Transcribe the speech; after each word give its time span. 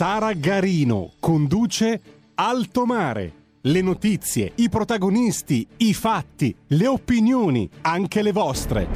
Sara 0.00 0.32
Garino 0.32 1.12
conduce 1.20 2.00
Alto 2.36 2.86
Mare. 2.86 3.32
Le 3.60 3.82
notizie, 3.82 4.52
i 4.54 4.70
protagonisti, 4.70 5.68
i 5.76 5.92
fatti, 5.92 6.56
le 6.68 6.86
opinioni, 6.86 7.68
anche 7.82 8.22
le 8.22 8.32
vostre. 8.32 8.88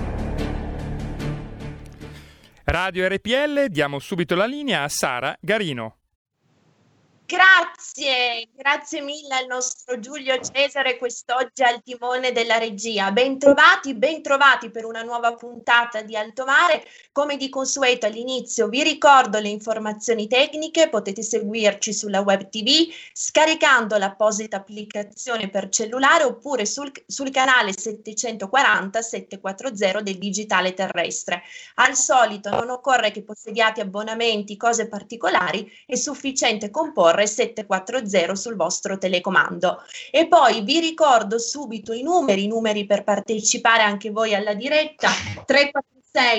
Radio 2.64 3.06
RPL, 3.06 3.66
diamo 3.66 3.98
subito 3.98 4.34
la 4.34 4.46
linea 4.46 4.82
a 4.82 4.88
Sara 4.88 5.36
Garino. 5.38 6.03
Grazie, 7.26 8.50
grazie 8.54 9.00
mille 9.00 9.34
al 9.34 9.46
nostro 9.46 9.98
Giulio 9.98 10.38
Cesare 10.40 10.98
quest'oggi 10.98 11.62
al 11.62 11.82
timone 11.82 12.32
della 12.32 12.58
regia. 12.58 13.10
Bentrovati, 13.12 13.94
bentrovati 13.94 14.68
per 14.68 14.84
una 14.84 15.02
nuova 15.02 15.32
puntata 15.32 16.02
di 16.02 16.14
Alto 16.16 16.44
Mare. 16.44 16.86
Come 17.12 17.38
di 17.38 17.48
consueto 17.48 18.04
all'inizio 18.04 18.68
vi 18.68 18.82
ricordo 18.82 19.38
le 19.38 19.48
informazioni 19.48 20.28
tecniche, 20.28 20.90
potete 20.90 21.22
seguirci 21.22 21.94
sulla 21.94 22.20
web 22.20 22.50
TV 22.50 22.92
scaricando 23.14 23.96
l'apposita 23.96 24.58
applicazione 24.58 25.48
per 25.48 25.70
cellulare 25.70 26.24
oppure 26.24 26.66
sul, 26.66 26.92
sul 27.06 27.30
canale 27.30 27.72
740 27.72 29.00
740 29.00 30.02
del 30.02 30.18
digitale 30.18 30.74
terrestre. 30.74 31.42
Al 31.76 31.96
solito 31.96 32.50
non 32.50 32.68
occorre 32.68 33.12
che 33.12 33.22
possediate 33.22 33.80
abbonamenti, 33.80 34.58
cose 34.58 34.88
particolari, 34.88 35.72
è 35.86 35.94
sufficiente 35.94 36.70
comporre 36.70 37.13
Torre 37.14 37.28
740 37.28 38.34
sul 38.34 38.56
vostro 38.56 38.98
telecomando. 38.98 39.82
E 40.10 40.26
poi 40.26 40.62
vi 40.62 40.80
ricordo 40.80 41.38
subito 41.38 41.92
i 41.92 42.02
numeri, 42.02 42.42
i 42.44 42.48
numeri 42.48 42.86
per 42.86 43.04
partecipare 43.04 43.84
anche 43.84 44.10
voi 44.10 44.34
alla 44.34 44.54
diretta 44.54 45.10
346 45.46 45.92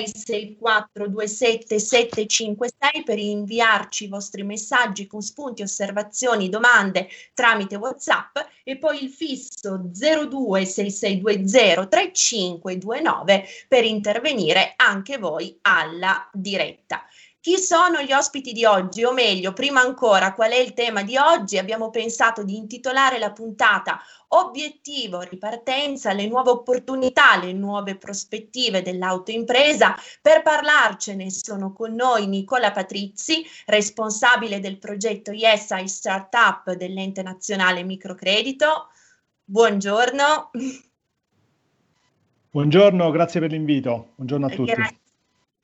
6427 0.06 1.78
756 1.78 3.02
per 3.04 3.18
inviarci 3.18 4.04
i 4.04 4.08
vostri 4.08 4.42
messaggi 4.42 5.06
con 5.06 5.22
spunti, 5.22 5.62
osservazioni, 5.62 6.50
domande 6.50 7.08
tramite 7.32 7.76
WhatsApp 7.76 8.36
e 8.62 8.76
poi 8.76 9.02
il 9.02 9.08
fisso 9.10 9.80
026620 9.92 11.88
3529 11.88 13.44
per 13.66 13.84
intervenire 13.84 14.74
anche 14.76 15.16
voi 15.16 15.56
alla 15.62 16.28
diretta. 16.32 17.02
Chi 17.46 17.58
sono 17.58 18.02
gli 18.02 18.12
ospiti 18.12 18.50
di 18.50 18.64
oggi? 18.64 19.04
O 19.04 19.12
meglio, 19.12 19.52
prima 19.52 19.80
ancora, 19.80 20.34
qual 20.34 20.50
è 20.50 20.56
il 20.56 20.74
tema 20.74 21.04
di 21.04 21.16
oggi? 21.16 21.58
Abbiamo 21.58 21.90
pensato 21.90 22.42
di 22.42 22.56
intitolare 22.56 23.20
la 23.20 23.30
puntata 23.30 24.00
Obiettivo, 24.30 25.20
ripartenza, 25.20 26.12
le 26.12 26.26
nuove 26.26 26.50
opportunità, 26.50 27.36
le 27.40 27.52
nuove 27.52 27.94
prospettive 27.98 28.82
dell'autoimpresa. 28.82 29.94
Per 30.20 30.42
parlarcene 30.42 31.30
sono 31.30 31.72
con 31.72 31.94
noi 31.94 32.26
Nicola 32.26 32.72
Patrizzi, 32.72 33.46
responsabile 33.66 34.58
del 34.58 34.78
progetto 34.78 35.30
Yes 35.30 35.70
I 35.70 35.86
Startup 35.86 36.72
dell'ente 36.72 37.22
nazionale 37.22 37.84
microcredito. 37.84 38.88
Buongiorno. 39.44 40.50
Buongiorno, 42.50 43.10
grazie 43.12 43.38
per 43.38 43.52
l'invito. 43.52 44.14
Buongiorno 44.16 44.46
a 44.46 44.48
tutti. 44.48 44.72
Gra- 44.72 44.90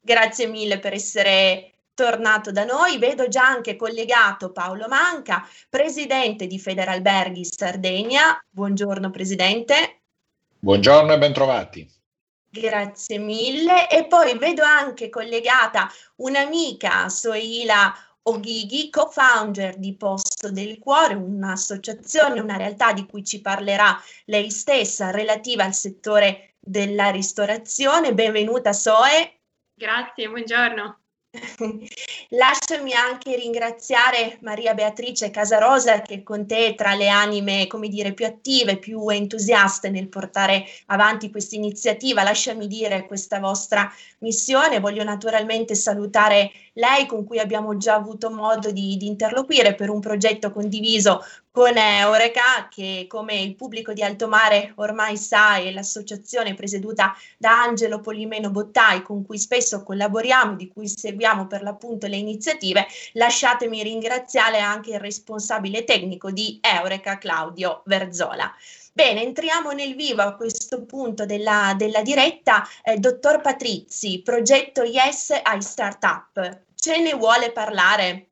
grazie 0.00 0.46
mille 0.46 0.78
per 0.78 0.92
essere 0.92 1.70
tornato 1.94 2.50
da 2.50 2.64
noi. 2.64 2.98
Vedo 2.98 3.28
già 3.28 3.46
anche 3.46 3.76
collegato 3.76 4.52
Paolo 4.52 4.88
Manca, 4.88 5.46
presidente 5.68 6.46
di 6.46 6.58
Federalberghi 6.58 7.44
Sardegna. 7.44 8.38
Buongiorno 8.48 9.10
Presidente. 9.10 10.02
Buongiorno 10.58 11.12
e 11.12 11.18
bentrovati. 11.18 11.90
Grazie 12.48 13.18
mille. 13.18 13.88
E 13.88 14.06
poi 14.06 14.36
vedo 14.36 14.62
anche 14.62 15.08
collegata 15.08 15.90
un'amica, 16.16 17.08
Soila 17.08 17.92
Oghighi, 18.24 18.88
co-founder 18.90 19.78
di 19.78 19.96
Posto 19.96 20.52
del 20.52 20.78
Cuore, 20.78 21.14
un'associazione, 21.14 22.38
una 22.38 22.56
realtà 22.56 22.92
di 22.92 23.06
cui 23.06 23.24
ci 23.24 23.40
parlerà 23.40 24.00
lei 24.26 24.50
stessa 24.50 25.10
relativa 25.10 25.64
al 25.64 25.74
settore 25.74 26.54
della 26.60 27.10
ristorazione. 27.10 28.14
Benvenuta 28.14 28.72
Soe. 28.72 29.40
Grazie, 29.74 30.28
buongiorno. 30.28 31.01
Lasciami 32.30 32.92
anche 32.92 33.36
ringraziare 33.36 34.36
Maria 34.42 34.74
Beatrice 34.74 35.30
Casarosa 35.30 36.02
che 36.02 36.22
con 36.22 36.46
te 36.46 36.74
tra 36.76 36.94
le 36.94 37.08
anime, 37.08 37.66
come 37.66 37.88
dire, 37.88 38.12
più 38.12 38.26
attive, 38.26 38.76
più 38.76 39.08
entusiaste 39.08 39.88
nel 39.88 40.08
portare 40.08 40.64
avanti 40.86 41.30
questa 41.30 41.56
iniziativa. 41.56 42.22
Lasciami 42.22 42.66
dire 42.66 43.06
questa 43.06 43.38
vostra 43.38 43.90
missione. 44.18 44.80
Voglio 44.80 45.04
naturalmente 45.04 45.74
salutare 45.74 46.50
lei 46.74 47.06
con 47.06 47.24
cui 47.24 47.38
abbiamo 47.38 47.76
già 47.78 47.94
avuto 47.94 48.30
modo 48.30 48.70
di, 48.70 48.96
di 48.98 49.06
interloquire 49.06 49.74
per 49.74 49.88
un 49.88 50.00
progetto 50.00 50.52
condiviso 50.52 51.24
con 51.52 51.76
Eureka 51.76 52.68
che 52.70 53.04
come 53.06 53.34
il 53.34 53.54
pubblico 53.54 53.92
di 53.92 54.02
Alto 54.02 54.26
Mare 54.26 54.72
ormai 54.76 55.18
sa 55.18 55.56
è 55.56 55.70
l'associazione 55.70 56.54
presieduta 56.54 57.14
da 57.36 57.60
Angelo 57.60 58.00
Polimeno 58.00 58.50
Bottai 58.50 59.02
con 59.02 59.22
cui 59.22 59.38
spesso 59.38 59.82
collaboriamo, 59.82 60.54
di 60.54 60.68
cui 60.68 60.88
seguiamo 60.88 61.46
per 61.46 61.62
l'appunto 61.62 62.06
le 62.06 62.16
iniziative, 62.16 62.86
lasciatemi 63.12 63.82
ringraziare 63.82 64.60
anche 64.60 64.92
il 64.92 65.00
responsabile 65.00 65.84
tecnico 65.84 66.30
di 66.30 66.58
Eureka 66.62 67.18
Claudio 67.18 67.82
Verzola. 67.84 68.50
Bene, 68.94 69.22
entriamo 69.22 69.72
nel 69.72 69.94
vivo 69.94 70.22
a 70.22 70.34
questo 70.34 70.86
punto 70.86 71.26
della, 71.26 71.74
della 71.76 72.00
diretta. 72.00 72.66
Eh, 72.82 72.96
dottor 72.96 73.42
Patrizzi, 73.42 74.22
progetto 74.22 74.82
Yes 74.84 75.38
ai 75.42 75.60
Startup, 75.60 76.62
ce 76.74 76.98
ne 76.98 77.14
vuole 77.14 77.52
parlare? 77.52 78.31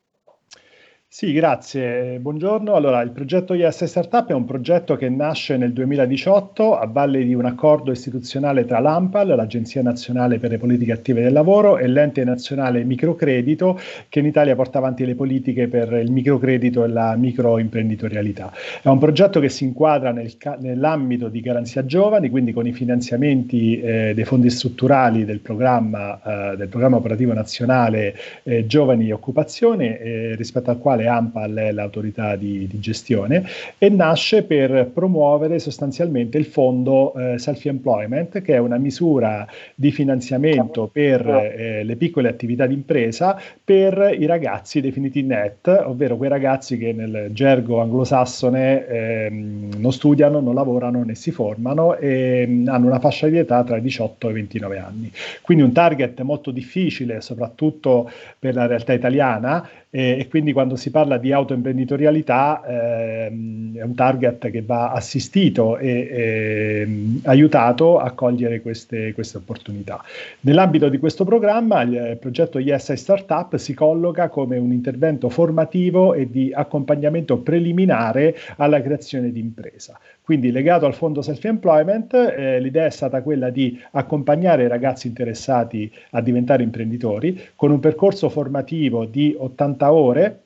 Sì, 1.13 1.33
grazie. 1.33 2.21
Buongiorno. 2.21 2.75
Allora, 2.75 3.01
il 3.01 3.11
progetto 3.11 3.53
IS 3.53 3.83
Startup 3.83 4.29
è 4.29 4.33
un 4.33 4.45
progetto 4.45 4.95
che 4.95 5.09
nasce 5.09 5.57
nel 5.57 5.73
2018 5.73 6.79
a 6.79 6.87
valle 6.87 7.25
di 7.25 7.35
un 7.35 7.47
accordo 7.47 7.91
istituzionale 7.91 8.65
tra 8.65 8.79
l'AMPAL, 8.79 9.27
l'Agenzia 9.35 9.83
Nazionale 9.83 10.39
per 10.39 10.51
le 10.51 10.59
Politiche 10.59 10.93
Attive 10.93 11.21
del 11.21 11.33
Lavoro, 11.33 11.79
e 11.79 11.89
l'Ente 11.89 12.23
Nazionale 12.23 12.85
Microcredito, 12.85 13.77
che 14.09 14.21
in 14.21 14.27
Italia 14.27 14.55
porta 14.55 14.79
avanti 14.79 15.05
le 15.05 15.17
politiche 15.17 15.67
per 15.67 15.93
il 15.95 16.13
microcredito 16.13 16.85
e 16.85 16.89
la 16.89 17.17
microimprenditorialità. 17.17 18.53
È 18.81 18.87
un 18.87 18.99
progetto 18.99 19.41
che 19.41 19.49
si 19.49 19.65
inquadra 19.65 20.13
nel, 20.13 20.33
nell'ambito 20.61 21.27
di 21.27 21.41
Garanzia 21.41 21.85
Giovani, 21.85 22.31
quindi 22.31 22.53
con 22.53 22.69
i 22.69 22.73
finanziamenti 22.73 23.81
eh, 23.81 24.13
dei 24.15 24.25
fondi 24.25 24.49
strutturali 24.49 25.25
del 25.25 25.41
programma, 25.41 26.53
eh, 26.53 26.57
del 26.57 26.69
programma 26.69 26.99
operativo 26.99 27.33
nazionale 27.33 28.15
eh, 28.45 28.65
Giovani 28.67 29.09
e 29.09 29.13
Occupazione, 29.13 29.99
eh, 29.99 30.35
rispetto 30.37 30.71
al 30.71 30.79
quale 30.79 30.99
quale 31.01 31.07
AMPAL 31.07 31.55
è 31.55 31.73
l'autorità 31.73 32.37
di, 32.37 32.67
di, 32.67 32.79
gestione, 32.79 33.45
e 33.79 33.89
nasce 33.89 34.43
per 34.43 34.91
promuovere 34.93 35.59
sostanzialmente 35.59 36.37
il 36.39 36.45
fondo 36.45 37.15
eh, 37.15 37.39
self-employment, 37.39 38.43
che 38.43 38.55
è 38.55 38.59
una 38.59 38.77
misura 38.77 39.47
di 39.75 39.91
finanziamento 39.91 40.89
per 40.93 41.27
eh, 41.27 41.83
le 41.85 41.97
piccole 41.97 42.29
attività 42.29 42.67
di 42.67 42.75
impresa 42.75 43.41
per 43.65 44.15
i 44.19 44.27
ragazzi 44.27 44.81
definiti 44.81 45.23
net, 45.23 45.69
ovvero 45.87 46.17
quei 46.17 46.29
ragazzi 46.29 46.77
che 46.77 46.93
nel 46.93 47.29
gergo 47.33 47.81
anglosassone 47.81 48.87
eh, 48.87 49.29
non 49.31 49.93
studiano, 49.93 50.41
non 50.41 50.55
lavorano 50.55 51.03
né 51.03 51.15
si 51.15 51.31
formano 51.31 51.97
e 51.97 52.47
mh, 52.47 52.69
hanno 52.69 52.87
una 52.87 52.99
fascia 52.99 53.29
di 53.29 53.39
età 53.39 53.63
tra 53.65 53.77
i 53.77 53.81
18 53.81 54.29
e 54.29 54.31
i 54.31 54.35
29 54.35 54.79
anni. 54.79 55.13
Quindi 55.41 55.63
un 55.63 55.73
target 55.73 56.21
molto 56.23 56.51
difficile, 56.51 57.21
soprattutto 57.21 58.11
per 58.39 58.55
la 58.55 58.67
realtà 58.67 58.93
italiana, 58.93 59.69
e, 59.91 60.19
e 60.21 60.29
quindi 60.29 60.53
quando 60.53 60.77
si 60.77 60.90
si 60.91 60.97
parla 60.97 61.19
di 61.19 61.33
autoimprenditorialità 61.33 62.63
ehm, 62.67 63.77
è 63.77 63.83
un 63.83 63.95
target 63.95 64.51
che 64.51 64.63
va 64.63 64.91
assistito 64.91 65.79
e, 65.79 66.09
ehm, 66.11 67.21
aiutato 67.25 67.99
a 67.99 68.11
cogliere 68.11 68.61
queste, 68.61 69.13
queste, 69.15 69.39
opportunità. 69.39 70.03
Nell'ambito 70.41 70.89
di 70.89 70.99
questo 70.99 71.25
programma 71.25 71.83
il 71.83 72.19
progetto 72.21 72.59
ISI 72.59 72.97
Startup 72.97 73.55
si 73.57 73.73
colloca 73.73 74.29
come 74.29 74.59
un 74.59 74.73
intervento 74.73 75.29
formativo 75.29 76.13
e 76.15 76.29
di 76.29 76.51
accompagnamento 76.53 77.39
preliminare 77.39 78.37
alla 78.57 78.83
creazione 78.83 79.31
di 79.31 79.39
impresa. 79.39 79.99
Quindi 80.23 80.51
legato 80.51 80.87
al 80.87 80.95
fondo 80.95 81.23
self-employment, 81.23 82.15
eh, 82.15 82.61
l'idea 82.61 82.87
è 82.87 82.91
stata 82.91 83.23
quella 83.23 83.51
di 83.51 83.81
accompagnare 83.93 84.65
i 84.65 84.69
ragazzi 84.69 85.07
interessati 85.07 85.91
a 86.11 86.21
diventare 86.21 86.63
imprenditori 86.63 87.41
con 87.55 87.71
un 87.71 87.81
percorso 87.81 88.29
formativo 88.29 89.05
di 89.05 89.35
80 89.39 89.93
ore 89.93 90.41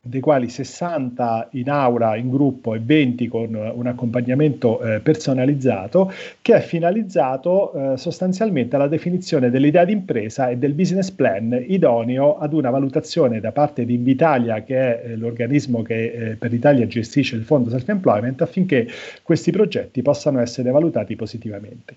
dei 0.00 0.20
quali 0.20 0.48
60 0.48 1.48
in 1.52 1.68
aula, 1.68 2.16
in 2.16 2.30
gruppo 2.30 2.74
e 2.74 2.80
20 2.80 3.28
con 3.28 3.54
un 3.54 3.86
accompagnamento 3.86 4.80
eh, 4.80 5.00
personalizzato, 5.00 6.12
che 6.40 6.54
è 6.54 6.60
finalizzato 6.60 7.72
eh, 7.72 7.96
sostanzialmente 7.96 8.76
alla 8.76 8.88
definizione 8.88 9.50
dell'idea 9.50 9.84
di 9.84 9.92
impresa 9.92 10.48
e 10.48 10.56
del 10.56 10.72
business 10.72 11.10
plan 11.10 11.64
idoneo 11.66 12.38
ad 12.38 12.52
una 12.52 12.70
valutazione 12.70 13.40
da 13.40 13.52
parte 13.52 13.84
di 13.84 13.94
Invitalia, 13.94 14.62
che 14.62 14.76
è 14.76 15.10
eh, 15.10 15.16
l'organismo 15.16 15.82
che 15.82 16.04
eh, 16.04 16.36
per 16.36 16.50
l'Italia 16.50 16.86
gestisce 16.86 17.36
il 17.36 17.42
fondo 17.42 17.68
self-employment, 17.68 18.40
affinché 18.42 18.86
questi 19.22 19.50
progetti 19.50 20.00
possano 20.02 20.40
essere 20.40 20.70
valutati 20.70 21.16
positivamente. 21.16 21.96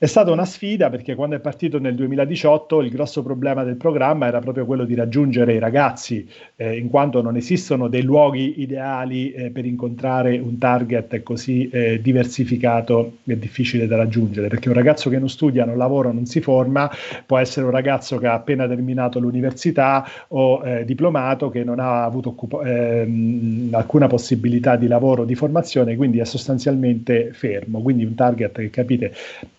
È 0.00 0.06
stata 0.06 0.30
una 0.30 0.46
sfida 0.46 0.88
perché 0.88 1.14
quando 1.14 1.36
è 1.36 1.40
partito 1.40 1.78
nel 1.78 1.94
2018 1.94 2.80
il 2.80 2.88
grosso 2.88 3.22
problema 3.22 3.64
del 3.64 3.76
programma 3.76 4.26
era 4.26 4.38
proprio 4.38 4.64
quello 4.64 4.86
di 4.86 4.94
raggiungere 4.94 5.52
i 5.52 5.58
ragazzi, 5.58 6.26
eh, 6.56 6.78
in 6.78 6.88
quanto 6.88 7.20
non 7.20 7.36
esistono 7.40 7.88
dei 7.88 8.02
luoghi 8.02 8.60
ideali 8.60 9.32
eh, 9.32 9.50
per 9.50 9.64
incontrare 9.64 10.38
un 10.38 10.58
target 10.58 11.22
così 11.22 11.68
eh, 11.68 12.00
diversificato 12.00 13.18
e 13.24 13.38
difficile 13.38 13.86
da 13.86 13.96
raggiungere, 13.96 14.48
perché 14.48 14.68
un 14.68 14.74
ragazzo 14.74 15.10
che 15.10 15.18
non 15.18 15.28
studia, 15.28 15.64
non 15.64 15.76
lavora, 15.76 16.12
non 16.12 16.26
si 16.26 16.40
forma, 16.40 16.90
può 17.26 17.38
essere 17.38 17.66
un 17.66 17.72
ragazzo 17.72 18.18
che 18.18 18.26
ha 18.26 18.34
appena 18.34 18.68
terminato 18.68 19.18
l'università 19.18 20.06
o 20.28 20.62
eh, 20.64 20.84
diplomato 20.84 21.50
che 21.50 21.64
non 21.64 21.80
ha 21.80 22.04
avuto 22.04 22.30
occupa- 22.30 22.62
ehm, 22.62 23.68
alcuna 23.72 24.06
possibilità 24.06 24.76
di 24.76 24.86
lavoro 24.86 25.22
o 25.22 25.24
di 25.24 25.34
formazione, 25.34 25.96
quindi 25.96 26.18
è 26.20 26.24
sostanzialmente 26.24 27.30
fermo, 27.32 27.82
quindi 27.82 28.04
un 28.04 28.14
target 28.14 28.52
che 28.52 28.70
capite 28.70 29.12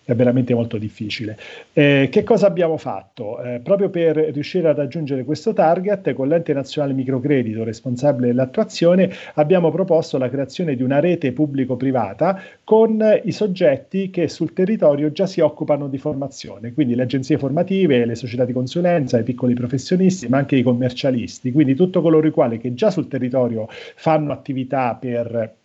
è 0.04 0.14
veramente 0.14 0.54
molto 0.54 0.78
difficile. 0.78 1.38
Eh, 1.72 2.08
che 2.10 2.22
cosa 2.24 2.46
abbiamo 2.46 2.76
fatto? 2.76 3.42
Eh, 3.42 3.60
proprio 3.62 3.88
per 3.88 4.16
riuscire 4.16 4.68
a 4.68 4.74
raggiungere 4.74 5.24
questo 5.24 5.52
target, 5.52 6.12
con 6.12 6.28
l'ente 6.28 6.52
nazionale 6.52 6.92
microcredito 6.92 7.64
responsabile 7.72 8.28
dell'attuazione, 8.28 9.10
abbiamo 9.34 9.70
proposto 9.70 10.18
la 10.18 10.28
creazione 10.28 10.76
di 10.76 10.82
una 10.82 11.00
rete 11.00 11.32
pubblico-privata 11.32 12.40
con 12.62 13.02
i 13.24 13.32
soggetti 13.32 14.10
che 14.10 14.28
sul 14.28 14.52
territorio 14.52 15.10
già 15.10 15.26
si 15.26 15.40
occupano 15.40 15.88
di 15.88 15.98
formazione, 15.98 16.72
quindi 16.72 16.94
le 16.94 17.02
agenzie 17.02 17.38
formative, 17.38 18.04
le 18.04 18.14
società 18.14 18.44
di 18.44 18.52
consulenza, 18.52 19.18
i 19.18 19.24
piccoli 19.24 19.54
professionisti, 19.54 20.28
ma 20.28 20.38
anche 20.38 20.56
i 20.56 20.62
commercialisti, 20.62 21.50
quindi 21.50 21.74
tutto 21.74 22.00
coloro 22.00 22.26
i 22.26 22.30
quali 22.30 22.58
che 22.58 22.74
già 22.74 22.90
sul 22.90 23.08
territorio 23.08 23.66
fanno 23.68 24.32
attività 24.32 24.94
per 24.94 25.60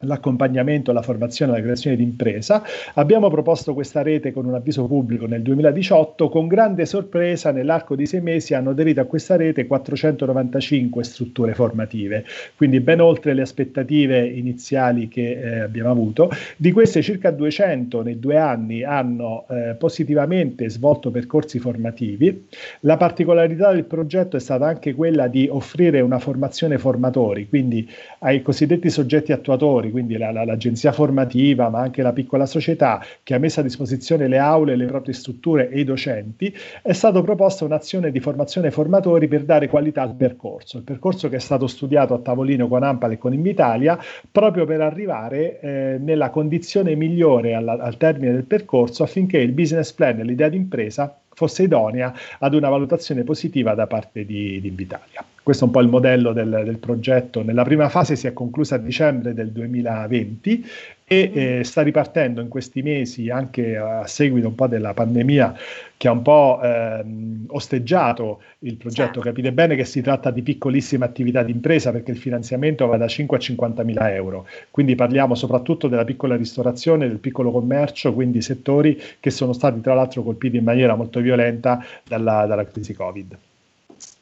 l'accompagnamento, 0.00 0.92
la 0.92 1.02
formazione, 1.02 1.52
la 1.52 1.60
creazione 1.60 1.96
di 1.96 2.02
impresa. 2.02 2.62
Abbiamo 2.94 3.28
proposto 3.30 3.74
questa 3.74 4.02
rete 4.02 4.32
con 4.32 4.46
un 4.46 4.54
avviso 4.54 4.86
pubblico 4.86 5.26
nel 5.26 5.42
2018, 5.42 6.28
con 6.28 6.46
grande 6.46 6.86
sorpresa 6.86 7.50
nell'arco 7.50 7.96
di 7.96 8.06
sei 8.06 8.20
mesi 8.20 8.54
hanno 8.54 8.70
aderito 8.70 9.00
a 9.00 9.04
questa 9.04 9.36
rete 9.36 9.66
495 9.66 11.02
strutture 11.02 11.54
formative, 11.54 12.24
quindi 12.56 12.80
ben 12.80 13.00
oltre 13.00 13.34
le 13.34 13.42
aspettative 13.42 14.24
iniziali 14.26 15.08
che 15.08 15.40
eh, 15.40 15.58
abbiamo 15.60 15.90
avuto. 15.90 16.30
Di 16.56 16.70
queste 16.70 17.02
circa 17.02 17.30
200 17.30 18.02
nei 18.02 18.18
due 18.18 18.36
anni 18.36 18.84
hanno 18.84 19.46
eh, 19.48 19.74
positivamente 19.74 20.68
svolto 20.70 21.10
percorsi 21.10 21.58
formativi. 21.58 22.46
La 22.80 22.96
particolarità 22.96 23.72
del 23.72 23.84
progetto 23.84 24.36
è 24.36 24.40
stata 24.40 24.66
anche 24.66 24.94
quella 24.94 25.26
di 25.26 25.48
offrire 25.50 26.00
una 26.00 26.18
formazione 26.18 26.78
formatori, 26.78 27.48
quindi 27.48 27.88
ai 28.20 28.42
cosiddetti 28.42 28.90
soggetti 28.90 29.32
attuatori 29.32 29.87
formatori, 29.88 29.90
quindi 29.90 30.16
la, 30.16 30.30
la, 30.30 30.44
l'agenzia 30.44 30.92
formativa, 30.92 31.68
ma 31.68 31.80
anche 31.80 32.02
la 32.02 32.12
piccola 32.12 32.46
società 32.46 33.02
che 33.22 33.34
ha 33.34 33.38
messo 33.38 33.60
a 33.60 33.62
disposizione 33.62 34.28
le 34.28 34.38
aule, 34.38 34.76
le 34.76 34.86
proprie 34.86 35.14
strutture 35.14 35.68
e 35.70 35.80
i 35.80 35.84
docenti, 35.84 36.54
è 36.82 36.92
stata 36.92 37.20
proposta 37.22 37.64
un'azione 37.64 38.10
di 38.10 38.20
formazione 38.20 38.70
formatori 38.70 39.28
per 39.28 39.44
dare 39.44 39.68
qualità 39.68 40.02
al 40.02 40.14
percorso. 40.14 40.78
Il 40.78 40.84
percorso 40.84 41.28
che 41.28 41.36
è 41.36 41.40
stato 41.40 41.66
studiato 41.66 42.14
a 42.14 42.18
tavolino 42.18 42.68
con 42.68 42.82
Ampal 42.82 43.12
e 43.12 43.18
con 43.18 43.32
Invitalia, 43.32 43.98
proprio 44.30 44.64
per 44.64 44.80
arrivare 44.80 45.60
eh, 45.60 45.98
nella 45.98 46.30
condizione 46.30 46.94
migliore 46.94 47.54
alla, 47.54 47.72
al 47.72 47.96
termine 47.96 48.32
del 48.32 48.44
percorso 48.44 49.02
affinché 49.02 49.38
il 49.38 49.52
business 49.52 49.92
plan 49.92 50.18
e 50.18 50.24
l'idea 50.24 50.48
di 50.48 50.56
impresa 50.56 51.18
fosse 51.38 51.62
idonea 51.62 52.12
ad 52.40 52.52
una 52.54 52.68
valutazione 52.68 53.22
positiva 53.22 53.74
da 53.74 53.86
parte 53.86 54.24
di, 54.24 54.60
di 54.60 54.66
Invitalia. 54.66 55.24
Questo 55.40 55.64
è 55.64 55.66
un 55.68 55.72
po' 55.72 55.80
il 55.80 55.88
modello 55.88 56.32
del, 56.32 56.62
del, 56.64 56.78
progetto. 56.78 57.42
Nella 57.42 57.62
prima 57.62 57.88
fase 57.88 58.16
si 58.16 58.26
è 58.26 58.32
conclusa 58.32 58.74
a 58.74 58.78
dicembre 58.78 59.34
del 59.34 59.52
2020 59.52 60.66
e 61.08 61.30
eh, 61.32 61.64
sta 61.64 61.80
ripartendo 61.80 62.42
in 62.42 62.48
questi 62.48 62.82
mesi 62.82 63.30
anche 63.30 63.76
a 63.78 64.06
seguito 64.06 64.46
un 64.46 64.54
po' 64.54 64.66
della 64.66 64.92
pandemia 64.92 65.56
che 65.96 66.06
ha 66.06 66.12
un 66.12 66.22
po' 66.22 66.60
ehm, 66.62 67.46
osteggiato 67.48 68.42
il 68.60 68.76
progetto. 68.76 69.04
Certo. 69.04 69.20
Capite 69.20 69.52
bene 69.52 69.74
che 69.74 69.84
si 69.84 70.02
tratta 70.02 70.30
di 70.30 70.42
piccolissime 70.42 71.06
attività 71.06 71.42
di 71.42 71.50
impresa 71.50 71.90
perché 71.90 72.10
il 72.10 72.18
finanziamento 72.18 72.86
va 72.86 72.98
da 72.98 73.08
5 73.08 73.36
a 73.36 73.40
50 73.40 73.82
mila 73.82 74.14
euro. 74.14 74.46
Quindi 74.70 74.94
parliamo 74.94 75.34
soprattutto 75.34 75.88
della 75.88 76.04
piccola 76.04 76.36
ristorazione, 76.36 77.08
del 77.08 77.18
piccolo 77.18 77.50
commercio, 77.50 78.12
quindi 78.12 78.42
settori 78.42 79.00
che 79.18 79.30
sono 79.30 79.54
stati 79.54 79.80
tra 79.80 79.94
l'altro 79.94 80.22
colpiti 80.22 80.58
in 80.58 80.64
maniera 80.64 80.94
molto 80.94 81.20
violenta 81.20 81.82
dalla, 82.04 82.44
dalla 82.46 82.66
crisi 82.66 82.92
Covid. 82.92 83.36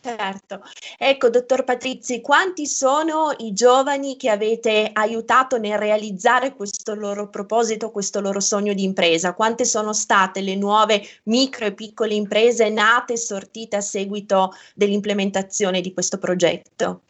Certo. 0.07 0.63
Ecco, 0.99 1.31
dottor 1.31 1.65
Patrizi, 1.65 2.21
quanti 2.21 2.65
sono 2.69 3.35
i 3.39 3.53
giovani 3.53 4.17
che 4.17 4.31
avete 4.31 4.91
aiutato 4.93 5.59
nel 5.59 5.79
realizzare 5.79 6.55
questo 6.55 6.95
loro 6.95 7.29
proposito, 7.29 7.91
questo 7.91 8.21
loro 8.21 8.39
sogno 8.39 8.73
di 8.73 8.85
impresa? 8.85 9.35
Quante 9.35 9.65
sono 9.65 9.93
state 9.93 10.43
le 10.43 10.55
nuove 10.55 11.03
micro 11.25 11.67
e 11.67 11.75
piccole 11.75 12.15
imprese 12.15 12.69
nate 12.69 13.15
e 13.15 13.17
sortite 13.17 13.75
a 13.75 13.81
seguito 13.81 14.53
dell'implementazione 14.77 15.81
di 15.81 15.93
questo 15.93 16.19
progetto? 16.19 17.01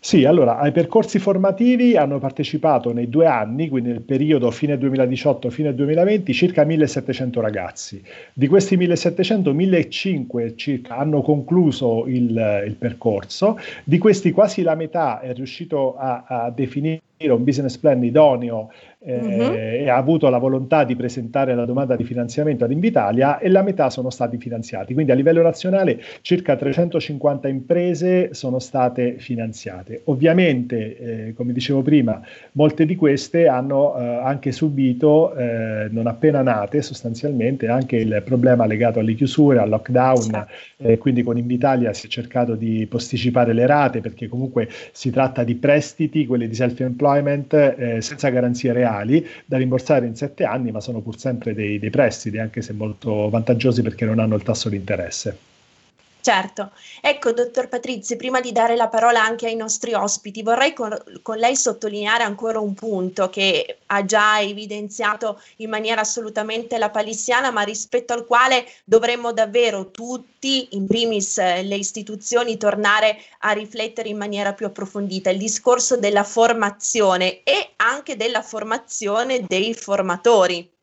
Sì, 0.00 0.24
allora 0.24 0.58
ai 0.58 0.70
percorsi 0.70 1.18
formativi 1.18 1.96
hanno 1.96 2.18
partecipato 2.20 2.92
nei 2.92 3.08
due 3.08 3.26
anni, 3.26 3.68
quindi 3.68 3.90
nel 3.90 4.02
periodo 4.02 4.50
fine 4.52 4.78
2018 4.78 5.50
fine 5.50 5.74
2020, 5.74 6.32
circa 6.32 6.64
1700 6.64 7.40
ragazzi. 7.40 8.02
Di 8.32 8.46
questi 8.46 8.76
1700, 8.76 9.52
1500 9.52 10.54
circa 10.56 10.96
hanno 10.96 11.20
concluso 11.20 12.06
il, 12.06 12.62
il 12.66 12.76
percorso, 12.78 13.58
di 13.84 13.98
questi 13.98 14.30
quasi 14.30 14.62
la 14.62 14.76
metà 14.76 15.20
è 15.20 15.34
riuscito 15.34 15.96
a, 15.96 16.24
a 16.26 16.50
definire 16.50 17.02
un 17.18 17.42
business 17.42 17.76
plan 17.76 18.02
idoneo 18.02 18.70
eh, 19.00 19.18
uh-huh. 19.18 19.52
e 19.54 19.88
ha 19.88 19.96
avuto 19.96 20.28
la 20.28 20.38
volontà 20.38 20.84
di 20.84 20.96
presentare 20.96 21.54
la 21.54 21.64
domanda 21.64 21.96
di 21.96 22.04
finanziamento 22.04 22.64
ad 22.64 22.72
Invitalia 22.72 23.38
e 23.38 23.48
la 23.48 23.62
metà 23.62 23.90
sono 23.90 24.10
stati 24.10 24.38
finanziati. 24.38 24.92
Quindi 24.94 25.12
a 25.12 25.14
livello 25.14 25.42
nazionale 25.42 26.00
circa 26.20 26.56
350 26.56 27.48
imprese 27.48 28.34
sono 28.34 28.58
state 28.58 29.18
finanziate. 29.18 30.02
Ovviamente, 30.04 30.96
eh, 31.28 31.34
come 31.34 31.52
dicevo 31.52 31.82
prima, 31.82 32.20
molte 32.52 32.84
di 32.84 32.96
queste 32.96 33.46
hanno 33.46 33.96
eh, 33.96 34.04
anche 34.04 34.50
subito, 34.52 35.34
eh, 35.34 35.86
non 35.90 36.06
appena 36.06 36.42
nate 36.42 36.82
sostanzialmente, 36.82 37.68
anche 37.68 37.96
il 37.96 38.22
problema 38.24 38.66
legato 38.66 38.98
alle 38.98 39.14
chiusure, 39.14 39.58
al 39.58 39.68
lockdown, 39.68 40.46
eh, 40.78 40.98
quindi 40.98 41.22
con 41.22 41.38
Invitalia 41.38 41.92
si 41.92 42.06
è 42.06 42.10
cercato 42.10 42.56
di 42.56 42.86
posticipare 42.88 43.52
le 43.52 43.66
rate 43.66 44.00
perché 44.00 44.28
comunque 44.28 44.68
si 44.92 45.10
tratta 45.10 45.44
di 45.44 45.54
prestiti, 45.54 46.26
quelli 46.26 46.48
di 46.48 46.54
self-employment, 46.54 47.52
employment 47.52 47.52
eh, 47.78 48.00
senza 48.00 48.28
garanzie 48.28 48.72
reali 48.72 48.87
da 49.44 49.56
rimborsare 49.56 50.06
in 50.06 50.16
sette 50.16 50.44
anni, 50.44 50.70
ma 50.70 50.80
sono 50.80 51.00
pur 51.00 51.18
sempre 51.18 51.54
dei, 51.54 51.78
dei 51.78 51.90
prestiti, 51.90 52.38
anche 52.38 52.62
se 52.62 52.72
molto 52.72 53.28
vantaggiosi 53.28 53.82
perché 53.82 54.04
non 54.04 54.18
hanno 54.18 54.34
il 54.36 54.42
tasso 54.42 54.68
di 54.68 54.76
interesse. 54.76 55.47
Certo, 56.28 56.72
ecco 57.00 57.32
dottor 57.32 57.70
Patrizzi, 57.70 58.16
prima 58.16 58.42
di 58.42 58.52
dare 58.52 58.76
la 58.76 58.88
parola 58.88 59.22
anche 59.22 59.46
ai 59.46 59.56
nostri 59.56 59.94
ospiti, 59.94 60.42
vorrei 60.42 60.74
con, 60.74 60.94
con, 61.22 61.38
lei 61.38 61.56
sottolineare 61.56 62.22
ancora 62.22 62.60
un 62.60 62.74
punto 62.74 63.30
che 63.30 63.78
ha 63.86 64.04
già 64.04 64.38
evidenziato 64.38 65.40
in 65.56 65.70
maniera 65.70 66.02
assolutamente 66.02 66.76
la 66.76 66.90
palissiana, 66.90 67.50
ma 67.50 67.62
rispetto 67.62 68.12
al 68.12 68.26
quale 68.26 68.66
dovremmo 68.84 69.32
davvero 69.32 69.90
tutti, 69.90 70.68
in 70.72 70.86
primis 70.86 71.38
eh, 71.38 71.62
le 71.62 71.76
istituzioni, 71.76 72.58
tornare 72.58 73.18
a 73.38 73.52
riflettere 73.52 74.10
in 74.10 74.18
maniera 74.18 74.52
più 74.52 74.66
approfondita, 74.66 75.30
il 75.30 75.38
discorso 75.38 75.96
della 75.96 76.24
formazione 76.24 77.42
e 77.42 77.70
anche 77.76 78.16
della 78.16 78.42
formazione 78.42 79.46
dei 79.46 79.72
formatori. 79.72 80.76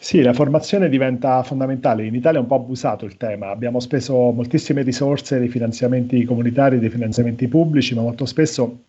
Sì, 0.00 0.22
la 0.22 0.32
formazione 0.32 0.88
diventa 0.88 1.42
fondamentale. 1.42 2.06
In 2.06 2.14
Italia 2.14 2.38
è 2.38 2.42
un 2.42 2.48
po' 2.48 2.54
abusato 2.56 3.04
il 3.04 3.16
tema. 3.16 3.50
Abbiamo 3.50 3.80
speso 3.80 4.30
moltissime 4.30 4.82
risorse 4.82 5.38
dei 5.38 5.48
finanziamenti 5.48 6.24
comunitari, 6.24 6.78
dei 6.78 6.90
finanziamenti 6.90 7.48
pubblici, 7.48 7.94
ma 7.94 8.02
molto 8.02 8.24
spesso 8.24 8.84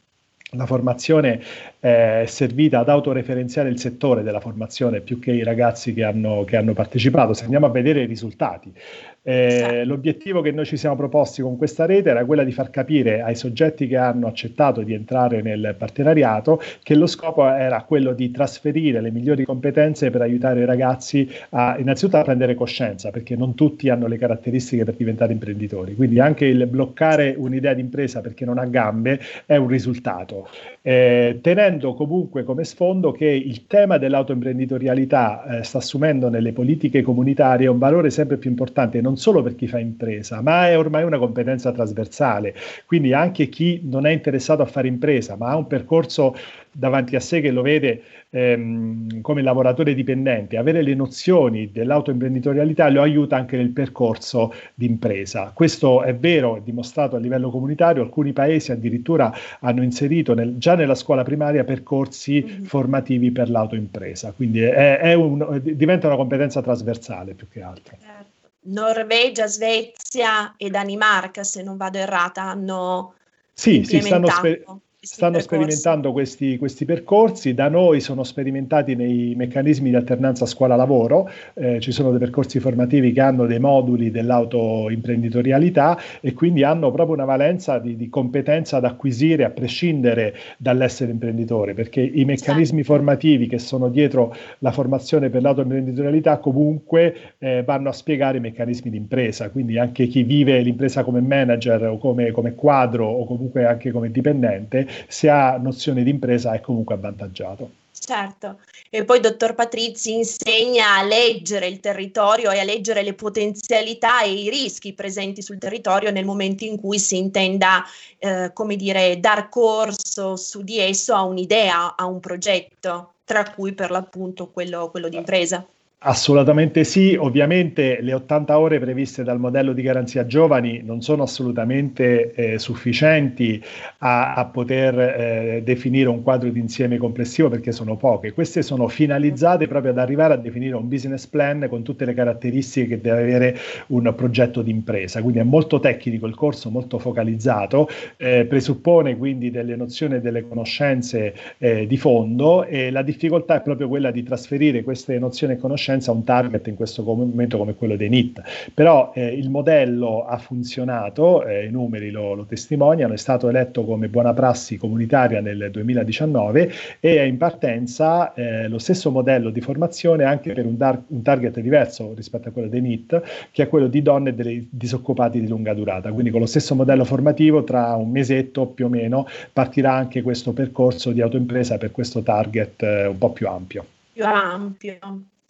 la 0.54 0.66
formazione 0.66 1.42
è 1.80 2.24
servita 2.26 2.80
ad 2.80 2.90
autoreferenziare 2.90 3.70
il 3.70 3.80
settore 3.80 4.24
della 4.24 4.40
formazione 4.40 5.02
più 5.02 5.20
che 5.20 5.32
i 5.32 5.44
ragazzi 5.44 5.94
che 5.94 6.04
hanno, 6.04 6.44
che 6.44 6.58
hanno 6.58 6.74
partecipato. 6.74 7.34
Se 7.34 7.44
andiamo 7.44 7.68
a 7.68 7.70
vedere 7.70 8.02
i 8.02 8.06
risultati, 8.06 8.74
eh, 9.22 9.46
esatto. 9.46 9.84
L'obiettivo 9.86 10.42
che 10.42 10.52
noi 10.52 10.66
ci 10.66 10.78
siamo 10.78 10.96
proposti 10.96 11.42
con 11.42 11.58
questa 11.58 11.86
rete 11.86 12.10
era 12.10 12.26
quello 12.26 12.44
di 12.44 12.52
far 12.52 12.70
capire 12.70 13.22
ai 13.22 13.36
soggetti 13.36 13.86
che 13.88 13.98
hanno 13.98 14.28
accettato 14.28 14.82
di 14.82 14.94
entrare 14.94 15.42
nel 15.42 15.76
partenariato 15.78 16.62
che 16.82 16.96
lo 16.96 17.06
scopo 17.06 17.46
era 17.48 17.84
quello 17.84 18.14
di 18.14 18.32
trasferire 18.32 19.02
le 19.02 19.12
migliori 19.12 19.44
competenze 19.44 20.10
per 20.10 20.22
aiutare 20.22 20.62
i 20.62 20.66
ragazzi 20.66 21.30
a 21.50 21.78
innanzitutto 21.78 22.18
a 22.18 22.24
prendere 22.24 22.56
coscienza, 22.56 23.12
perché 23.12 23.36
non 23.36 23.56
tutti 23.56 23.90
hanno 23.90 24.08
le 24.08 24.18
caratteristiche 24.18 24.84
per 24.84 24.96
diventare 24.96 25.34
imprenditori. 25.34 25.96
Quindi 25.96 26.20
anche 26.20 26.46
il 26.46 26.66
bloccare 26.68 27.36
un'idea 27.38 27.74
di 27.74 27.82
impresa 27.82 28.22
perché 28.22 28.46
non 28.46 28.58
ha 28.58 28.66
gambe 28.66 29.20
è 29.46 29.58
un 29.58 29.68
risultato. 29.68 30.39
Eh, 30.82 31.40
tenendo 31.42 31.94
comunque 31.94 32.44
come 32.44 32.64
sfondo 32.64 33.12
che 33.12 33.26
il 33.26 33.68
tema 33.68 33.98
dell'autoimprenditorialità 33.98 35.60
eh, 35.60 35.64
sta 35.64 35.80
assumendo 35.80 36.30
nelle 36.30 36.54
politiche 36.54 37.02
comunitarie 37.02 37.68
un 37.68 37.78
valore 37.78 38.10
sempre 38.10 38.38
più 38.38 38.50
importante 38.50 39.02
non 39.02 39.18
solo 39.18 39.42
per 39.42 39.56
chi 39.56 39.68
fa 39.68 39.80
impresa, 39.80 40.42
ma 40.42 40.70
è 40.70 40.78
ormai 40.78 41.04
una 41.04 41.18
competenza 41.18 41.72
trasversale. 41.72 42.56
Quindi 42.86 43.14
anche 43.14 43.50
chi 43.50 43.82
non 43.84 44.06
è 44.06 44.12
interessato 44.12 44.62
a 44.62 44.66
fare 44.66 44.88
impresa, 44.88 45.36
ma 45.36 45.50
ha 45.50 45.58
un 45.58 45.68
percorso 45.68 46.36
davanti 46.72 47.16
a 47.16 47.20
sé 47.20 47.42
che 47.42 47.52
lo 47.52 47.62
vede 47.62 48.02
ehm, 48.30 49.22
come 49.22 49.42
lavoratore 49.42 49.94
dipendente, 49.94 50.58
avere 50.58 50.82
le 50.82 50.94
nozioni 50.94 51.72
dell'autoimprenditorialità 51.72 52.90
lo 52.90 53.02
aiuta 53.02 53.36
anche 53.36 53.58
nel 53.58 53.70
percorso 53.70 54.54
di 54.74 54.86
impresa. 54.86 55.52
Questo 55.54 56.04
è 56.04 56.16
vero, 56.16 56.58
è 56.58 56.62
dimostrato 56.62 57.16
a 57.16 57.20
livello 57.20 57.50
comunitario, 57.50 58.04
alcuni 58.04 58.34
paesi 58.34 58.72
addirittura 58.72 59.34
hanno 59.60 59.84
inserito 59.84 60.34
nel, 60.34 60.58
già 60.58 60.76
nella 60.76 60.96
scuola 60.96 61.24
primaria 61.24 61.64
percorsi 61.64 62.44
mm-hmm. 62.46 62.64
formativi 62.64 63.32
per 63.32 63.50
l'autoimpresa, 63.50 64.34
quindi 64.34 64.62
è, 64.62 64.98
è 64.98 65.14
un, 65.14 65.60
diventa 65.64 66.08
una 66.08 66.16
competenza 66.16 66.62
trasversale 66.62 67.34
più 67.34 67.48
che 67.50 67.62
altro. 67.62 67.98
Certo. 68.00 68.28
Norvegia, 68.62 69.48
Svezia 69.48 70.54
e 70.58 70.70
Danimarca, 70.70 71.44
se 71.44 71.64
non 71.64 71.78
vado 71.78 71.98
errata, 71.98 72.44
hanno 72.44 73.14
sì, 73.54 73.84
sì, 73.84 74.02
stanno, 74.02 74.28
sper- 74.28 74.64
stanno 75.02 75.40
sperimentando 75.40 76.12
questi, 76.12 76.58
questi, 76.58 76.84
percorsi, 76.84 77.54
da 77.54 77.70
noi 77.70 78.02
sono 78.02 78.26
sperimentati 78.26 78.96
nei 78.96 79.34
meccanismi 79.34 79.92
di 79.92 79.96
alternanza 79.96 80.46
scuola-lavoro, 80.46 81.30
eh, 81.54 81.80
ci 81.80 81.94
sono 81.94 82.10
dei 82.10 82.20
percorsi 82.20 82.60
formativi 82.60 83.14
che 83.14 83.22
hanno 83.22 83.46
dei 83.46 83.60
moduli 83.60 84.12
dell'autoimprenditorialità 84.12 85.98
e 86.20 86.34
quindi 86.34 86.64
hanno 86.64 86.92
proprio 86.92 87.16
una 87.16 87.24
valenza 87.24 87.80
di, 87.80 87.96
di, 87.96 88.10
competenza 88.10 88.82
da 88.82 88.90
acquisire 88.90 89.46
a 89.46 89.52
prescindere 89.52 90.36
dall'essere 90.58 91.12
imprenditore, 91.12 91.74
perché 91.74 92.02
i 92.02 92.26
meccanismi 92.26 92.80
certo. 92.80 92.94
formativi 92.94 93.48
che 93.48 93.58
sono 93.58 93.88
dietro 93.88 94.36
la 94.60 94.74
formazione 94.74 95.30
per 95.30 95.44
l'autoimprenditorialità 95.44 96.40
comunque 96.40 97.36
eh, 97.38 97.64
vanno 97.64 97.88
a 97.88 97.94
spiegare 97.94 98.40
i 98.40 98.42
meccanismi 98.42 98.92
di 98.92 98.98
impresa, 98.98 99.50
quindi 99.50 99.78
anche 99.78 100.08
chi 100.08 100.24
vive 100.24 100.60
l'impresa 100.60 101.06
come 101.06 101.22
manager 101.22 101.88
o 101.88 101.98
come, 101.98 102.32
come 102.32 102.54
quadro 102.54 103.08
o 103.08 103.24
comunque 103.24 103.64
anche 103.64 103.92
come 103.92 104.12
dipendente 104.12 104.88
se 105.08 105.30
ha 105.30 105.58
nozione 105.58 106.04
di 106.04 106.10
impresa 106.10 106.54
è 106.54 106.62
comunque 106.62 106.96
avvantaggiato. 106.96 107.78
Certo, 108.00 108.60
e 108.90 109.04
poi 109.04 109.20
dottor 109.20 109.56
Patrizi 109.56 110.14
insegna 110.14 110.96
a 110.98 111.04
leggere 111.04 111.68
il 111.68 111.80
territorio 111.80 112.50
e 112.50 112.60
a 112.60 112.64
leggere 112.64 113.04
le 113.04 113.14
potenzialità 113.14 114.24
e 114.24 114.32
i 114.32 114.50
rischi 114.50 114.94
presenti 114.94 115.42
sul 115.42 115.58
territorio 115.58 116.10
nel 116.10 116.26
momento 116.26 116.64
in 116.64 116.80
cui 116.80 116.98
si 116.98 117.18
intenda, 117.18 117.84
eh, 118.18 118.52
come 118.54 118.78
dire, 118.78 119.20
dar 119.20 119.50
corso 119.50 120.38
su 120.38 120.64
di 120.64 120.80
esso 120.80 121.14
a 121.14 121.24
un'idea, 121.24 121.96
a 121.98 122.06
un 122.06 122.20
progetto, 122.20 123.16
tra 123.26 123.52
cui 123.52 123.74
per 123.74 123.92
l'appunto 123.92 124.50
quello, 124.50 124.90
quello 124.90 125.10
di 125.10 125.18
impresa. 125.18 125.68
Assolutamente 126.02 126.86
sì, 126.86 127.18
ovviamente 127.20 128.00
le 128.00 128.14
80 128.14 128.58
ore 128.58 128.80
previste 128.80 129.22
dal 129.22 129.38
modello 129.38 129.74
di 129.74 129.82
garanzia 129.82 130.26
giovani 130.26 130.82
non 130.82 131.02
sono 131.02 131.24
assolutamente 131.24 132.32
eh, 132.32 132.58
sufficienti 132.58 133.62
a, 133.98 134.34
a 134.34 134.46
poter 134.46 134.98
eh, 134.98 135.62
definire 135.62 136.08
un 136.08 136.24
quadro 136.24 136.48
di 136.52 136.60
insieme 136.62 136.96
complessivo 136.96 137.50
perché 137.50 137.74
sono 137.74 137.98
poche. 137.98 138.32
Queste 138.32 138.62
sono 138.62 138.88
finalizzate 138.88 139.68
proprio 139.68 139.92
ad 139.92 139.98
arrivare 139.98 140.36
a 140.36 140.38
definire 140.38 140.78
un 140.78 140.88
business 140.88 141.28
plan 141.28 141.68
con 141.68 141.84
tutte 141.84 142.06
le 142.06 142.14
caratteristiche 142.14 142.88
che 142.88 143.02
deve 143.02 143.20
avere 143.20 143.58
un 143.88 144.14
progetto 144.16 144.62
di 144.62 144.72
impresa. 144.72 145.22
Quindi 145.22 145.40
è 145.40 145.44
molto 145.44 145.82
tecnico 145.82 146.28
il 146.28 146.36
corso, 146.36 146.70
molto 146.70 146.98
focalizzato, 146.98 147.90
eh, 148.16 148.46
presuppone 148.46 149.18
quindi 149.18 149.52
delle 149.52 149.76
nozioni 149.76 150.16
e 150.16 150.22
delle 150.22 150.48
conoscenze 150.48 151.34
eh, 151.58 151.86
di 151.86 151.98
fondo 151.98 152.64
e 152.64 152.90
la 152.90 153.02
difficoltà 153.02 153.58
è 153.58 153.62
proprio 153.62 153.90
quella 153.90 154.12
di 154.12 154.24
trasferire 154.24 154.82
queste 154.82 155.20
nozioni 155.20 155.54
e 155.54 155.58
conoscenze 155.58 155.88
conoscenza 155.90 156.12
un 156.12 156.24
target 156.24 156.68
in 156.68 156.76
questo 156.76 157.04
momento 157.04 157.58
come 157.58 157.74
quello 157.74 157.96
dei 157.96 158.10
NIT. 158.10 158.42
Però 158.74 159.12
eh, 159.16 159.28
il 159.28 159.50
modello 159.50 160.26
ha 160.26 160.38
funzionato, 160.38 161.44
eh, 161.44 161.66
i 161.66 161.72
numeri 161.72 162.12
lo, 162.12 162.36
lo, 162.36 162.46
testimoniano, 162.46 163.14
è 163.14 163.18
stato 163.18 163.50
eletto 163.50 163.84
come 163.84 164.08
buona 164.08 164.34
prassi 164.34 164.78
comunitaria 164.78 165.42
nel 165.42 165.70
2019 165.72 166.72
e 167.00 167.18
è 167.18 167.22
in 167.22 167.38
partenza 167.38 168.34
eh, 168.34 168.68
lo 168.68 168.78
stesso 168.78 169.10
modello 169.10 169.50
di 169.50 169.62
formazione 169.62 170.24
anche 170.24 170.54
per 170.54 170.66
un, 170.66 170.78
dar- 170.78 171.02
un, 171.08 171.22
target 171.22 171.60
diverso 171.60 172.14
rispetto 172.16 172.50
a 172.50 172.52
quello 172.52 172.68
dei 172.68 172.82
NIT, 172.82 173.22
che 173.52 173.64
è 173.64 173.68
quello 173.68 173.88
di 173.88 174.02
donne 174.02 174.36
e 174.38 174.68
disoccupati 174.70 175.40
di 175.40 175.48
lunga 175.48 175.74
durata. 175.74 176.12
Quindi 176.12 176.30
con 176.30 176.42
lo 176.42 176.46
stesso 176.46 176.76
modello 176.76 177.04
formativo 177.04 177.64
tra 177.64 177.96
un 177.96 178.12
mesetto 178.12 178.68
più 178.68 178.86
o 178.86 178.90
meno 178.90 179.28
partirà 179.52 179.94
anche 179.94 180.22
questo 180.22 180.54
percorso 180.54 181.12
di 181.12 181.22
autoimpresa 181.22 181.78
per 181.78 181.92
questo 181.92 182.22
target 182.22 182.84
eh, 182.84 183.08
un 183.08 183.18
po' 183.18 183.32
più 183.32 183.48
ampio. 183.48 183.86
Più 184.14 184.26
ampio. 184.26 184.98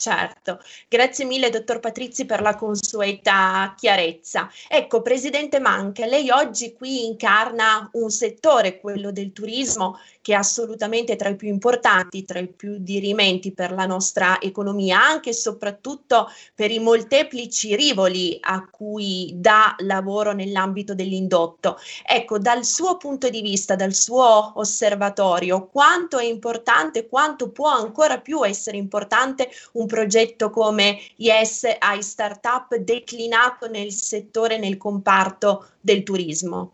Certo, 0.01 0.61
grazie 0.87 1.25
mille 1.25 1.49
dottor 1.49 1.81
Patrizi 1.81 2.25
per 2.25 2.39
la 2.39 2.55
consueta 2.55 3.73
chiarezza. 3.75 4.49
Ecco, 4.69 5.01
Presidente 5.01 5.59
Manca, 5.59 6.05
lei 6.05 6.29
oggi 6.29 6.71
qui 6.71 7.05
incarna 7.05 7.89
un 7.91 8.09
settore, 8.09 8.79
quello 8.79 9.11
del 9.11 9.33
turismo, 9.33 9.99
che 10.29 10.35
è 10.35 10.37
assolutamente 10.37 11.15
tra 11.15 11.29
i 11.29 11.35
più 11.35 11.47
importanti, 11.47 12.23
tra 12.23 12.37
i 12.37 12.47
più 12.47 12.77
dirimenti 12.77 13.51
per 13.51 13.71
la 13.71 13.87
nostra 13.87 14.39
economia, 14.39 15.03
anche 15.03 15.31
e 15.31 15.33
soprattutto 15.33 16.29
per 16.53 16.69
i 16.69 16.77
molteplici 16.77 17.75
rivoli 17.75 18.37
a 18.39 18.63
cui 18.69 19.31
dà 19.33 19.73
lavoro 19.79 20.31
nell'ambito 20.33 20.93
dell'indotto. 20.93 21.79
Ecco, 22.05 22.37
dal 22.37 22.63
suo 22.63 22.97
punto 22.97 23.27
di 23.29 23.41
vista, 23.41 23.75
dal 23.75 23.95
suo 23.95 24.51
osservatorio, 24.59 25.65
quanto 25.65 26.19
è 26.19 26.25
importante, 26.25 27.07
quanto 27.07 27.49
può 27.49 27.69
ancora 27.69 28.19
più 28.19 28.45
essere 28.45 28.77
importante 28.77 29.49
un 29.73 29.87
progetto 29.87 30.51
come 30.51 30.99
Yes 31.15 31.65
ai 31.79 32.03
Startup 32.03 32.75
declinato 32.75 33.67
nel 33.67 33.91
settore, 33.91 34.59
nel 34.59 34.77
comparto 34.77 35.69
del 35.81 36.03
turismo? 36.03 36.73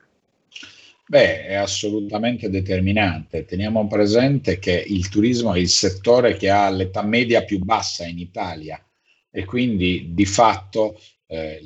Beh, 1.07 1.45
è 1.45 1.53
assolutamente 1.53 2.49
determinante. 2.49 3.45
Teniamo 3.45 3.87
presente 3.87 4.57
che 4.57 4.83
il 4.87 5.07
turismo 5.09 5.53
è 5.53 5.59
il 5.59 5.69
settore 5.69 6.35
che 6.35 6.49
ha 6.49 6.67
l'età 6.71 7.03
media 7.03 7.43
più 7.43 7.59
bassa 7.59 8.05
in 8.05 8.17
Italia 8.17 8.83
e 9.29 9.45
quindi 9.45 10.13
di 10.15 10.25
fatto 10.25 10.99
eh, 11.27 11.61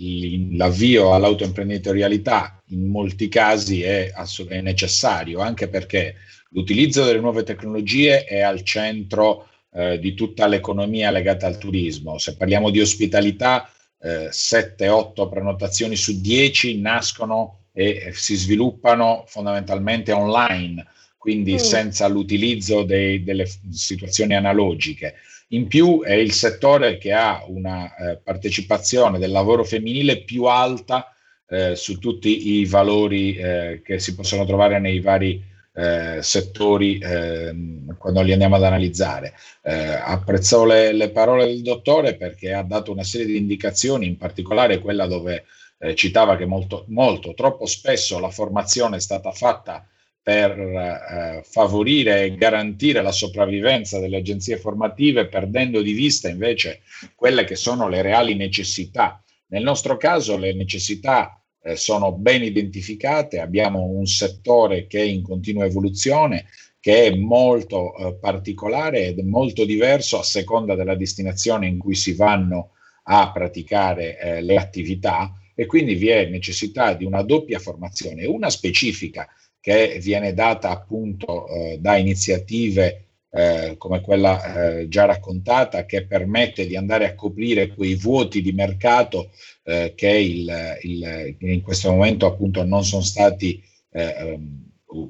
l'avvio 0.52 1.14
all'autoimprenditorialità 1.14 2.62
in 2.68 2.88
molti 2.88 3.30
casi 3.30 3.82
è, 3.82 4.12
è, 4.12 4.62
necessario, 4.62 5.40
anche 5.40 5.70
perché 5.70 6.16
l'utilizzo 6.50 7.06
delle 7.06 7.20
nuove 7.22 7.44
tecnologie 7.44 8.26
è 8.26 8.42
al 8.42 8.62
centro 8.64 9.48
eh, 9.72 10.00
di 10.00 10.16
tutta 10.16 10.48
l'economia 10.48 11.12
legata 11.12 11.48
al 11.48 11.58
turismo. 11.58 12.18
Se 12.18 12.36
parliamo 12.36 12.72
di 12.72 12.82
ospitalità, 12.82 13.70
eh, 14.02 14.30
7-8 14.32 15.30
prenotazioni 15.30 15.96
su 15.96 16.20
10 16.20 16.80
nascono 16.82 17.59
e 17.80 18.12
si 18.14 18.36
sviluppano 18.36 19.24
fondamentalmente 19.26 20.12
online, 20.12 20.86
quindi 21.18 21.54
mm. 21.54 21.58
senza 21.58 22.10
l'utilizzo 22.10 22.84
dei, 22.84 23.24
delle 23.24 23.50
situazioni 23.72 24.36
analogiche. 24.36 25.16
In 25.50 25.68
più 25.68 26.02
è 26.04 26.12
il 26.12 26.34
settore 26.34 26.98
che 26.98 27.14
ha 27.14 27.46
una 27.48 27.96
eh, 27.96 28.18
partecipazione 28.18 29.18
del 29.18 29.32
lavoro 29.32 29.64
femminile 29.64 30.24
più 30.24 30.44
alta 30.44 31.16
eh, 31.48 31.78
su 31.78 32.00
tutti 32.00 32.58
i 32.60 32.66
valori 32.66 33.36
eh, 33.38 33.82
che 33.82 33.98
si 33.98 34.14
possono 34.14 34.44
trovare 34.44 34.78
nei 34.80 35.00
vari 35.00 35.42
eh, 35.74 36.20
settori 36.22 37.00
ehm, 37.02 37.96
quando 37.98 38.22
li 38.22 38.34
andiamo 38.34 38.58
ad 38.58 38.64
analizzare. 38.64 39.36
Eh, 39.64 39.74
apprezzo 39.74 40.66
le, 40.66 40.92
le 40.92 41.12
parole 41.12 41.46
del 41.46 41.62
dottore 41.62 42.18
perché 42.18 42.52
ha 42.52 42.62
dato 42.64 42.92
una 42.92 43.04
serie 43.04 43.26
di 43.26 43.38
indicazioni, 43.38 44.06
in 44.06 44.18
particolare 44.18 44.80
quella 44.80 45.08
dove 45.08 45.46
eh, 45.80 45.96
citava 45.96 46.36
che 46.36 46.46
molto, 46.46 46.86
molto, 46.90 47.34
troppo 47.34 47.66
spesso 47.66 48.20
la 48.20 48.30
formazione 48.30 48.98
è 48.98 49.00
stata 49.00 49.32
fatta 49.32 49.88
per 50.22 50.52
eh, 50.60 51.42
favorire 51.44 52.24
e 52.24 52.36
garantire 52.36 53.02
la 53.02 53.12
sopravvivenza 53.12 54.00
delle 54.00 54.18
agenzie 54.18 54.58
formative, 54.58 55.28
perdendo 55.28 55.82
di 55.82 55.94
vista 55.94 56.30
invece 56.30 56.82
quelle 57.16 57.46
che 57.46 57.56
sono 57.56 57.88
le 57.88 58.02
reali 58.02 58.36
necessità. 58.36 59.24
Nel 59.48 59.64
nostro 59.64 59.98
caso 59.98 60.38
le 60.38 60.54
necessità 60.54 61.42
eh, 61.62 61.76
sono 61.76 62.12
ben 62.12 62.44
identificate, 62.44 63.40
abbiamo 63.40 63.84
un 63.86 64.06
settore 64.06 64.86
che 64.86 65.00
è 65.00 65.06
in 65.06 65.24
continua 65.24 65.66
evoluzione, 65.66 66.46
che 66.80 67.08
è 67.08 67.16
molto 67.16 67.96
eh, 67.96 68.16
particolare 68.16 69.08
ed 69.08 69.20
molto 69.20 69.66
diverso 69.66 70.20
a 70.20 70.24
seconda 70.24 70.76
della 70.76 70.96
destinazione 70.96 71.68
in 71.68 71.78
cui 71.78 71.96
si 71.96 72.14
vanno 72.14 72.72
a 73.04 73.32
praticare 73.32 74.20
eh, 74.20 74.42
le 74.42 74.58
attività 74.58 75.34
e 75.60 75.66
quindi 75.66 75.96
vi 75.96 76.08
è 76.08 76.24
necessità 76.24 76.94
di 76.94 77.04
una 77.04 77.22
doppia 77.22 77.60
formazione, 77.60 78.26
una 78.26 78.50
specifica 78.50 79.28
che 79.60 80.00
viene 80.02 80.34
data 80.34 80.70
appunto 80.70 81.50
eh, 81.50 81.80
da 81.82 81.98
iniziative 81.98 83.08
eh, 83.30 83.76
come 83.78 84.00
quella 84.00 84.78
eh, 84.78 84.88
già 84.88 85.04
raccontata 85.04 85.84
che 85.84 86.06
permette 86.06 86.66
di 86.66 86.78
andare 86.78 87.08
a 87.08 87.14
coprire 87.14 87.74
quei 87.74 87.96
vuoti 87.96 88.42
di 88.42 88.54
mercato 88.54 89.32
eh, 89.64 89.92
che 89.98 90.12
il, 90.12 90.50
il, 90.84 91.36
in 91.40 91.62
questo 91.62 91.92
momento 91.92 92.26
appunto 92.26 92.64
non 92.64 92.86
sono 92.86 93.04
stati 93.04 93.62
eh, 93.92 94.16
ehm, 94.18 94.64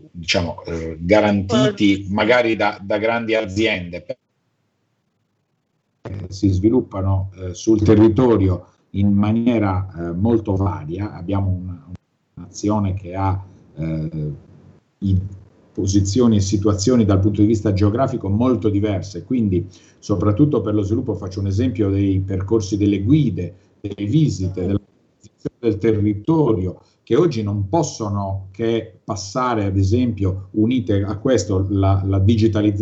diciamo, 0.10 0.63
eh, 0.63 0.98
garantiti 1.00 2.08
magari 2.10 2.56
da, 2.56 2.79
da, 2.82 2.98
grandi 2.98 3.36
aziende. 3.36 4.18
Si 6.27 6.50
sviluppano 6.50 7.32
eh, 7.38 7.53
sul 7.53 7.84
territorio 7.84 8.77
in 8.91 9.12
maniera 9.13 9.88
eh, 9.98 10.12
molto 10.12 10.55
varia, 10.55 11.13
abbiamo 11.13 11.50
una, 11.50 11.86
un'azione 12.36 12.93
che 12.93 13.15
ha 13.15 13.43
eh, 13.75 14.34
posizioni 15.72 16.38
e 16.38 16.41
situazioni 16.41 17.05
dal 17.05 17.19
punto 17.19 17.41
di 17.41 17.48
vista 17.48 17.72
geografico 17.72 18.27
molto 18.29 18.69
diverse, 18.69 19.24
quindi 19.24 19.67
soprattutto 20.00 20.62
per 20.62 20.74
lo 20.74 20.81
sviluppo 20.81 21.15
faccio 21.15 21.39
un 21.39 21.48
esempio 21.48 21.89
dei 21.89 22.19
percorsi 22.19 22.77
delle 22.77 23.01
guide, 23.01 23.55
delle 23.79 24.10
visite, 24.10 24.65
della 24.65 24.79
del 25.60 25.77
territorio, 25.77 26.81
che 27.03 27.15
oggi 27.15 27.43
non 27.43 27.67
possono 27.67 28.48
che 28.51 29.00
passare, 29.03 29.65
ad 29.65 29.77
esempio, 29.77 30.50
unite 30.51 31.03
a 31.03 31.17
questo 31.17 31.65
la, 31.69 32.01
la, 32.05 32.24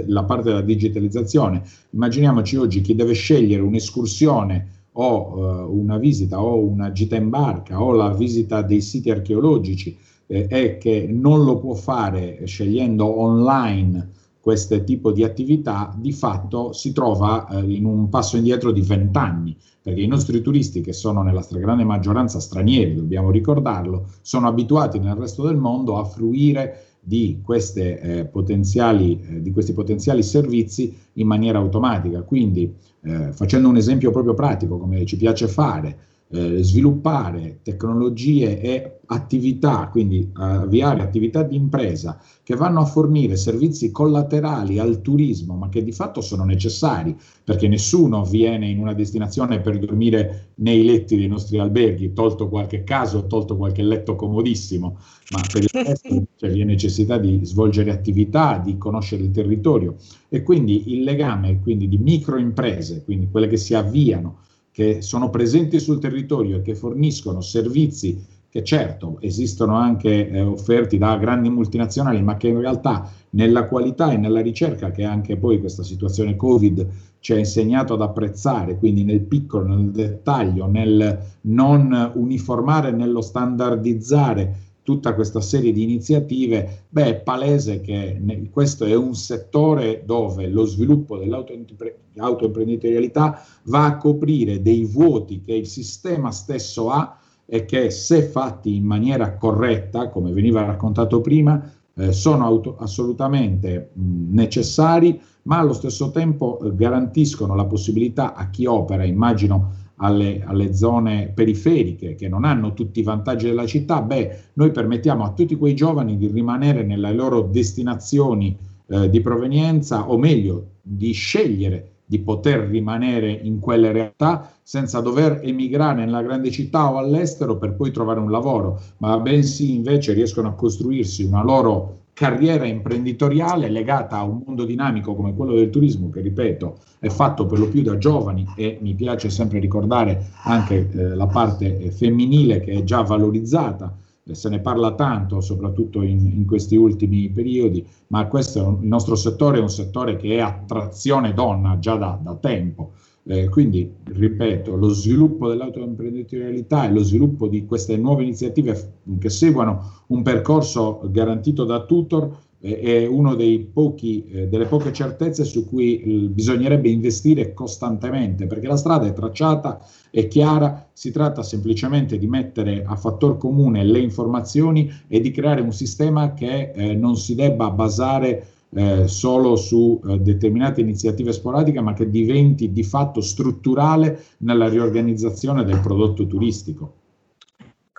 la 0.05 0.23
parte 0.23 0.49
della 0.49 0.61
digitalizzazione. 0.61 1.63
Immaginiamoci 1.91 2.55
oggi 2.55 2.81
chi 2.81 2.93
deve 2.93 3.13
scegliere 3.13 3.61
un'escursione 3.61 4.76
o 4.99 5.67
uh, 5.67 5.79
una 5.79 5.97
visita 5.97 6.41
o 6.41 6.57
una 6.57 6.91
gita 6.91 7.15
in 7.15 7.29
barca 7.29 7.81
o 7.81 7.91
la 7.91 8.13
visita 8.13 8.61
dei 8.61 8.81
siti 8.81 9.09
archeologici 9.11 9.97
eh, 10.27 10.47
è 10.47 10.77
che 10.77 11.07
non 11.09 11.43
lo 11.43 11.57
può 11.57 11.73
fare 11.73 12.45
scegliendo 12.45 13.19
online 13.19 14.11
questo 14.39 14.81
tipo 14.83 15.11
di 15.11 15.23
attività, 15.23 15.93
di 15.97 16.13
fatto 16.13 16.71
si 16.71 16.93
trova 16.93 17.47
eh, 17.49 17.73
in 17.73 17.85
un 17.85 18.07
passo 18.07 18.37
indietro 18.37 18.71
di 18.71 18.81
vent'anni 18.81 19.55
perché 19.87 20.01
i 20.01 20.07
nostri 20.07 20.41
turisti, 20.41 20.81
che 20.81 20.91
sono 20.91 21.21
nella 21.21 21.41
stragrande 21.41 21.85
maggioranza 21.85 22.41
stranieri, 22.41 22.93
dobbiamo 22.93 23.31
ricordarlo, 23.31 24.07
sono 24.21 24.47
abituati 24.49 24.99
nel 24.99 25.15
resto 25.15 25.45
del 25.45 25.55
mondo 25.55 25.97
a 25.97 26.03
fruire 26.03 26.96
di, 27.07 27.39
queste, 27.41 28.01
eh, 28.01 28.25
potenziali, 28.25 29.17
eh, 29.29 29.41
di 29.41 29.51
questi 29.53 29.71
potenziali 29.71 30.21
servizi 30.21 30.93
in 31.13 31.25
maniera 31.25 31.57
automatica. 31.57 32.21
Quindi, 32.23 32.73
eh, 33.03 33.31
facendo 33.31 33.69
un 33.69 33.77
esempio 33.77 34.11
proprio 34.11 34.33
pratico, 34.33 34.77
come 34.77 35.05
ci 35.05 35.15
piace 35.15 35.47
fare, 35.47 35.97
eh, 36.29 36.61
sviluppare 36.61 37.59
tecnologie 37.63 38.59
e 38.59 38.99
attività, 39.05 39.87
quindi 39.89 40.29
avviare 40.33 41.01
attività 41.01 41.43
di 41.43 41.55
impresa 41.55 42.19
che 42.43 42.55
vanno 42.55 42.81
a 42.81 42.85
fornire 42.85 43.37
servizi 43.37 43.91
collaterali 43.91 44.79
al 44.79 45.01
turismo, 45.01 45.55
ma 45.55 45.69
che 45.69 45.83
di 45.83 45.93
fatto 45.93 46.19
sono 46.19 46.43
necessari, 46.43 47.15
perché 47.43 47.69
nessuno 47.69 48.25
viene 48.25 48.67
in 48.67 48.79
una 48.79 48.93
destinazione 48.93 49.61
per 49.61 49.79
dormire 49.79 50.49
nei 50.55 50.83
letti 50.83 51.15
dei 51.15 51.27
nostri 51.27 51.59
alberghi, 51.59 52.11
tolto 52.11 52.49
qualche 52.49 52.83
caso, 52.83 53.27
tolto 53.27 53.55
qualche 53.55 53.83
letto 53.83 54.15
comodissimo, 54.15 54.97
ma 55.31 55.41
per 55.49 55.63
il 55.63 55.69
resto 55.71 56.23
cioè, 56.35 56.51
vi 56.51 56.61
è 56.61 56.65
necessità 56.65 57.17
di 57.17 57.39
svolgere 57.43 57.91
attività, 57.91 58.57
di 58.57 58.77
conoscere 58.77 59.23
il 59.23 59.31
territorio. 59.31 59.95
E 60.27 60.43
quindi 60.43 60.93
il 60.93 61.03
legame 61.03 61.61
quindi 61.61 61.87
di 61.87 61.97
microimprese, 61.97 63.03
quindi 63.05 63.29
quelle 63.29 63.47
che 63.47 63.57
si 63.57 63.73
avviano 63.73 64.39
che 64.77 65.01
sono 65.01 65.31
presenti 65.31 65.79
sul 65.79 65.97
territorio 65.97 66.57
e 66.57 66.61
che 66.61 66.75
forniscono 66.75 67.41
servizi 67.41 68.23
che 68.47 68.63
certo 68.63 69.17
esistono 69.21 69.75
anche 69.75 70.29
eh, 70.29 70.39
offerti 70.39 70.99
da 70.99 71.17
grandi 71.17 71.49
multinazionali, 71.49 72.21
ma 72.21 72.37
che 72.37 72.49
in 72.49 72.59
realtà 72.59 73.09
nella 73.31 73.65
qualità 73.65 74.11
e 74.11 74.17
nella 74.17 74.39
ricerca 74.39 74.91
che 74.91 75.03
anche 75.03 75.35
poi 75.35 75.59
questa 75.59 75.81
situazione 75.81 76.35
Covid 76.35 76.87
ci 77.19 77.33
ha 77.33 77.39
insegnato 77.39 77.95
ad 77.95 78.01
apprezzare, 78.01 78.77
quindi 78.77 79.03
nel 79.03 79.21
piccolo, 79.21 79.65
nel 79.65 79.89
dettaglio, 79.89 80.67
nel 80.67 81.23
non 81.41 82.11
uniformare, 82.13 82.91
nello 82.91 83.21
standardizzare 83.21 84.66
tutta 84.87 85.13
questa 85.15 85.41
serie 85.41 85.73
di 85.73 85.83
iniziative, 85.83 86.85
beh, 86.87 87.05
è 87.05 87.15
palese 87.15 87.81
che 87.81 88.17
ne, 88.21 88.49
questo 88.49 88.85
è 88.85 88.95
un 88.95 89.15
settore 89.15 90.03
dove 90.05 90.47
lo 90.47 90.63
sviluppo 90.63 91.17
dell'autoimprenditorialità 91.17 93.43
va 93.63 93.83
a 93.83 93.97
coprire 93.97 94.61
dei 94.61 94.85
vuoti 94.85 95.41
che 95.41 95.53
il 95.53 95.67
sistema 95.67 96.31
stesso 96.31 96.89
ha 96.89 97.19
e 97.45 97.65
che 97.65 97.89
se 97.89 98.21
fatti 98.21 98.77
in 98.77 98.85
maniera 98.85 99.35
corretta, 99.35 100.07
come 100.07 100.31
veniva 100.31 100.63
raccontato 100.63 101.19
prima, 101.19 101.69
eh, 101.93 102.13
sono 102.13 102.45
auto- 102.45 102.77
assolutamente 102.77 103.89
mh, 103.91 104.33
necessari, 104.33 105.19
ma 105.43 105.57
allo 105.57 105.73
stesso 105.73 106.11
tempo 106.11 106.61
eh, 106.61 106.73
garantiscono 106.73 107.55
la 107.55 107.65
possibilità 107.65 108.35
a 108.35 108.49
chi 108.49 108.65
opera, 108.65 109.03
immagino 109.03 109.86
alle, 109.97 110.43
alle, 110.45 110.73
zone 110.73 111.31
periferiche 111.33 112.15
che 112.15 112.27
non 112.27 112.43
hanno 112.43 112.73
tutti 112.73 112.99
i 112.99 113.03
vantaggi 113.03 113.47
della 113.47 113.65
città, 113.65 114.01
beh, 114.01 114.37
noi 114.53 114.71
permettiamo 114.71 115.23
a 115.23 115.31
tutti 115.33 115.55
quei 115.55 115.75
giovani 115.75 116.17
di 116.17 116.27
rimanere 116.27 116.83
nelle 116.83 117.13
loro 117.13 117.41
destinazioni 117.41 118.55
eh, 118.87 119.09
di 119.09 119.21
provenienza, 119.21 120.09
o 120.09 120.17
meglio, 120.17 120.75
di 120.81 121.11
scegliere 121.11 121.91
di 122.09 122.19
poter 122.19 122.69
rimanere 122.69 123.29
in 123.31 123.59
quelle 123.59 123.91
realtà 123.91 124.49
senza 124.63 125.01
dover 125.01 125.41
emigrare 125.43 126.05
nella 126.05 126.21
grande 126.21 126.49
città 126.51 126.89
o 126.89 126.97
all'estero 126.97 127.57
per 127.57 127.75
poi 127.75 127.91
trovare 127.91 128.21
un 128.21 128.31
lavoro, 128.31 128.79
ma 128.99 129.19
bensì 129.19 129.75
invece 129.75 130.13
riescono 130.13 130.47
a 130.47 130.53
costruirsi 130.53 131.25
una 131.25 131.43
loro 131.43 132.05
carriera 132.17 132.65
imprenditoriale 132.65 133.69
legata 133.69 134.17
a 134.17 134.23
un 134.23 134.41
mondo 134.43 134.65
dinamico 134.65 135.13
come 135.13 135.35
quello 135.35 135.53
del 135.53 135.69
turismo, 135.69 136.09
che 136.09 136.21
ripeto 136.21 136.79
è 136.97 137.09
fatto 137.09 137.45
per 137.45 137.59
lo 137.59 137.67
più 137.67 137.83
da 137.83 137.99
giovani 137.99 138.43
e 138.55 138.79
mi 138.81 138.95
piace 138.95 139.29
sempre 139.29 139.59
ricordare 139.59 140.29
anche 140.45 140.89
eh, 140.89 141.09
la 141.13 141.27
parte 141.27 141.77
eh, 141.77 141.91
femminile 141.91 142.59
che 142.59 142.71
è 142.71 142.83
già 142.83 143.03
valorizzata, 143.03 143.95
eh, 144.23 144.33
se 144.33 144.49
ne 144.49 144.61
parla 144.61 144.95
tanto, 144.95 145.41
soprattutto 145.41 146.01
in, 146.01 146.25
in 146.25 146.47
questi 146.47 146.75
ultimi 146.75 147.29
periodi, 147.29 147.85
ma 148.07 148.25
questo 148.25 148.79
il 148.81 148.87
nostro 148.87 149.13
settore 149.13 149.59
è 149.59 149.61
un 149.61 149.69
settore 149.69 150.15
che 150.15 150.37
è 150.37 150.39
attrazione 150.39 151.35
donna 151.35 151.77
già 151.77 151.97
da, 151.97 152.17
da 152.19 152.33
tempo. 152.33 152.93
Eh, 153.29 153.49
quindi, 153.49 153.93
ripeto, 154.05 154.77
lo 154.77 154.87
sviluppo 154.87 155.49
dell'autoimprenditorialità 155.49 156.87
e 156.87 156.93
lo 156.93 157.03
sviluppo 157.03 157.49
di 157.49 157.65
queste 157.65 157.97
nuove 157.97 158.23
iniziative 158.23 158.99
che 159.19 159.29
seguono 159.29 160.03
un 160.07 160.21
percorso 160.21 161.01
garantito 161.11 161.65
da 161.65 161.83
tutor 161.83 162.45
eh, 162.59 162.79
è 162.79 163.05
una 163.05 163.35
eh, 163.35 164.47
delle 164.47 164.65
poche 164.65 164.93
certezze 164.93 165.43
su 165.43 165.67
cui 165.67 165.99
eh, 165.99 166.29
bisognerebbe 166.29 166.87
investire 166.87 167.53
costantemente, 167.53 168.47
perché 168.47 168.67
la 168.67 168.77
strada 168.77 169.05
è 169.05 169.11
tracciata, 169.13 169.79
è 170.09 170.27
chiara, 170.27 170.89
si 170.93 171.11
tratta 171.11 171.43
semplicemente 171.43 172.17
di 172.17 172.27
mettere 172.27 172.83
a 172.85 172.95
fattor 172.95 173.37
comune 173.37 173.83
le 173.83 173.99
informazioni 173.99 174.89
e 175.07 175.19
di 175.19 175.31
creare 175.31 175.59
un 175.59 175.73
sistema 175.73 176.33
che 176.33 176.71
eh, 176.71 176.95
non 176.95 177.17
si 177.17 177.35
debba 177.35 177.69
basare 177.71 178.47
eh, 178.69 179.07
solo 179.07 179.55
su 179.55 179.99
eh, 180.05 180.19
determinate 180.19 180.81
iniziative 180.81 181.31
sporadiche, 181.31 181.81
ma 181.81 181.93
che 181.93 182.09
diventi 182.09 182.71
di 182.71 182.83
fatto 182.83 183.21
strutturale 183.21 184.23
nella 184.39 184.67
riorganizzazione 184.67 185.63
del 185.63 185.79
prodotto 185.79 186.27
turistico. 186.27 186.96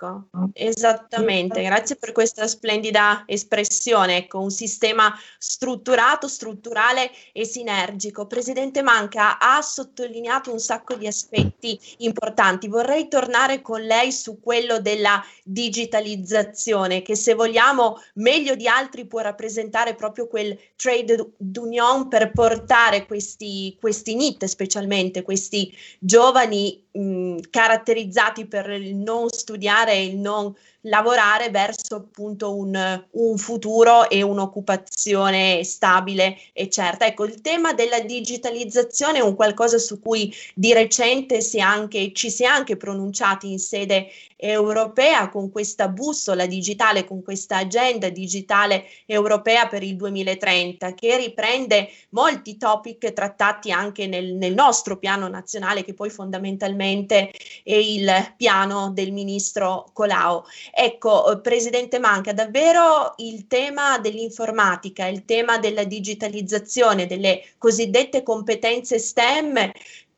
Ecco, 0.01 0.29
esattamente, 0.53 1.61
grazie 1.61 1.97
per 1.97 2.13
questa 2.13 2.47
splendida 2.47 3.23
espressione, 3.25 4.15
ecco, 4.15 4.39
un 4.39 4.49
sistema 4.49 5.13
strutturato, 5.37 6.29
strutturale 6.29 7.11
e 7.33 7.43
sinergico. 7.43 8.25
Presidente 8.25 8.81
Manca 8.81 9.39
ha 9.39 9.61
sottolineato 9.61 10.53
un 10.53 10.59
sacco 10.59 10.95
di 10.95 11.05
aspetti 11.05 11.77
importanti. 11.97 12.69
Vorrei 12.69 13.09
tornare 13.09 13.61
con 13.61 13.81
lei 13.81 14.13
su 14.13 14.39
quello 14.39 14.79
della 14.79 15.21
digitalizzazione, 15.43 17.01
che 17.01 17.17
se 17.17 17.33
vogliamo 17.33 18.01
meglio 18.15 18.55
di 18.55 18.69
altri 18.69 19.05
può 19.05 19.19
rappresentare 19.19 19.95
proprio 19.95 20.27
quel 20.27 20.57
trade 20.77 21.33
d'union 21.35 22.07
per 22.07 22.31
portare 22.31 23.05
questi, 23.05 23.75
questi 23.81 24.15
NIT, 24.15 24.45
specialmente 24.45 25.23
questi 25.23 25.75
giovani 25.99 26.87
mh, 26.99 27.49
caratterizzati 27.49 28.45
per 28.47 28.69
il 28.69 28.95
non 28.95 29.29
studiare 29.29 29.93
e 29.93 30.05
il 30.05 30.17
non 30.17 30.53
lavorare 30.81 31.49
verso 31.49 31.95
appunto 31.95 32.55
un, 32.55 33.05
un, 33.11 33.37
futuro 33.37 34.09
e 34.09 34.21
un'occupazione 34.21 35.63
stabile 35.63 36.37
e 36.53 36.69
certa. 36.69 37.05
Ecco, 37.05 37.25
il 37.25 37.41
tema 37.41 37.73
della 37.73 37.99
digitalizzazione 37.99 39.17
è 39.17 39.21
un 39.21 39.35
qualcosa 39.35 39.77
su 39.77 39.99
cui 39.99 40.33
di 40.53 40.71
recente 40.73 41.41
si 41.41 41.59
anche, 41.59 42.13
ci 42.13 42.29
si 42.29 42.43
è 42.43 42.47
anche 42.47 42.77
pronunciati 42.77 43.51
in 43.51 43.59
sede 43.59 44.07
europea 44.41 45.29
con 45.29 45.51
questa 45.51 45.89
bussola 45.89 46.45
digitale, 46.45 47.03
con 47.03 47.21
questa 47.21 47.57
agenda 47.57 48.07
digitale 48.07 48.85
europea 49.05 49.67
per 49.67 49.83
il 49.83 49.97
2030 49.97 50.93
che 50.93 51.17
riprende 51.17 51.89
molti 52.11 52.55
topic 52.55 53.11
trattati 53.11 53.69
anche 53.71 54.07
nel, 54.07 54.35
nel 54.35 54.53
nostro 54.53 54.97
piano 54.97 55.27
nazionale 55.27 55.83
che 55.83 55.93
poi 55.93 56.09
fondamentalmente 56.09 57.31
è 57.63 57.73
il 57.73 58.33
piano 58.37 58.91
del 58.91 59.11
ministro 59.11 59.89
Colau. 59.91 60.45
Ecco, 60.71 61.31
eh, 61.31 61.39
Presidente 61.39 61.99
Manca, 61.99 62.33
davvero 62.33 63.13
il 63.17 63.47
tema 63.47 63.99
dell'informatica, 63.99 65.07
il 65.07 65.25
tema 65.25 65.57
della 65.57 65.83
digitalizzazione, 65.83 67.07
delle 67.07 67.43
cosiddette 67.57 68.23
competenze 68.23 68.99
STEM 68.99 69.71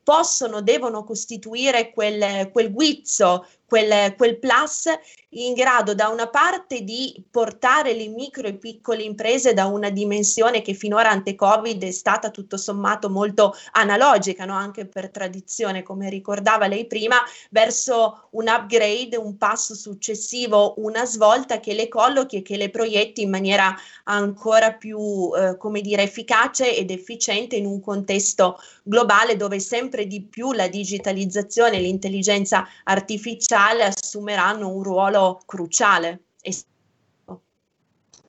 possono, 0.04 0.62
devono 0.62 1.04
costituire 1.04 1.92
quel, 1.92 2.50
quel 2.52 2.72
guizzo, 2.72 3.46
quel, 3.72 4.16
quel 4.18 4.38
plus 4.38 4.90
in 5.36 5.54
grado 5.54 5.96
da 5.96 6.10
una 6.10 6.28
parte 6.28 6.82
di 6.82 7.24
portare 7.32 7.94
le 7.94 8.10
micro 8.10 8.46
e 8.46 8.56
piccole 8.56 9.02
imprese 9.02 9.54
da 9.54 9.66
una 9.68 9.90
dimensione 9.90 10.62
che 10.62 10.74
finora 10.74 11.10
ante 11.10 11.36
Covid 11.36 11.82
è 11.82 11.92
stata 11.92 12.32
tutto 12.32 12.58
sommato 12.58 13.10
molto 13.10 13.56
analogica, 13.72 14.44
no? 14.44 14.56
anche 14.56 14.88
per 14.88 15.10
tradizione, 15.10 15.84
come 15.84 16.10
ricordava 16.10 16.68
lei 16.68 16.86
prima, 16.86 17.16
verso 17.50 18.28
un 18.32 18.50
upgrade, 18.50 19.16
un 19.16 19.38
passo 19.38 19.74
successivo, 19.74 20.74
una 20.80 21.06
svolta 21.06 21.62
che 21.62 21.74
le 21.74 21.88
collochi 21.88 22.40
e 22.40 22.42
che 22.42 22.58
le 22.58 22.70
proietti 22.70 23.22
in 23.22 23.30
maniera 23.30 23.74
ancora 24.04 24.74
più, 24.74 25.32
eh, 25.34 25.56
come 25.56 25.80
dire, 25.80 26.04
efficace 26.04 26.76
ed 26.76 26.92
efficiente 26.92 27.56
in 27.56 27.66
un 27.66 27.80
contesto 27.80 28.60
globale 28.84 29.38
dove 29.38 29.62
sempre 29.62 30.08
di 30.08 30.24
più 30.24 30.52
la 30.52 30.68
digitalizzazione 30.68 31.78
e 31.78 31.82
l'intelligenza 31.82 32.68
artificiale 32.84 33.60
assumeranno 33.84 34.68
un 34.68 34.84
ruolo 34.84 35.42
cruciale. 35.46 36.24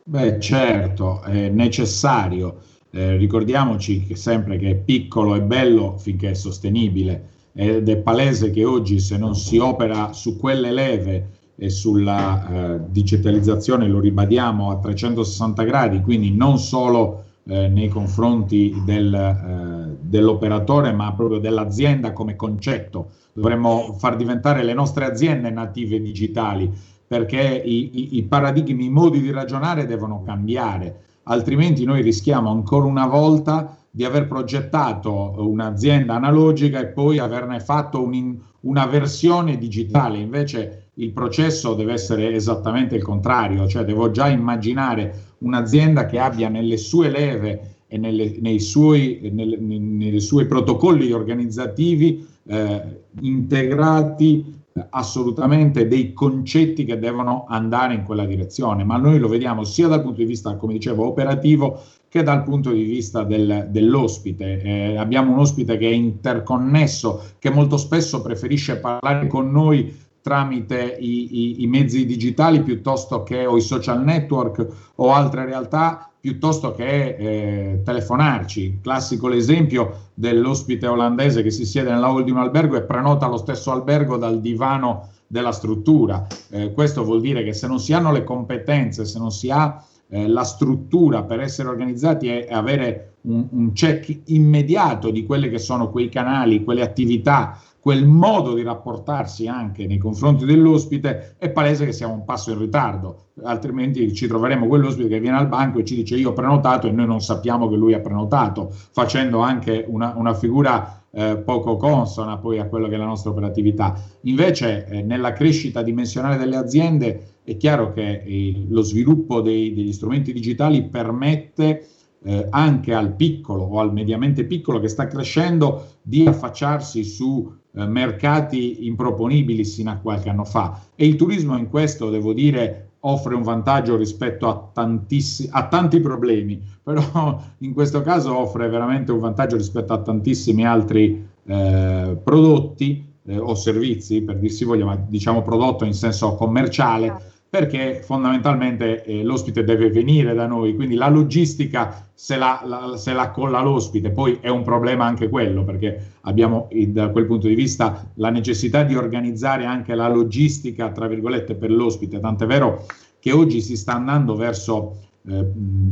Beh, 0.05 0.41
certo, 0.41 1.23
è 1.23 1.49
necessario. 1.49 2.59
Eh, 2.91 3.17
ricordiamoci 3.17 4.05
che 4.05 4.17
sempre 4.17 4.59
che 4.59 4.71
è 4.71 4.75
piccolo 4.75 5.35
e 5.35 5.43
bello 5.43 5.97
finché 5.97 6.31
è 6.31 6.35
sostenibile 6.35 7.31
ed 7.55 7.89
è 7.89 7.97
palese 7.97 8.51
che 8.51 8.65
oggi 8.65 8.99
se 8.99 9.17
non 9.17 9.35
si 9.35 9.59
opera 9.59 10.13
su 10.13 10.37
quelle 10.39 10.73
leve 10.73 11.31
e 11.57 11.71
sulla 11.71 12.75
eh, 12.75 12.81
digitalizzazione, 12.89 13.87
lo 13.87 14.01
ribadiamo 14.01 14.71
a 14.71 14.79
360 14.79 15.63
gradi, 15.63 16.01
quindi 16.01 16.33
non 16.33 16.59
solo 16.59 17.25
eh, 17.45 17.69
nei 17.69 17.89
confronti 17.89 18.83
del, 18.85 19.13
eh, 19.15 19.97
dell'operatore 20.01 20.93
ma 20.93 21.13
proprio 21.13 21.39
dell'azienda 21.39 22.13
come 22.13 22.37
concetto, 22.37 23.11
dovremmo 23.33 23.95
far 23.99 24.17
diventare 24.17 24.63
le 24.63 24.75
nostre 24.75 25.05
aziende 25.05 25.51
native 25.51 26.01
digitali 26.01 26.71
perché 27.07 27.41
i, 27.43 27.91
i, 27.93 28.17
i 28.17 28.23
paradigmi, 28.23 28.87
i 28.87 28.91
modi 28.91 29.21
di 29.21 29.31
ragionare 29.31 29.87
devono 29.87 30.23
cambiare, 30.23 31.01
altrimenti 31.25 31.85
noi 31.85 32.01
rischiamo 32.01 32.51
ancora 32.51 32.87
una 32.87 33.07
volta 33.07 33.77
di 33.91 34.05
aver 34.05 34.27
progettato 34.27 35.35
un'azienda 35.37 36.15
analogica 36.15 36.81
e 36.81 36.87
poi 36.87 37.19
averne 37.19 37.61
fatto 37.61 38.03
un, 38.03 38.39
una 38.61 38.87
versione 38.87 39.59
digitale. 39.59 40.17
Invece 40.19 40.82
il 40.95 41.13
processo 41.13 41.75
deve 41.75 41.95
essere 41.95 42.33
esattamente 42.35 42.97
il 42.97 43.03
contrario, 43.03 43.67
cioè 43.67 43.85
devo 43.85 44.11
già 44.11 44.29
immaginare 44.29 45.31
un'azienda 45.39 46.07
che 46.07 46.19
abbia 46.19 46.49
nelle 46.49 46.77
sue 46.77 47.09
leve 47.09 47.77
e 47.87 47.97
nelle, 47.97 48.37
nei, 48.41 48.61
suoi, 48.61 49.31
nelle, 49.33 49.57
nei 49.59 50.21
suoi 50.21 50.47
protocolli 50.47 51.11
organizzativi 51.13 52.27
eh, 52.47 53.01
integrati 53.21 54.61
assolutamente 54.91 55.87
dei 55.87 56.13
concetti 56.13 56.85
che 56.85 56.99
devono 56.99 57.45
andare 57.49 57.95
in 57.95 58.05
quella 58.05 58.25
direzione, 58.25 58.85
ma 58.85 58.97
noi 58.97 59.19
lo 59.19 59.29
vediamo 59.29 59.65
sia 59.65 59.89
dal 59.89 60.03
punto 60.03 60.21
di 60.21 60.27
vista, 60.27 60.57
come 60.57 60.73
dicevo, 60.73 61.07
operativo 61.07 61.81
che 62.09 62.23
dal 62.23 62.43
punto 62.43 62.71
di 62.71 62.83
vista 62.83 63.23
del, 63.25 63.69
dell'ospite. 63.71 64.61
Eh, 64.61 64.97
abbiamo 64.97 65.33
un 65.33 65.39
ospite 65.39 65.77
che 65.79 65.89
è 65.89 65.93
interconnesso, 65.93 67.23
che 67.39 67.51
molto 67.51 67.77
spesso 67.77 68.21
preferisce 68.23 68.79
parlare 68.79 69.27
con 69.27 69.51
noi 69.51 69.95
tramite 70.23 70.97
i, 70.99 71.59
i, 71.59 71.63
i 71.63 71.67
mezzi 71.67 72.07
digitali 72.07 72.63
piuttosto 72.63 73.23
che 73.23 73.45
o 73.45 73.57
i 73.57 73.61
social 73.61 74.03
network 74.03 74.67
o 74.97 75.13
altre 75.13 75.45
realtà 75.45 76.09
piuttosto 76.23 76.73
che 76.73 77.17
eh, 77.19 77.83
telefonarci. 77.85 78.79
Classico 78.81 79.27
l'esempio 79.27 80.11
dell'ospite 80.15 80.87
olandese 80.87 81.43
che 81.43 81.51
si 81.51 81.67
siede 81.67 81.91
nella 81.91 82.07
hall 82.07 82.23
di 82.23 82.31
un 82.31 82.39
albergo 82.39 82.77
e 82.77 82.83
prenota 82.83 83.27
lo 83.27 83.37
stesso 83.37 83.73
albergo 83.73 84.17
dal 84.17 84.41
divano 84.41 85.09
della 85.27 85.51
struttura. 85.51 86.25
Eh, 86.51 86.73
questo 86.73 87.03
vuol 87.03 87.21
dire 87.21 87.43
che 87.43 87.53
se 87.53 87.67
non 87.67 87.81
si 87.81 87.93
hanno 87.93 88.13
le 88.13 88.23
competenze, 88.23 89.05
se 89.05 89.19
non 89.19 89.33
si 89.33 89.51
ha 89.51 89.85
eh, 90.09 90.29
la 90.29 90.45
struttura 90.45 91.25
per 91.25 91.41
essere 91.41 91.69
organizzati 91.69 92.29
e, 92.29 92.47
avere 92.49 93.15
un, 93.23 93.49
un 93.51 93.73
check 93.73 94.21
immediato 94.27 95.11
di 95.11 95.25
quelli 95.25 95.49
che 95.51 95.59
sono 95.59 95.91
quei 95.91 96.09
canali, 96.09 96.63
quelle 96.63 96.83
attività 96.83 97.59
quel 97.83 98.07
modo 98.07 98.55
di 98.55 98.63
rapportarsi 98.63 99.49
anche 99.49 99.89
nei 99.89 99.99
confronti 99.99 100.45
dell'ospite, 100.45 101.35
è 101.37 101.51
palese 101.51 101.85
che 101.85 101.91
siamo 101.91 102.15
un 102.15 102.25
passo 102.25 102.53
in 102.53 102.61
ritardo, 102.61 103.31
altrimenti 103.43 104.15
ci 104.15 104.29
troveremo 104.29 104.69
quell'ospite 104.69 105.09
che 105.09 105.19
viene 105.19 105.37
al 105.37 105.49
banco 105.49 105.81
e 105.81 105.85
ci 105.85 105.97
dice 105.97 106.15
io 106.15 106.31
ho 106.31 106.33
prenotato 106.33 106.87
e 106.87 106.93
noi 106.93 107.07
non 107.07 107.21
sappiamo 107.21 107.69
che 107.69 107.75
lui 107.75 107.93
ha 107.93 107.99
prenotato, 107.99 108.71
facendo 108.71 109.41
anche 109.41 109.85
una, 109.89 110.15
una 110.17 110.33
figura 110.33 111.07
eh, 111.11 111.39
poco 111.39 111.77
consona 111.77 112.39
poi 112.39 112.61
a 112.61 112.69
quello 112.69 112.87
che 112.87 112.95
è 112.95 112.99
la 112.99 113.05
nostra 113.05 113.33
operatività. 113.33 114.01
Invece 114.21 114.87
eh, 114.87 115.03
nella 115.03 115.33
crescita 115.33 115.83
dimensionale 115.83 116.37
delle 116.37 116.55
aziende 116.55 117.39
è 117.43 117.57
chiaro 117.57 117.93
che 117.93 118.23
eh, 118.25 118.65
lo 118.69 118.83
sviluppo 118.83 119.41
dei, 119.41 119.75
degli 119.75 119.93
strumenti 119.93 120.33
digitali 120.33 120.85
permette 120.85 121.89
eh, 122.25 122.47
anche 122.51 122.95
al 122.95 123.15
piccolo 123.15 123.65
o 123.65 123.81
al 123.81 123.93
mediamente 123.93 124.45
piccolo 124.45 124.81
che 124.81 124.89
sta 124.89 125.07
crescendo 125.07 125.97
di 126.03 126.27
affacciarsi 126.27 127.05
su 127.05 127.53
eh, 127.75 127.87
mercati 127.87 128.87
improponibili 128.87 129.65
sino 129.65 129.91
a 129.91 129.97
qualche 129.97 130.29
anno 130.29 130.45
fa. 130.45 130.81
E 130.95 131.07
il 131.07 131.17
turismo 131.17 131.57
in 131.57 131.69
questo, 131.69 132.11
devo 132.11 132.33
dire, 132.33 132.91
offre 133.01 133.35
un 133.35 133.43
vantaggio 133.43 133.97
rispetto 133.97 134.49
a, 134.49 134.71
tantissi- 134.73 135.49
a 135.51 135.67
tanti 135.67 136.01
problemi, 136.01 136.61
però 136.83 137.41
in 137.59 137.73
questo 137.73 138.03
caso 138.03 138.37
offre 138.37 138.69
veramente 138.69 139.13
un 139.13 139.19
vantaggio 139.19 139.57
rispetto 139.57 139.93
a 139.93 140.03
tantissimi 140.03 140.67
altri 140.67 141.27
eh, 141.45 142.19
prodotti 142.23 143.11
eh, 143.25 143.39
o 143.39 143.55
servizi, 143.55 144.23
per 144.23 144.39
dirsi 144.39 144.65
voglia, 144.65 144.85
ma 144.85 144.97
diciamo 144.97 145.43
prodotto 145.43 145.85
in 145.85 145.95
senso 145.95 146.35
commerciale 146.35 147.32
perché 147.53 148.01
fondamentalmente 148.03 149.05
eh, 149.05 149.23
l'ospite 149.23 149.63
deve 149.63 149.91
venire 149.91 150.33
da 150.33 150.47
noi, 150.47 150.75
quindi 150.75 150.95
la 150.95 151.11
logistica 151.11 152.09
se 152.15 152.39
la, 152.39 152.63
la, 152.65 152.97
se 152.97 153.13
la 153.13 153.31
colla 153.31 153.61
l'ospite, 153.61 154.11
poi 154.11 154.39
è 154.41 154.49
un 154.49 154.63
problema 154.63 155.05
anche 155.05 155.29
quello, 155.29 155.63
perché 155.63 156.13
abbiamo 156.23 156.71
da 156.87 157.11
quel 157.11 157.27
punto 157.27 157.49
di 157.49 157.55
vista 157.55 158.11
la 158.15 158.31
necessità 158.31 158.85
di 158.85 158.97
organizzare 158.97 159.67
anche 159.67 159.95
la 159.95 160.09
logistica, 160.09 160.93
tra 160.93 161.07
virgolette, 161.07 161.55
per 161.55 161.71
l'ospite, 161.71 162.21
tant'è 162.21 162.47
vero 162.47 162.87
che 163.19 163.33
oggi 163.33 163.61
si 163.61 163.77
sta 163.77 163.93
andando 163.93 164.35
verso 164.35 164.97
eh, 165.29 165.47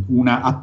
una 0.07 0.63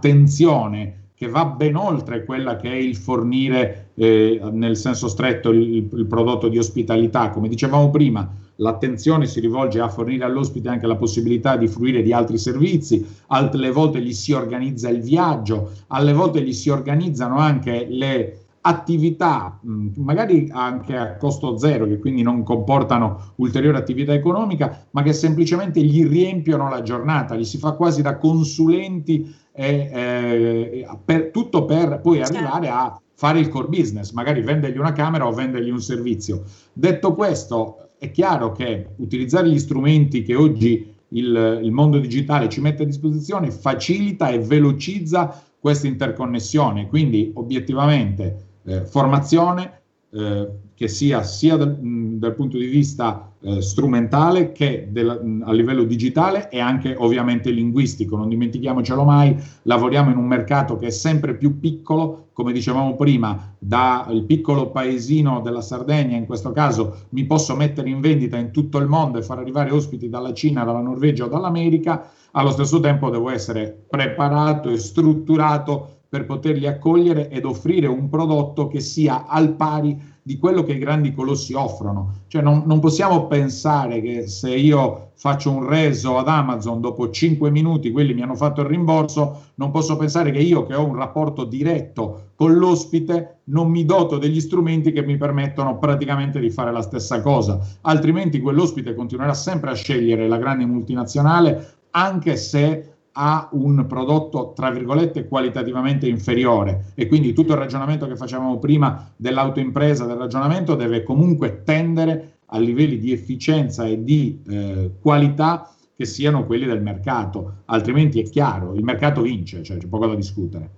che 1.14 1.28
va 1.28 1.46
ben 1.46 1.76
oltre 1.76 2.26
quella 2.26 2.56
che 2.56 2.72
è 2.72 2.76
il 2.76 2.96
fornire 2.96 3.90
eh, 3.94 4.42
nel 4.52 4.76
senso 4.76 5.08
stretto 5.08 5.52
il, 5.52 5.88
il 5.94 6.06
prodotto 6.08 6.48
di 6.48 6.58
ospitalità, 6.58 7.30
come 7.30 7.50
dicevamo 7.50 7.92
prima, 7.92 8.28
l'attenzione 8.58 9.26
si 9.26 9.40
rivolge 9.40 9.80
a 9.80 9.90
fornire 9.90 10.26
all'ospite 10.26 10.70
anche 10.70 10.88
la 10.88 10.96
possibilità 10.96 11.58
di 11.58 11.68
fruire 11.68 12.02
di 12.02 12.14
altri 12.14 12.38
servizi, 12.38 13.06
alle 13.28 13.72
volte 13.72 14.02
gli 14.02 14.14
si 14.14 14.32
organizza 14.32 14.90
il 14.90 15.02
viaggio, 15.02 15.72
alle 15.88 16.14
volte 16.14 16.42
gli 16.42 16.54
si 16.54 16.70
organizzano 16.70 17.38
anche 17.38 17.88
le 17.90 18.42
attività, 18.62 19.60
magari 19.96 20.50
anche 20.52 20.96
a 20.96 21.16
costo 21.16 21.58
zero, 21.58 21.88
che 21.88 22.00
quindi 22.00 22.22
non 22.22 22.44
comportano 22.44 23.32
ulteriore 23.36 23.78
attività 23.78 24.14
economica, 24.14 24.88
ma 24.92 25.04
che 25.04 25.14
semplicemente 25.14 25.82
gli 25.82 26.06
riempiono 26.06 26.68
la 26.70 26.82
giornata, 26.82 27.36
gli 27.36 27.46
si 27.46 27.58
fa 27.58 27.72
quasi 27.72 28.02
da 28.02 28.18
consulenti, 28.18 29.34
eh, 29.54 29.90
eh, 29.92 30.88
per, 31.04 31.30
tutto 31.32 31.64
per 31.64 32.02
poi 32.02 32.18
certo. 32.18 32.36
arrivare 32.36 32.68
a 32.68 33.02
fare 33.14 33.40
il 33.40 33.48
core 33.48 33.70
business, 33.70 34.12
magari 34.12 34.42
vendergli 34.42 34.78
una 34.78 34.92
camera 34.92 35.26
o 35.26 35.32
vendergli 35.32 35.70
un 35.70 35.82
servizio. 35.82 36.44
Detto 36.74 37.16
questo, 37.16 37.87
è 37.98 38.12
chiaro 38.12 38.52
che 38.52 38.90
utilizzare 38.98 39.50
gli 39.50 39.60
strumenti 39.60 40.24
che 40.24 40.36
oggi 40.36 40.94
il, 41.10 41.60
il, 41.64 41.72
mondo 41.72 42.00
digitale 42.00 42.50
ci 42.50 42.62
mette 42.62 42.84
a 42.84 42.86
disposizione 42.86 43.52
facilita 43.52 44.30
e 44.30 44.40
velocizza 44.40 45.42
questa 45.60 45.88
interconnessione, 45.88 46.88
quindi 46.88 47.32
obiettivamente 47.34 48.60
eh, 48.66 48.86
formazione, 48.86 49.82
eh, 50.12 50.48
che 50.78 50.88
sia 50.88 51.24
sia 51.24 51.58
dal, 51.58 51.76
dal 51.82 52.36
punto 52.36 52.56
di 52.56 52.68
vista 52.68 53.32
eh, 53.42 53.64
strumentale 53.64 54.52
che 54.52 54.90
del, 54.92 55.42
a 55.44 55.52
livello 55.52 55.84
digitale 55.84 56.50
e 56.52 56.60
anche 56.60 56.94
ovviamente 56.96 57.50
linguistico. 57.50 58.16
Non 58.16 58.30
dimentichiamocelo 58.30 59.04
mai, 59.04 59.36
lavoriamo 59.64 60.12
in 60.12 60.18
un 60.18 60.28
mercato 60.28 60.78
che 60.78 60.88
è 60.88 60.92
sempre 60.92 61.36
più 61.36 61.60
piccolo, 61.60 62.28
come 62.32 62.52
dicevamo 62.52 62.96
prima, 62.96 63.56
dal 63.58 64.24
piccolo 64.28 64.70
paesino 64.70 65.42
della 65.42 65.62
Sardegna, 65.62 66.16
in 66.16 66.28
questo 66.28 66.52
caso 66.52 67.06
mi 67.10 67.26
posso 67.26 67.56
mettere 67.56 67.90
in 67.90 68.00
vendita 68.00 68.38
in 68.38 68.52
tutto 68.52 68.78
il 68.78 68.86
mondo 68.86 69.18
e 69.18 69.24
far 69.24 69.40
arrivare 69.40 69.72
ospiti 69.72 70.10
dalla 70.10 70.34
Cina, 70.34 70.64
dalla 70.64 70.82
Norvegia 70.82 71.26
o 71.26 71.28
dall'America, 71.28 72.08
allo 72.34 72.52
stesso 72.52 72.80
tempo 72.80 73.10
devo 73.10 73.32
essere 73.32 73.86
preparato 73.90 74.70
e 74.70 74.78
strutturato 74.78 76.02
per 76.10 76.26
poterli 76.26 76.68
accogliere 76.68 77.30
ed 77.30 77.46
offrire 77.46 77.88
un 77.88 78.10
prodotto 78.10 78.68
che 78.68 78.80
sia 78.80 79.26
al 79.26 79.56
pari 79.56 80.16
di 80.28 80.38
quello 80.38 80.66
che 80.66 80.74
i 80.74 80.78
grandi 80.78 81.14
colossi 81.14 81.54
offrono. 81.54 82.24
Cioè 82.28 82.42
non, 82.42 82.64
non, 82.66 82.82
possiamo 82.82 83.28
pensare 83.28 84.02
che 84.02 84.28
se 84.28 84.54
io 84.54 85.12
faccio 85.16 85.52
un 85.52 85.66
reso 85.66 86.18
ad 86.18 86.28
Amazon 86.28 86.82
dopo 86.82 87.10
5 87.10 87.50
minuti, 87.50 87.92
quelli 87.92 88.14
mi 88.14 88.24
hanno 88.24 88.36
fatto 88.36 88.60
il 88.60 88.68
rimborso, 88.68 89.44
non 89.56 89.72
posso 89.72 89.96
pensare 89.96 90.32
che 90.32 90.40
io 90.40 90.66
che 90.66 90.76
ho 90.76 90.84
un 90.84 90.96
rapporto 90.96 91.46
diretto 91.46 92.32
con 92.36 92.56
l'ospite 92.56 93.40
non 93.46 93.70
mi 93.70 93.86
doto 93.86 94.18
degli 94.18 94.42
strumenti 94.42 94.92
che 94.92 95.02
mi 95.02 95.16
permettono 95.16 95.78
praticamente 95.78 96.42
di 96.42 96.50
fare 96.50 96.74
la 96.74 96.82
stessa 96.82 97.22
cosa. 97.22 97.58
Altrimenti 97.84 98.42
quell'ospite 98.42 98.96
continuerà 98.96 99.34
sempre 99.34 99.72
a 99.72 99.76
scegliere 99.76 100.28
la 100.28 100.38
grande 100.38 100.66
multinazionale 100.66 101.76
anche 101.92 102.36
se 102.36 102.97
ha 103.20 103.50
un 103.54 103.86
prodotto, 103.88 104.54
tra 104.56 104.70
virgolette, 104.70 105.28
qualitativamente 105.28 106.08
inferiore 106.08 106.92
e 106.94 107.08
quindi 107.08 107.34
tutto 107.34 107.54
il 107.54 107.58
ragionamento 107.58 108.08
che 108.08 108.16
facevamo 108.16 108.60
prima 108.60 109.12
dell'autoimpresa, 109.16 110.06
del 110.06 110.18
ragionamento, 110.18 110.76
deve 110.76 111.02
comunque 111.02 111.64
tendere 111.64 112.38
a 112.46 112.60
livelli 112.60 113.00
di 113.00 113.12
efficienza 113.12 113.86
e 113.86 114.04
di 114.04 114.42
eh, 114.48 114.92
qualità 115.02 115.72
che 115.96 116.06
siano 116.06 116.46
quelli 116.46 116.66
del 116.66 116.82
mercato, 116.82 117.64
altrimenti 117.66 118.20
è 118.20 118.30
chiaro, 118.30 118.76
il 118.76 118.84
mercato 118.84 119.24
vince, 119.24 119.64
cioè 119.64 119.78
c'è 119.78 119.88
poco 119.88 120.06
da 120.06 120.14
discutere. 120.14 120.77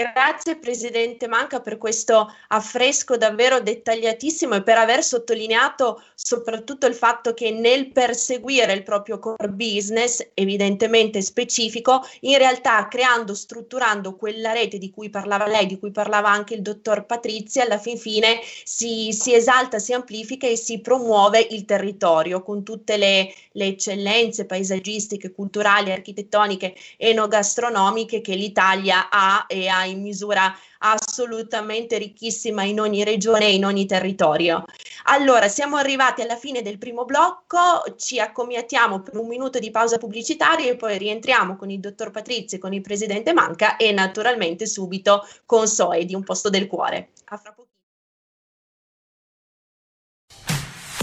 Grazie 0.00 0.56
Presidente 0.56 1.28
Manca 1.28 1.60
per 1.60 1.76
questo 1.76 2.32
affresco 2.48 3.18
davvero 3.18 3.60
dettagliatissimo 3.60 4.54
e 4.54 4.62
per 4.62 4.78
aver 4.78 5.04
sottolineato 5.04 6.02
soprattutto 6.14 6.86
il 6.86 6.94
fatto 6.94 7.34
che 7.34 7.50
nel 7.50 7.92
perseguire 7.92 8.72
il 8.72 8.82
proprio 8.82 9.18
core 9.18 9.48
business, 9.48 10.26
evidentemente 10.32 11.20
specifico, 11.20 12.00
in 12.20 12.38
realtà 12.38 12.88
creando, 12.88 13.34
strutturando 13.34 14.16
quella 14.16 14.52
rete 14.52 14.78
di 14.78 14.90
cui 14.90 15.10
parlava 15.10 15.46
lei, 15.46 15.66
di 15.66 15.78
cui 15.78 15.90
parlava 15.90 16.30
anche 16.30 16.54
il 16.54 16.62
dottor 16.62 17.04
Patrizia, 17.04 17.64
alla 17.64 17.78
fin 17.78 17.98
fine 17.98 18.40
si, 18.64 19.12
si 19.12 19.34
esalta, 19.34 19.78
si 19.78 19.92
amplifica 19.92 20.46
e 20.46 20.56
si 20.56 20.80
promuove 20.80 21.46
il 21.50 21.66
territorio 21.66 22.42
con 22.42 22.62
tutte 22.62 22.96
le, 22.96 23.34
le 23.52 23.66
eccellenze 23.66 24.46
paesaggistiche, 24.46 25.32
culturali, 25.32 25.92
architettoniche, 25.92 26.74
enogastronomiche 26.96 28.22
che 28.22 28.34
l'Italia 28.34 29.08
ha 29.10 29.44
e 29.46 29.68
ha 29.68 29.84
in 29.89 29.89
misura 29.94 30.54
assolutamente 30.78 31.98
ricchissima 31.98 32.64
in 32.64 32.80
ogni 32.80 33.04
regione 33.04 33.46
e 33.46 33.54
in 33.54 33.64
ogni 33.64 33.86
territorio. 33.86 34.64
Allora, 35.04 35.48
siamo 35.48 35.76
arrivati 35.76 36.22
alla 36.22 36.36
fine 36.36 36.62
del 36.62 36.78
primo 36.78 37.04
blocco, 37.04 37.82
ci 37.96 38.18
accomiatiamo 38.18 39.00
per 39.00 39.16
un 39.16 39.26
minuto 39.26 39.58
di 39.58 39.70
pausa 39.70 39.98
pubblicitaria 39.98 40.70
e 40.70 40.76
poi 40.76 40.98
rientriamo 40.98 41.56
con 41.56 41.70
il 41.70 41.80
dottor 41.80 42.10
Patrizio 42.10 42.58
e 42.58 42.60
con 42.60 42.72
il 42.72 42.80
presidente 42.80 43.32
Manca 43.32 43.76
e 43.76 43.92
naturalmente 43.92 44.66
subito 44.66 45.26
con 45.46 45.66
Soe 45.66 46.04
di 46.04 46.14
Un 46.14 46.22
posto 46.22 46.50
del 46.50 46.66
cuore. 46.66 47.10
A 47.26 47.36
fra 47.36 47.52
poco. 47.52 47.69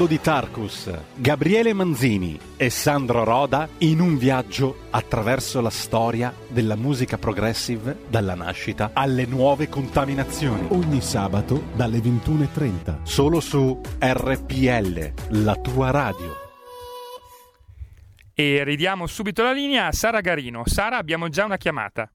mondo 0.00 0.06
di 0.06 0.20
Tarkus, 0.22 0.90
Gabriele 1.14 1.74
Manzini 1.74 2.38
e 2.56 2.70
Sandro 2.70 3.22
Roda 3.22 3.68
in 3.78 4.00
un 4.00 4.16
viaggio 4.16 4.86
attraverso 4.90 5.60
la 5.60 5.68
storia 5.68 6.32
della 6.48 6.74
musica 6.74 7.18
progressive 7.18 7.98
dalla 8.08 8.34
nascita 8.34 8.92
alle 8.94 9.26
nuove 9.26 9.68
contaminazioni. 9.68 10.68
Ogni 10.70 11.02
sabato 11.02 11.64
dalle 11.74 11.98
21.30, 11.98 13.02
solo 13.02 13.40
su 13.40 13.78
RPL, 13.98 15.12
la 15.42 15.56
tua 15.56 15.90
radio. 15.90 16.34
E 18.32 18.64
ridiamo 18.64 19.06
subito 19.06 19.42
la 19.42 19.52
linea 19.52 19.86
a 19.86 19.92
Sara 19.92 20.20
Garino. 20.20 20.62
Sara, 20.64 20.96
abbiamo 20.96 21.28
già 21.28 21.44
una 21.44 21.58
chiamata. 21.58 22.10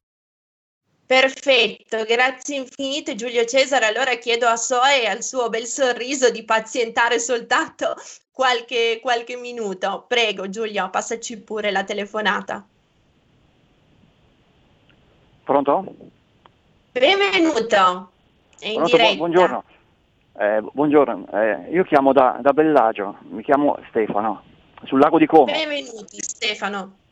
Perfetto, 1.08 2.04
grazie 2.04 2.58
infinite 2.58 3.14
Giulio 3.14 3.46
Cesare. 3.46 3.86
Allora 3.86 4.16
chiedo 4.16 4.48
a 4.48 4.56
Soe 4.56 5.04
e 5.04 5.06
al 5.06 5.22
suo 5.22 5.50
bel 5.50 5.66
sorriso 5.66 6.32
di 6.32 6.44
pazientare 6.44 7.20
soltanto 7.20 7.94
qualche, 8.34 9.00
qualche 9.04 9.36
minuto. 9.36 10.06
Prego 10.08 10.50
Giulio, 10.50 10.90
passaci 10.90 11.40
pure 11.40 11.70
la 11.70 11.84
telefonata. 11.84 12.66
Pronto? 15.44 15.96
Benvenuto. 16.92 18.10
Pronto, 18.58 18.86
diretta. 18.86 19.16
buongiorno. 19.16 19.64
Eh, 20.38 20.64
buongiorno. 20.72 21.28
Eh, 21.32 21.70
io 21.72 21.84
chiamo 21.84 22.14
da, 22.14 22.40
da 22.42 22.52
Bellagio, 22.52 23.18
mi 23.30 23.44
chiamo 23.44 23.78
Stefano, 23.90 24.42
sul 24.86 25.00
lago 25.00 25.20
di 25.20 25.28
Como. 25.28 25.46
Benvenuti 25.46 26.20
Stefano 26.20 27.04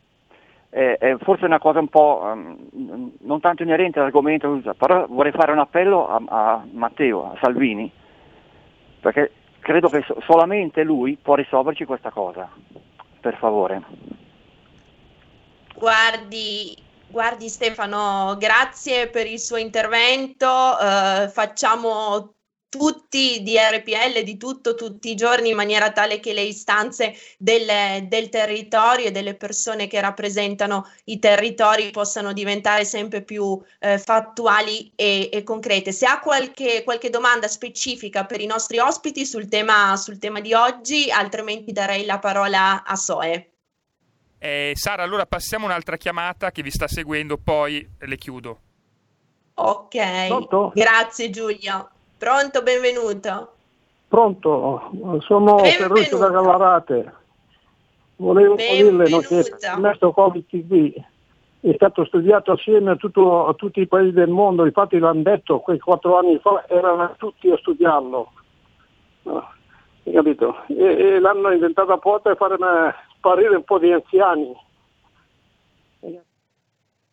eh, 0.73 0.97
è 0.97 1.15
forse 1.21 1.45
una 1.45 1.59
cosa 1.59 1.79
un 1.79 1.87
po' 1.87 2.21
um, 2.23 3.11
non 3.19 3.39
tanto 3.39 3.61
inerente 3.61 3.99
all'argomento, 3.99 4.59
però 4.75 5.05
vorrei 5.07 5.31
fare 5.31 5.51
un 5.51 5.59
appello 5.59 6.07
a, 6.07 6.21
a 6.25 6.65
Matteo, 6.71 7.31
a 7.31 7.37
Salvini, 7.39 7.91
perché 8.99 9.31
credo 9.59 9.87
che 9.89 10.01
so- 10.01 10.17
solamente 10.25 10.81
lui 10.83 11.15
può 11.21 11.35
risolverci 11.35 11.85
questa 11.85 12.09
cosa, 12.09 12.49
per 13.19 13.37
favore. 13.37 13.83
Guardi, 15.75 16.75
guardi 17.07 17.49
Stefano, 17.49 18.35
grazie 18.39 19.09
per 19.09 19.27
il 19.27 19.39
suo 19.39 19.57
intervento, 19.57 20.47
uh, 20.47 21.27
facciamo 21.29 22.33
tutti 22.73 23.43
di 23.43 23.55
RPL, 23.55 24.23
di 24.23 24.35
tutto, 24.35 24.73
tutti 24.73 25.11
i 25.11 25.15
giorni, 25.15 25.49
in 25.49 25.55
maniera 25.55 25.91
tale 25.91 26.19
che 26.19 26.33
le 26.33 26.41
istanze 26.41 27.13
del, 27.37 28.07
del, 28.07 28.29
territorio 28.29 29.05
e 29.05 29.11
delle 29.11 29.35
persone 29.35 29.85
che 29.85 30.01
rappresentano 30.01 30.89
i 31.03 31.19
territori 31.19 31.91
possano 31.91 32.33
diventare 32.33 32.83
sempre 32.83 33.21
più 33.21 33.61
eh, 33.77 33.99
fattuali 33.99 34.91
e, 34.95 35.29
e, 35.31 35.43
concrete. 35.43 35.91
Se 35.91 36.07
ha 36.07 36.19
qualche, 36.19 36.83
qualche, 36.83 37.11
domanda 37.11 37.47
specifica 37.47 38.25
per 38.25 38.41
i 38.41 38.47
nostri 38.47 38.79
ospiti 38.79 39.23
sul 39.23 39.47
tema, 39.47 39.95
sul 39.95 40.17
tema 40.17 40.39
di 40.39 40.55
oggi, 40.55 41.11
altrimenti 41.11 41.71
darei 41.73 42.05
la 42.05 42.17
parola 42.17 42.83
a 42.83 42.95
Soe. 42.95 43.51
Eh, 44.39 44.71
Sara, 44.73 45.03
allora 45.03 45.27
passiamo 45.27 45.65
un'altra 45.65 45.95
chiamata 45.95 46.49
che 46.49 46.63
vi 46.63 46.71
sta 46.71 46.87
seguendo, 46.87 47.37
poi 47.37 47.87
le 47.99 48.17
chiudo. 48.17 48.59
Ok, 49.53 50.27
Pronto? 50.27 50.71
grazie 50.73 51.29
Giulio. 51.29 51.92
Pronto, 52.23 52.61
benvenuto. 52.63 53.53
Pronto, 54.07 54.91
sono 55.25 55.57
Ferruccio 55.57 56.17
da 56.17 56.29
Gallarate. 56.29 57.13
Volevo 58.15 58.55
dirle 58.55 59.09
no, 59.09 59.19
che 59.19 59.43
ho 59.75 59.79
messo 59.79 60.13
Covid 60.13 60.45
TV 60.47 60.93
è 61.59 61.73
stato 61.75 62.05
studiato 62.05 62.53
assieme 62.53 62.91
a, 62.91 62.95
tutto, 62.95 63.45
a 63.47 63.53
tutti 63.55 63.81
i 63.81 63.87
paesi 63.87 64.13
del 64.13 64.29
mondo, 64.29 64.65
infatti 64.65 64.99
l'hanno 64.99 65.21
detto 65.21 65.59
quei 65.59 65.79
quattro 65.79 66.17
anni 66.17 66.39
fa, 66.39 66.63
erano 66.69 67.13
tutti 67.17 67.49
a 67.51 67.57
studiarlo. 67.57 68.31
No, 69.23 69.53
capito? 70.09 70.63
E, 70.67 70.75
e, 70.81 71.19
l'hanno 71.19 71.51
inventato 71.51 71.91
apposta 71.91 72.33
per 72.33 72.37
fare 72.37 72.95
sparire 73.17 73.57
un 73.57 73.63
po' 73.65 73.79
di 73.79 73.91
anziani. 73.91 74.55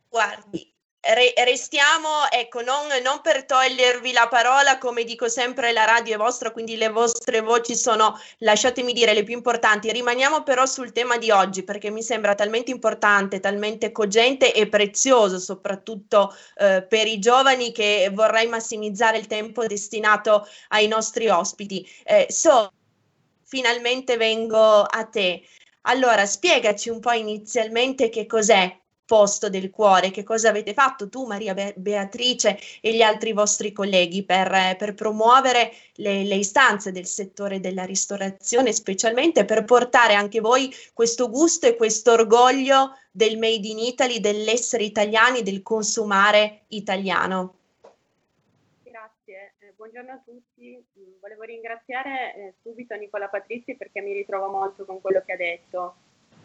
Guardi, 0.08 0.69
Re- 1.02 1.32
restiamo, 1.44 2.28
ecco, 2.30 2.60
non, 2.60 2.86
non, 3.02 3.22
per 3.22 3.46
togliervi 3.46 4.12
la 4.12 4.28
parola, 4.28 4.76
come 4.76 5.04
dico 5.04 5.30
sempre, 5.30 5.72
la 5.72 5.86
radio 5.86 6.14
è 6.14 6.18
vostra, 6.18 6.50
quindi 6.50 6.76
le 6.76 6.90
vostre 6.90 7.40
voci 7.40 7.74
sono, 7.74 8.20
lasciatemi 8.38 8.92
dire, 8.92 9.14
le 9.14 9.22
più 9.22 9.34
importanti. 9.34 9.90
Rimaniamo 9.90 10.42
però 10.42 10.66
sul 10.66 10.92
tema 10.92 11.16
di 11.16 11.30
oggi, 11.30 11.62
perché 11.62 11.88
mi 11.88 12.02
sembra 12.02 12.34
talmente 12.34 12.70
importante, 12.70 13.40
talmente 13.40 13.92
cogente 13.92 14.52
e 14.52 14.68
prezioso, 14.68 15.38
soprattutto 15.38 16.36
eh, 16.56 16.82
per 16.82 17.06
i 17.06 17.18
giovani, 17.18 17.72
che 17.72 18.10
vorrei 18.12 18.46
massimizzare 18.46 19.16
il 19.16 19.26
tempo 19.26 19.66
destinato 19.66 20.46
ai 20.68 20.86
nostri 20.86 21.28
ospiti. 21.30 21.88
Eh, 22.04 22.26
so, 22.28 22.72
finalmente 23.44 24.18
vengo 24.18 24.82
a 24.82 25.04
te. 25.04 25.42
Allora, 25.82 26.26
spiegaci 26.26 26.90
un 26.90 27.00
po' 27.00 27.12
inizialmente 27.12 28.10
che 28.10 28.26
cos'è 28.26 28.79
posto 29.10 29.50
del 29.50 29.70
cuore, 29.70 30.12
che 30.12 30.22
cosa 30.22 30.50
avete 30.50 30.72
fatto 30.72 31.08
tu, 31.08 31.26
Maria 31.26 31.52
Be- 31.52 31.74
Beatrice 31.76 32.56
e 32.80 32.94
gli 32.94 33.02
altri 33.02 33.32
vostri 33.32 33.72
colleghi 33.72 34.22
per, 34.22 34.76
per 34.78 34.94
promuovere 34.94 35.72
le, 35.94 36.22
le, 36.22 36.36
istanze 36.36 36.92
del 36.92 37.06
settore 37.06 37.58
della 37.58 37.82
ristorazione, 37.82 38.72
specialmente 38.72 39.44
per 39.44 39.64
portare 39.64 40.14
anche 40.14 40.38
voi 40.38 40.72
questo 40.94 41.28
gusto 41.28 41.66
e 41.66 41.74
questo 41.74 42.12
orgoglio 42.12 42.96
del 43.10 43.36
Made 43.36 43.66
in 43.66 43.78
Italy, 43.78 44.20
dell'essere 44.20 44.84
italiani, 44.84 45.42
del 45.42 45.60
consumare 45.64 46.66
italiano. 46.68 47.56
Grazie, 48.84 49.54
eh, 49.58 49.72
buongiorno 49.74 50.12
a 50.12 50.22
tutti. 50.24 50.80
Mm, 51.00 51.18
volevo 51.20 51.42
ringraziare 51.42 52.34
eh, 52.36 52.54
subito 52.62 52.94
Nicola 52.94 53.26
Patrizzi 53.26 53.74
perché 53.74 54.02
mi 54.02 54.12
ritrovo 54.12 54.50
molto 54.50 54.84
con 54.84 55.00
quello 55.00 55.20
che 55.26 55.32
ha 55.32 55.36
detto 55.36 55.94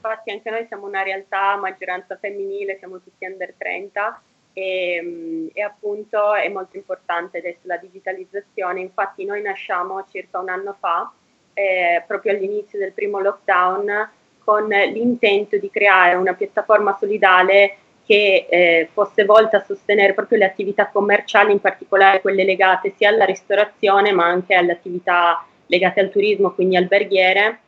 infatti 0.05 0.31
anche 0.31 0.49
noi 0.49 0.65
siamo 0.67 0.85
una 0.85 1.01
realtà 1.01 1.53
a 1.53 1.57
maggioranza 1.57 2.17
femminile, 2.17 2.77
siamo 2.77 2.99
tutti 2.99 3.25
under 3.25 3.53
30 3.57 4.21
e, 4.53 5.49
e, 5.53 5.61
appunto 5.61 6.33
è 6.33 6.47
molto 6.49 6.77
importante 6.77 7.39
adesso 7.39 7.61
la 7.63 7.77
digitalizzazione. 7.77 8.79
Infatti 8.79 9.25
noi 9.25 9.41
nasciamo 9.41 10.05
circa 10.09 10.39
un 10.39 10.49
anno 10.49 10.75
fa, 10.79 11.11
eh, 11.53 12.03
proprio 12.05 12.33
all'inizio 12.33 12.79
del 12.79 12.93
primo 12.93 13.19
lockdown, 13.19 14.09
con 14.43 14.67
l'intento 14.67 15.57
di 15.57 15.69
creare 15.71 16.15
una 16.15 16.33
piattaforma 16.35 16.95
solidale 16.99 17.77
che 18.05 18.45
eh, 18.47 18.89
fosse 18.93 19.25
volta 19.25 19.57
a 19.57 19.63
sostenere 19.63 20.13
proprio 20.13 20.37
le 20.37 20.45
attività 20.45 20.87
commerciali, 20.89 21.51
in 21.51 21.59
particolare 21.59 22.21
quelle 22.21 22.43
legate 22.43 22.93
sia 22.95 23.09
alla 23.09 23.25
ristorazione 23.25 24.11
ma 24.11 24.25
anche 24.25 24.53
alle 24.53 24.73
attività 24.73 25.43
legate 25.65 25.99
al 25.99 26.11
turismo, 26.11 26.53
quindi 26.53 26.77
alberghiere 26.77 27.61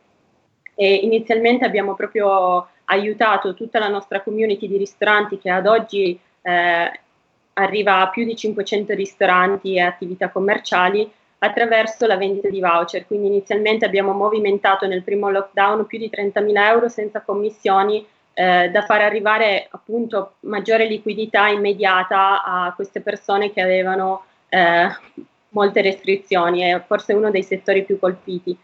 e 0.80 0.94
inizialmente 0.94 1.64
abbiamo 1.64 1.96
proprio 1.96 2.68
aiutato 2.84 3.52
tutta 3.52 3.80
la 3.80 3.88
nostra 3.88 4.20
community 4.20 4.68
di 4.68 4.76
ristoranti 4.76 5.36
che 5.36 5.50
ad 5.50 5.66
oggi 5.66 6.16
eh, 6.40 7.00
arriva 7.54 7.98
a 7.98 8.08
più 8.10 8.24
di 8.24 8.36
500 8.36 8.94
ristoranti 8.94 9.74
e 9.74 9.80
attività 9.80 10.28
commerciali 10.28 11.10
attraverso 11.38 12.06
la 12.06 12.16
vendita 12.16 12.48
di 12.48 12.60
voucher. 12.60 13.08
Quindi 13.08 13.26
inizialmente 13.26 13.84
abbiamo 13.84 14.12
movimentato 14.12 14.86
nel 14.86 15.02
primo 15.02 15.30
lockdown 15.30 15.84
più 15.86 15.98
di 15.98 16.08
30.000 16.14 16.56
euro 16.68 16.88
senza 16.88 17.22
commissioni 17.22 18.06
eh, 18.34 18.70
da 18.70 18.82
far 18.82 19.00
arrivare 19.00 19.66
appunto 19.68 20.34
maggiore 20.40 20.86
liquidità 20.86 21.48
immediata 21.48 22.44
a 22.44 22.72
queste 22.72 23.00
persone 23.00 23.52
che 23.52 23.60
avevano 23.60 24.22
eh, 24.48 24.86
molte 25.48 25.82
restrizioni, 25.82 26.60
è 26.60 26.80
forse 26.86 27.14
uno 27.14 27.32
dei 27.32 27.42
settori 27.42 27.82
più 27.82 27.98
colpiti. 27.98 28.56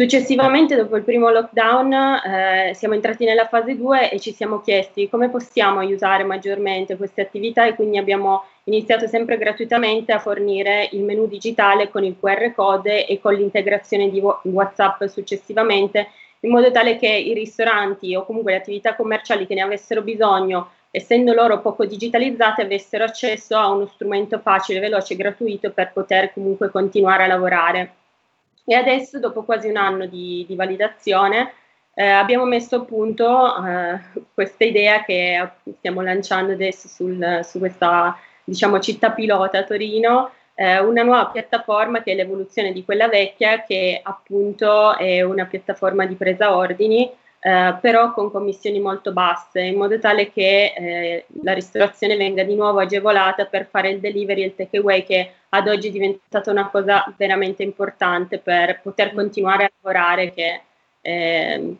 Successivamente, 0.00 0.76
dopo 0.76 0.94
il 0.96 1.02
primo 1.02 1.28
lockdown, 1.28 1.92
eh, 1.92 2.70
siamo 2.72 2.94
entrati 2.94 3.24
nella 3.24 3.48
fase 3.48 3.76
2 3.76 4.12
e 4.12 4.20
ci 4.20 4.32
siamo 4.32 4.60
chiesti 4.60 5.08
come 5.08 5.28
possiamo 5.28 5.80
aiutare 5.80 6.22
maggiormente 6.22 6.96
queste 6.96 7.22
attività 7.22 7.66
e 7.66 7.74
quindi 7.74 7.98
abbiamo 7.98 8.44
iniziato 8.64 9.08
sempre 9.08 9.36
gratuitamente 9.36 10.12
a 10.12 10.20
fornire 10.20 10.88
il 10.92 11.02
menu 11.02 11.26
digitale 11.26 11.90
con 11.90 12.04
il 12.04 12.16
QR 12.16 12.54
code 12.54 13.06
e 13.06 13.18
con 13.18 13.34
l'integrazione 13.34 14.08
di 14.08 14.22
WhatsApp 14.42 15.02
successivamente, 15.06 16.10
in 16.42 16.50
modo 16.50 16.70
tale 16.70 16.96
che 16.96 17.08
i 17.08 17.34
ristoranti 17.34 18.14
o 18.14 18.24
comunque 18.24 18.52
le 18.52 18.58
attività 18.58 18.94
commerciali 18.94 19.48
che 19.48 19.54
ne 19.54 19.62
avessero 19.62 20.02
bisogno, 20.02 20.70
essendo 20.92 21.32
loro 21.32 21.60
poco 21.60 21.84
digitalizzate, 21.84 22.62
avessero 22.62 23.02
accesso 23.02 23.56
a 23.56 23.66
uno 23.66 23.86
strumento 23.86 24.38
facile, 24.38 24.78
veloce 24.78 25.14
e 25.14 25.16
gratuito 25.16 25.72
per 25.72 25.90
poter 25.92 26.32
comunque 26.32 26.70
continuare 26.70 27.24
a 27.24 27.26
lavorare. 27.26 27.97
E 28.70 28.74
adesso, 28.74 29.18
dopo 29.18 29.44
quasi 29.44 29.66
un 29.70 29.78
anno 29.78 30.04
di, 30.04 30.44
di 30.46 30.54
validazione, 30.54 31.54
eh, 31.94 32.04
abbiamo 32.04 32.44
messo 32.44 32.76
a 32.76 32.84
punto 32.84 33.64
eh, 33.64 33.98
questa 34.34 34.64
idea 34.64 35.04
che 35.04 35.52
stiamo 35.78 36.02
lanciando 36.02 36.52
adesso 36.52 36.86
sul, 36.86 37.40
su 37.44 37.60
questa 37.60 38.14
diciamo, 38.44 38.78
città 38.78 39.12
pilota 39.12 39.64
Torino, 39.64 40.32
eh, 40.52 40.80
una 40.80 41.02
nuova 41.02 41.28
piattaforma 41.28 42.02
che 42.02 42.12
è 42.12 42.14
l'evoluzione 42.14 42.74
di 42.74 42.84
quella 42.84 43.08
vecchia, 43.08 43.62
che 43.62 44.02
appunto 44.02 44.98
è 44.98 45.22
una 45.22 45.46
piattaforma 45.46 46.04
di 46.04 46.16
presa 46.16 46.54
ordini 46.54 47.10
eh, 47.40 47.76
però 47.80 48.12
con 48.12 48.30
commissioni 48.30 48.80
molto 48.80 49.12
basse, 49.12 49.60
in 49.60 49.76
modo 49.76 49.98
tale 49.98 50.32
che 50.32 50.72
eh, 50.76 51.26
la 51.42 51.52
ristorazione 51.52 52.16
venga 52.16 52.42
di 52.42 52.54
nuovo 52.54 52.80
agevolata 52.80 53.44
per 53.46 53.68
fare 53.70 53.90
il 53.90 54.00
delivery 54.00 54.42
e 54.42 54.46
il 54.46 54.54
takeaway, 54.54 55.04
che 55.04 55.32
ad 55.50 55.68
oggi 55.68 55.88
è 55.88 55.92
diventata 55.92 56.50
una 56.50 56.68
cosa 56.68 57.12
veramente 57.16 57.62
importante 57.62 58.38
per 58.38 58.80
poter 58.82 59.14
continuare 59.14 59.64
a 59.64 59.70
lavorare, 59.80 60.32
che 60.32 60.60
eh, 61.00 61.76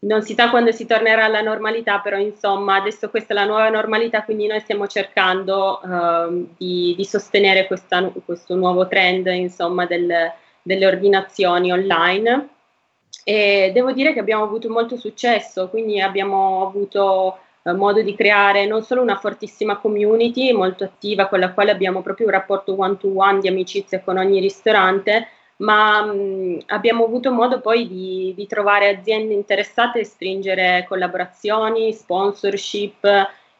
non 0.00 0.22
si 0.22 0.34
sa 0.34 0.50
quando 0.50 0.70
si 0.72 0.86
tornerà 0.86 1.24
alla 1.24 1.40
normalità, 1.40 1.98
però 2.00 2.18
insomma 2.18 2.76
adesso 2.76 3.10
questa 3.10 3.32
è 3.32 3.36
la 3.36 3.46
nuova 3.46 3.68
normalità, 3.68 4.22
quindi 4.22 4.46
noi 4.46 4.60
stiamo 4.60 4.86
cercando 4.86 5.82
ehm, 5.82 6.54
di, 6.56 6.94
di, 6.96 7.04
sostenere 7.04 7.66
questa, 7.66 8.12
questo 8.24 8.54
nuovo 8.54 8.86
trend 8.86 9.26
insomma, 9.26 9.86
del, 9.86 10.32
delle 10.62 10.86
ordinazioni 10.86 11.72
online. 11.72 12.48
E 13.24 13.70
devo 13.74 13.92
dire 13.92 14.12
che 14.12 14.20
abbiamo 14.20 14.44
avuto 14.44 14.70
molto 14.70 14.96
successo, 14.96 15.68
quindi 15.68 16.00
abbiamo 16.00 16.66
avuto 16.66 17.38
eh, 17.62 17.72
modo 17.72 18.02
di 18.02 18.14
creare 18.14 18.66
non 18.66 18.82
solo 18.82 19.02
una 19.02 19.16
fortissima 19.16 19.76
community 19.76 20.52
molto 20.52 20.84
attiva 20.84 21.26
con 21.26 21.38
la 21.38 21.52
quale 21.52 21.70
abbiamo 21.70 22.02
proprio 22.02 22.26
un 22.26 22.32
rapporto 22.32 22.74
one 22.78 22.96
to 22.96 23.12
one 23.14 23.40
di 23.40 23.48
amicizia 23.48 24.00
con 24.00 24.16
ogni 24.16 24.40
ristorante, 24.40 25.28
ma 25.58 26.02
mh, 26.04 26.62
abbiamo 26.66 27.04
avuto 27.04 27.32
modo 27.32 27.60
poi 27.60 27.86
di, 27.88 28.32
di, 28.36 28.46
trovare 28.46 28.88
aziende 28.88 29.34
interessate 29.34 30.00
e 30.00 30.04
stringere 30.04 30.86
collaborazioni, 30.88 31.92
sponsorship 31.92 33.04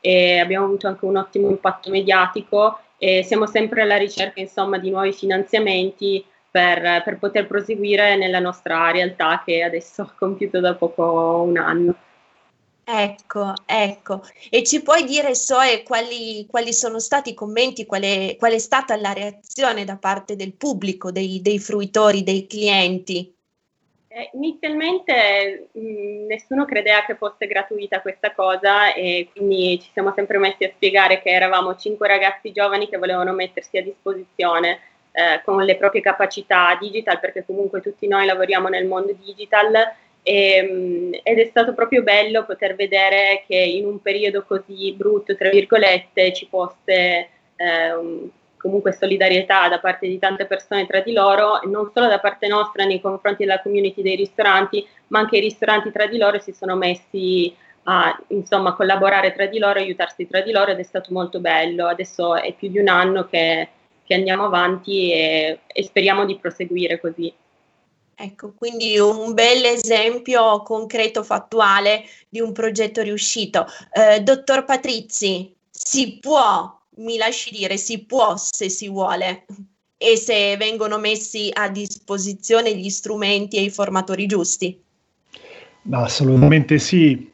e 0.01 0.39
abbiamo 0.39 0.67
avuto 0.67 0.87
anche 0.87 1.05
un 1.05 1.17
ottimo 1.17 1.49
impatto 1.49 1.91
mediatico 1.91 2.79
e 2.99 3.23
siamo 3.23 3.47
sempre 3.47 3.83
alla 3.83 3.97
ricerca 3.97 4.41
insomma 4.41 4.79
di 4.79 4.91
nuovi 4.91 5.13
finanziamenti 5.13 6.25
per, 6.59 7.03
per 7.05 7.19
poter 7.19 7.47
proseguire 7.47 8.17
nella 8.17 8.41
nostra 8.41 8.91
realtà 8.91 9.43
che 9.45 9.63
adesso 9.63 10.03
ha 10.11 10.15
compiuto 10.17 10.59
da 10.59 10.75
poco 10.75 11.45
un 11.47 11.57
anno. 11.57 11.95
Ecco, 12.91 13.53
ecco. 13.67 14.23
E 14.51 14.65
ci 14.65 14.83
puoi 14.83 15.05
dire, 15.05 15.35
Soe, 15.35 15.83
quali, 15.83 16.47
quali 16.49 16.73
sono 16.73 16.99
stati 16.99 17.31
i 17.31 17.35
commenti, 17.35 17.85
qual 17.85 18.03
è, 18.03 18.35
qual 18.39 18.53
è, 18.53 18.59
stata 18.59 18.97
la 18.97 19.13
reazione 19.13 19.85
da 19.85 19.99
parte 19.99 20.37
del 20.37 20.55
pubblico, 20.55 21.13
dei, 21.13 21.43
dei 21.43 21.59
fruitori, 21.59 22.23
dei 22.23 22.47
clienti? 22.47 23.35
Eh, 24.09 24.31
inizialmente 24.33 25.69
mh, 25.71 25.81
mm, 25.81 26.27
nessuno 26.29 26.65
credeva 26.65 27.05
che 27.05 27.17
fosse 27.17 27.47
gratuita 27.47 28.01
questa 28.01 28.33
cosa 28.33 28.95
e 28.95 29.29
quindi 29.35 29.79
ci 29.83 29.91
siamo 29.93 30.15
sempre 30.17 30.39
messi 30.39 30.65
a 30.65 30.73
spiegare 30.75 31.21
che 31.21 31.29
eravamo 31.29 31.77
cinque 31.77 32.09
ragazzi 32.09 32.53
giovani 32.53 32.89
che 32.89 32.97
volevano 32.97 33.35
mettersi 33.35 33.77
a 33.77 33.83
disposizione 33.83 34.81
eh, 35.19 35.41
con 35.43 35.65
le 35.65 35.77
proprie 35.77 36.01
capacità 36.01 36.79
digital, 36.81 37.19
perché 37.19 37.45
comunque 37.45 37.81
tutti 37.81 38.07
noi 38.07 38.25
lavoriamo 38.25 38.69
nel 38.69 38.87
mondo 38.87 39.13
digital 39.13 39.75
e, 40.23 40.69
mm, 40.71 41.13
ed 41.25 41.39
è 41.41 41.45
stato 41.47 41.75
proprio 41.75 42.05
bello 42.05 42.45
poter 42.45 42.77
vedere 42.77 43.43
che 43.45 43.57
in 43.57 43.85
un 43.85 44.01
periodo 44.01 44.45
così 44.45 44.93
brutto, 44.93 45.35
tra 45.35 45.49
virgolette, 45.49 46.33
ci 46.33 46.47
fosse 46.49 47.29
eh, 47.57 48.31
comunque 48.57 48.93
solidarietà 48.93 49.69
da 49.69 49.81
parte 49.81 50.07
di 50.07 50.21
tante 50.21 50.47
persone 50.47 50.87
tra 50.87 51.01
di 51.01 51.13
loro, 51.13 51.63
non 51.65 51.91
solo 51.93 52.07
da 52.07 52.21
parte 52.21 52.47
nostra 52.47 52.85
nei 52.85 53.01
confronti 53.01 53.45
della 53.45 53.61
community 53.61 54.03
dei 54.03 54.15
ristoranti, 54.15 54.87
ma 55.09 55.19
anche 55.19 55.39
i 55.39 55.41
ristoranti 55.41 55.91
tra 55.91 56.07
di 56.07 56.17
loro 56.17 56.39
si 56.39 56.53
sono 56.53 56.77
messi 56.77 57.53
a 57.85 58.17
insomma, 58.29 58.75
collaborare 58.75 59.33
tra 59.33 59.47
di 59.47 59.59
loro, 59.59 59.81
aiutarsi 59.81 60.29
tra 60.29 60.43
di 60.43 60.53
loro 60.53 60.71
ed 60.71 60.79
è 60.79 60.85
stato 60.85 61.13
molto 61.13 61.41
bello. 61.41 61.87
Adesso 61.87 62.37
è 62.37 62.53
più 62.53 62.69
di 62.69 62.79
un 62.79 62.89
anno 62.89 63.27
che 63.27 63.69
che 64.09 64.15
andiamo 64.15 64.47
avanti 64.47 65.13
e, 65.13 65.61
e 65.67 65.83
speriamo 65.85 66.25
di 66.25 66.39
proseguire 66.39 66.99
così. 66.99 67.33
Ecco, 68.21 68.53
quindi 68.57 68.99
un 68.99 69.35
bel 69.35 69.65
esempio 69.65 70.63
concreto, 70.63 71.23
fattuale 71.23 72.05
di 72.29 72.41
un 72.41 72.53
progetto 72.53 73.03
riuscito. 73.03 73.67
Eh, 73.93 74.23
dottor 74.23 74.65
Patrizzi, 74.65 75.55
si 75.71 76.19
può, 76.19 76.77
mi 76.97 77.19
lasci 77.19 77.55
dire, 77.55 77.77
si 77.77 78.05
può 78.05 78.35
se 78.37 78.71
si 78.71 78.89
vuole 78.89 79.45
e 79.99 80.17
se 80.17 80.57
vengono 80.57 80.99
messi 80.99 81.51
a 81.53 81.69
disposizione 81.69 82.75
gli 82.75 82.89
strumenti 82.89 83.57
e 83.59 83.63
i 83.63 83.71
formatori 83.71 84.27
giusti? 84.27 84.83
No, 85.83 86.03
assolutamente 86.03 86.79
sì. 86.79 87.31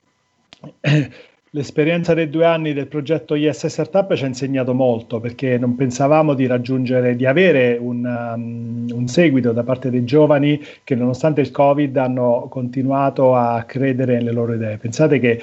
L'esperienza 1.55 2.15
dei 2.15 2.29
due 2.29 2.47
anni 2.47 2.73
del 2.73 2.89
progetto 2.89 3.37
IS 3.37 3.67
Startup 3.67 4.13
ci 4.15 4.25
ha 4.25 4.27
insegnato 4.27 4.75
molto 4.75 5.21
perché 5.21 5.57
non 5.57 5.77
pensavamo 5.77 6.35
di 6.35 6.49
raggiungere, 6.49 7.15
di 7.15 7.27
avere 7.27 7.77
un, 7.81 8.05
um, 8.05 8.87
un, 8.93 9.07
seguito 9.07 9.53
da 9.53 9.63
parte 9.63 9.89
dei 9.89 10.03
giovani 10.03 10.61
che 10.83 10.97
nonostante 10.97 11.43
il 11.43 11.53
Covid 11.53 11.97
hanno 11.97 12.49
continuato 12.51 13.37
a 13.37 13.63
credere 13.63 14.15
nelle 14.15 14.33
loro 14.33 14.55
idee. 14.55 14.79
Pensate 14.79 15.21
che 15.21 15.41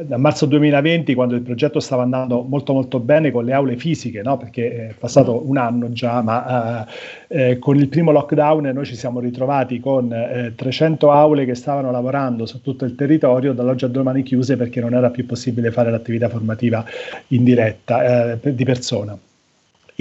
da 0.00 0.16
marzo 0.16 0.46
2020, 0.46 1.14
quando 1.14 1.34
il 1.34 1.42
progetto 1.42 1.78
stava 1.78 2.02
andando 2.02 2.42
molto 2.42 2.72
molto 2.72 2.98
bene 2.98 3.30
con 3.30 3.44
le 3.44 3.52
aule 3.52 3.76
fisiche, 3.76 4.22
no? 4.22 4.38
perché 4.38 4.88
è 4.88 4.94
passato 4.98 5.46
un 5.46 5.58
anno 5.58 5.92
già, 5.92 6.22
ma 6.22 6.86
eh, 7.28 7.50
eh, 7.50 7.58
con 7.58 7.76
il 7.76 7.88
primo 7.88 8.10
lockdown 8.10 8.70
noi 8.72 8.86
ci 8.86 8.96
siamo 8.96 9.20
ritrovati 9.20 9.80
con 9.80 10.10
eh, 10.12 10.54
300 10.56 11.10
aule 11.10 11.44
che 11.44 11.54
stavano 11.54 11.90
lavorando 11.90 12.46
su 12.46 12.62
tutto 12.62 12.86
il 12.86 12.94
territorio, 12.94 13.52
dall'oggi 13.52 13.84
a 13.84 13.88
domani 13.88 14.22
chiuse 14.22 14.56
perché 14.56 14.80
non 14.80 14.94
era 14.94 15.10
più 15.10 15.26
possibile 15.26 15.70
fare 15.70 15.90
l'attività 15.90 16.28
formativa 16.28 16.84
in 17.28 17.44
diretta 17.44 18.32
eh, 18.32 18.54
di 18.54 18.64
persona. 18.64 19.18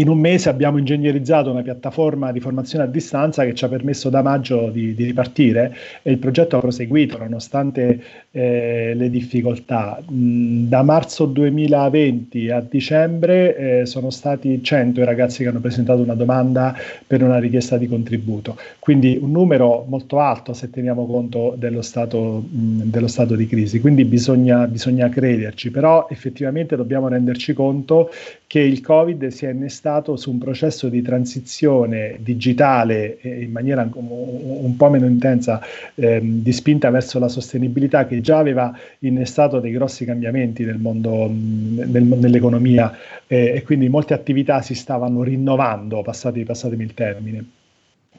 In 0.01 0.09
un 0.09 0.17
mese 0.17 0.49
abbiamo 0.49 0.79
ingegnerizzato 0.79 1.51
una 1.51 1.61
piattaforma 1.61 2.31
di 2.31 2.39
formazione 2.39 2.85
a 2.85 2.87
distanza 2.87 3.45
che 3.45 3.53
ci 3.53 3.65
ha 3.65 3.67
permesso 3.67 4.09
da 4.09 4.23
maggio 4.23 4.71
di, 4.71 4.95
di 4.95 5.03
ripartire 5.03 5.75
e 6.01 6.09
il 6.09 6.17
progetto 6.17 6.57
ha 6.57 6.59
proseguito 6.59 7.19
nonostante 7.19 8.03
eh, 8.31 8.93
le 8.95 9.09
difficoltà. 9.11 10.01
Mm, 10.11 10.67
da 10.67 10.81
marzo 10.81 11.25
2020 11.25 12.49
a 12.49 12.61
dicembre 12.67 13.55
eh, 13.81 13.85
sono 13.85 14.09
stati 14.09 14.63
100 14.63 15.01
i 15.01 15.05
ragazzi 15.05 15.43
che 15.43 15.49
hanno 15.49 15.59
presentato 15.59 16.01
una 16.01 16.15
domanda 16.15 16.75
per 17.05 17.21
una 17.21 17.37
richiesta 17.37 17.77
di 17.77 17.87
contributo, 17.87 18.57
quindi 18.79 19.19
un 19.21 19.29
numero 19.29 19.85
molto 19.87 20.19
alto 20.19 20.53
se 20.53 20.71
teniamo 20.71 21.05
conto 21.05 21.53
dello 21.59 21.83
stato, 21.83 22.43
mh, 22.49 22.59
mm, 22.59 22.81
dello 22.85 23.07
stato 23.07 23.35
di 23.35 23.45
crisi. 23.45 23.79
Quindi 23.79 24.03
bisogna, 24.05 24.65
bisogna 24.65 25.09
crederci, 25.09 25.69
però 25.69 26.07
effettivamente 26.09 26.75
dobbiamo 26.75 27.07
renderci 27.07 27.53
conto 27.53 28.09
che 28.47 28.59
il 28.59 28.81
Covid 28.81 29.27
si 29.27 29.45
è 29.45 29.51
innestato 29.51 29.89
su 30.15 30.31
un 30.31 30.37
processo 30.37 30.87
di 30.89 31.01
transizione 31.01 32.17
digitale 32.19 33.19
in 33.21 33.51
maniera 33.51 33.87
un, 33.93 34.75
po' 34.77 34.89
meno 34.89 35.05
intensa, 35.05 35.61
ehm, 35.95 36.41
di 36.41 36.51
spinta 36.51 36.89
verso 36.89 37.19
la 37.19 37.27
sostenibilità, 37.27 38.07
che 38.07 38.21
già 38.21 38.37
aveva 38.37 38.73
innestato 38.99 39.59
dei 39.59 39.71
grossi 39.71 40.05
cambiamenti 40.05 40.63
nel 40.63 40.77
mondo, 40.77 41.27
nel, 41.29 42.03
nell'economia 42.03 42.95
eh, 43.27 43.53
e 43.55 43.63
quindi 43.63 43.89
molte 43.89 44.13
attività 44.13 44.61
si 44.61 44.75
stavano 44.75 45.23
rinnovando, 45.23 46.01
passatemi 46.01 46.83
il 46.83 46.93
termine. 46.93 47.45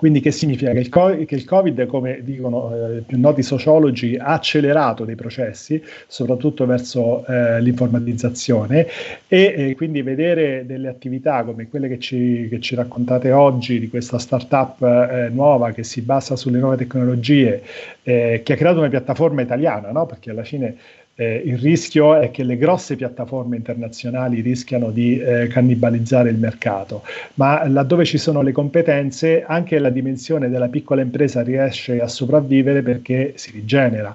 Quindi 0.02 0.18
che 0.18 0.32
significa? 0.32 0.72
Che 0.72 0.80
il, 0.80 0.88
COVID, 0.88 1.24
che 1.26 1.36
il 1.36 1.44
COVID 1.44 1.86
come 1.86 2.24
dicono 2.24 2.74
eh, 2.74 3.02
più 3.02 3.20
noti 3.20 3.44
sociologi, 3.44 4.16
ha 4.16 4.32
accelerato 4.32 5.04
dei 5.04 5.14
processi, 5.14 5.80
soprattutto 6.08 6.66
verso 6.66 7.24
eh, 7.24 7.60
l'informatizzazione 7.60 8.88
e 9.28 9.54
eh, 9.56 9.74
quindi 9.76 10.02
vedere 10.02 10.66
delle 10.66 10.88
attività 10.88 11.44
come 11.44 11.68
quelle 11.68 11.86
che 11.86 12.00
ci, 12.00 12.48
che 12.50 12.58
ci 12.58 12.74
raccontate 12.74 13.30
oggi 13.30 13.78
di 13.78 13.88
questa 13.88 14.18
startup 14.18 14.82
eh, 14.82 15.28
nuova 15.30 15.70
che 15.70 15.84
si 15.84 16.00
basa 16.00 16.34
sulle 16.34 16.58
nuove 16.58 16.78
tecnologie, 16.78 17.62
eh, 18.02 18.40
che 18.42 18.54
ha 18.54 18.56
creato 18.56 18.80
una 18.80 18.88
piattaforma 18.88 19.42
italiana, 19.42 19.92
no? 19.92 20.06
perché 20.06 20.30
alla 20.30 20.42
fine 20.42 20.74
eh, 21.14 21.42
il 21.44 21.58
rischio 21.58 22.14
è 22.14 22.30
che 22.30 22.42
le 22.42 22.56
grosse 22.56 22.96
piattaforme 22.96 23.56
internazionali 23.56 24.40
rischiano 24.40 24.90
di 24.90 25.18
eh, 25.18 25.46
cannibalizzare 25.48 26.30
il 26.30 26.38
mercato, 26.38 27.02
ma 27.34 27.66
laddove 27.68 28.04
ci 28.04 28.18
sono 28.18 28.42
le 28.42 28.52
competenze 28.52 29.44
anche 29.44 29.78
la 29.78 29.90
dimensione 29.90 30.48
della 30.48 30.68
piccola 30.68 31.02
impresa 31.02 31.42
riesce 31.42 32.00
a 32.00 32.08
sopravvivere 32.08 32.82
perché 32.82 33.32
si 33.36 33.50
rigenera. 33.52 34.14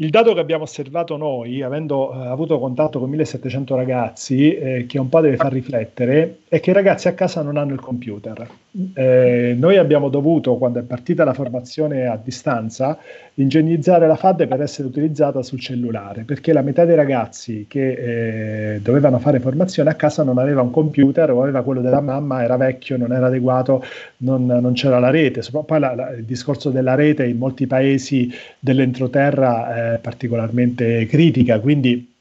Il 0.00 0.08
dato 0.08 0.32
che 0.32 0.40
abbiamo 0.40 0.62
osservato 0.62 1.18
noi, 1.18 1.60
avendo 1.60 2.14
eh, 2.14 2.26
avuto 2.26 2.58
contatto 2.58 2.98
con 2.98 3.10
1700 3.10 3.76
ragazzi, 3.76 4.54
eh, 4.54 4.86
che 4.88 4.98
un 4.98 5.10
po' 5.10 5.20
deve 5.20 5.36
far 5.36 5.52
riflettere, 5.52 6.38
è 6.48 6.58
che 6.58 6.70
i 6.70 6.72
ragazzi 6.72 7.08
a 7.08 7.12
casa 7.12 7.42
non 7.42 7.58
hanno 7.58 7.74
il 7.74 7.80
computer. 7.80 8.48
Eh, 8.94 9.54
noi 9.58 9.76
abbiamo 9.76 10.08
dovuto, 10.08 10.56
quando 10.56 10.78
è 10.78 10.84
partita 10.84 11.22
la 11.24 11.34
formazione 11.34 12.06
a 12.06 12.16
distanza, 12.16 12.98
ingegnizzare 13.40 14.06
la 14.06 14.16
FAD 14.16 14.46
per 14.46 14.60
essere 14.60 14.88
utilizzata 14.88 15.42
sul 15.42 15.60
cellulare, 15.60 16.22
perché 16.22 16.52
la 16.52 16.62
metà 16.62 16.84
dei 16.84 16.94
ragazzi 16.94 17.66
che 17.68 18.74
eh, 18.74 18.80
dovevano 18.80 19.18
fare 19.18 19.40
formazione 19.40 19.90
a 19.90 19.94
casa 19.94 20.22
non 20.22 20.38
aveva 20.38 20.62
un 20.62 20.70
computer 20.70 21.30
o 21.30 21.42
aveva 21.42 21.62
quello 21.62 21.80
della 21.80 22.00
mamma, 22.00 22.42
era 22.42 22.56
vecchio, 22.56 22.96
non 22.96 23.12
era 23.12 23.26
adeguato, 23.26 23.84
non, 24.18 24.46
non 24.46 24.72
c'era 24.72 24.98
la 24.98 25.10
rete. 25.10 25.42
Poi 25.50 25.80
la, 25.80 25.94
la, 25.94 26.10
il 26.10 26.24
discorso 26.24 26.70
della 26.70 26.94
rete 26.94 27.24
in 27.24 27.38
molti 27.38 27.66
paesi 27.66 28.32
dell'entroterra 28.58 29.94
è 29.94 29.98
particolarmente 29.98 31.06
critica, 31.06 31.60
quindi 31.60 32.12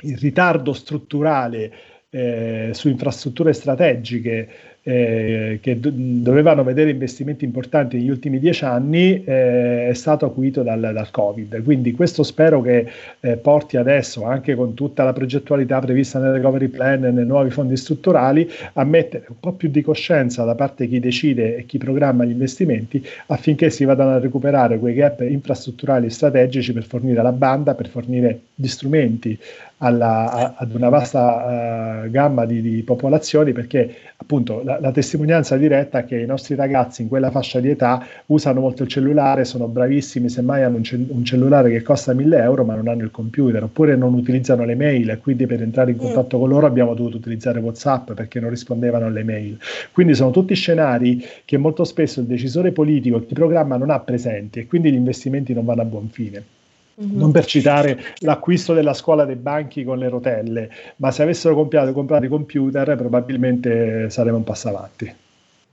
il 0.00 0.18
ritardo 0.18 0.72
strutturale 0.72 1.72
eh, 2.10 2.70
su 2.72 2.88
infrastrutture 2.88 3.52
strategiche 3.52 4.48
eh, 4.86 5.58
che 5.62 5.80
do- 5.80 5.90
dovevano 5.94 6.62
vedere 6.62 6.90
investimenti 6.90 7.44
importanti 7.44 7.96
negli 7.96 8.10
ultimi 8.10 8.38
dieci 8.38 8.64
anni 8.66 9.24
eh, 9.24 9.88
è 9.88 9.94
stato 9.94 10.26
acuito 10.26 10.62
dal, 10.62 10.78
dal, 10.78 11.10
Covid. 11.10 11.62
Quindi 11.62 11.92
questo 11.92 12.22
spero 12.22 12.60
che 12.60 12.86
eh, 13.20 13.36
porti 13.38 13.78
adesso, 13.78 14.24
anche 14.24 14.54
con 14.54 14.74
tutta 14.74 15.02
la 15.02 15.14
progettualità 15.14 15.78
prevista 15.80 16.18
nel 16.18 16.34
recovery 16.34 16.68
plan 16.68 17.04
e 17.04 17.10
nei 17.10 17.24
nuovi 17.24 17.48
fondi 17.48 17.76
strutturali, 17.76 18.48
a 18.74 18.84
mettere 18.84 19.24
un 19.28 19.40
po' 19.40 19.52
più 19.52 19.70
di 19.70 19.80
coscienza 19.80 20.44
da 20.44 20.54
parte 20.54 20.84
di 20.84 20.90
chi 20.90 21.00
decide 21.00 21.56
e 21.56 21.64
chi 21.64 21.78
programma 21.78 22.24
gli 22.24 22.32
investimenti 22.32 23.04
affinché 23.28 23.70
si 23.70 23.84
vadano 23.84 24.10
a 24.10 24.18
recuperare 24.18 24.78
quei 24.78 24.94
gap 24.94 25.22
infrastrutturali 25.22 26.10
strategici 26.10 26.74
per 26.74 26.84
fornire 26.84 27.22
la 27.22 27.32
banda, 27.32 27.74
per 27.74 27.88
fornire 27.88 28.40
gli 28.54 28.66
strumenti 28.66 29.38
alla, 29.84 30.32
a, 30.32 30.54
ad 30.56 30.74
una 30.74 30.88
vasta 30.88 32.04
uh, 32.04 32.10
gamma 32.10 32.46
di, 32.46 32.62
di, 32.62 32.82
popolazioni 32.82 33.52
perché 33.52 33.94
appunto 34.16 34.62
la, 34.64 34.80
la, 34.80 34.90
testimonianza 34.92 35.56
diretta 35.58 35.98
è 35.98 36.04
che 36.06 36.18
i 36.18 36.26
nostri 36.26 36.54
ragazzi 36.54 37.02
in 37.02 37.08
quella 37.08 37.30
fascia 37.30 37.60
di 37.60 37.68
età 37.68 38.04
usano 38.26 38.60
molto 38.60 38.84
il 38.84 38.88
cellulare, 38.88 39.44
sono 39.44 39.68
bravissimi, 39.68 40.30
semmai 40.30 40.62
hanno 40.62 40.78
un, 40.78 40.84
ce- 40.84 41.04
un 41.06 41.24
cellulare 41.24 41.70
che 41.70 41.82
costa 41.82 42.14
1000 42.14 42.38
euro 42.38 42.64
ma 42.64 42.74
non 42.74 42.88
hanno 42.88 43.02
il 43.02 43.10
computer 43.10 43.62
oppure 43.62 43.94
non 43.94 44.14
utilizzano 44.14 44.64
le 44.64 44.74
mail 44.74 45.10
e 45.10 45.18
quindi 45.18 45.46
per 45.46 45.60
entrare 45.60 45.90
in 45.90 45.98
mm. 45.98 46.00
contatto 46.00 46.38
mm. 46.38 46.40
con 46.40 46.48
loro 46.48 46.66
abbiamo 46.66 46.94
dovuto 46.94 47.18
utilizzare 47.18 47.60
Whatsapp 47.60 48.12
perché 48.12 48.40
non 48.40 48.48
rispondevano 48.48 49.06
alle 49.06 49.22
mail. 49.22 49.58
Quindi 49.92 50.14
sono 50.14 50.30
tutti 50.30 50.54
scenari 50.54 51.22
che 51.44 51.58
molto 51.58 51.84
spesso 51.84 52.20
il 52.20 52.26
decisore 52.26 52.72
politico, 52.72 53.20
chi 53.20 53.34
programma 53.34 53.76
non 53.76 53.90
ha 53.90 54.00
presenti 54.00 54.60
e 54.60 54.66
quindi 54.66 54.90
gli 54.90 54.96
investimenti 54.96 55.52
non 55.52 55.66
vanno 55.66 55.82
a 55.82 55.84
buon 55.84 56.08
fine. 56.08 56.62
Mm-hmm. 57.02 57.18
Non 57.18 57.32
per 57.32 57.44
citare 57.44 58.14
l'acquisto 58.18 58.72
della 58.72 58.94
scuola 58.94 59.24
dei 59.24 59.36
banchi 59.36 59.82
con 59.82 59.98
le 59.98 60.08
rotelle, 60.08 60.70
ma 60.96 61.10
se 61.10 61.22
avessero 61.22 61.54
comprato, 61.54 61.92
comprato 61.92 62.24
i 62.24 62.28
computer 62.28 62.94
probabilmente 62.96 64.08
saremmo 64.10 64.36
un 64.36 64.44
passo 64.44 64.68
avanti. 64.68 65.14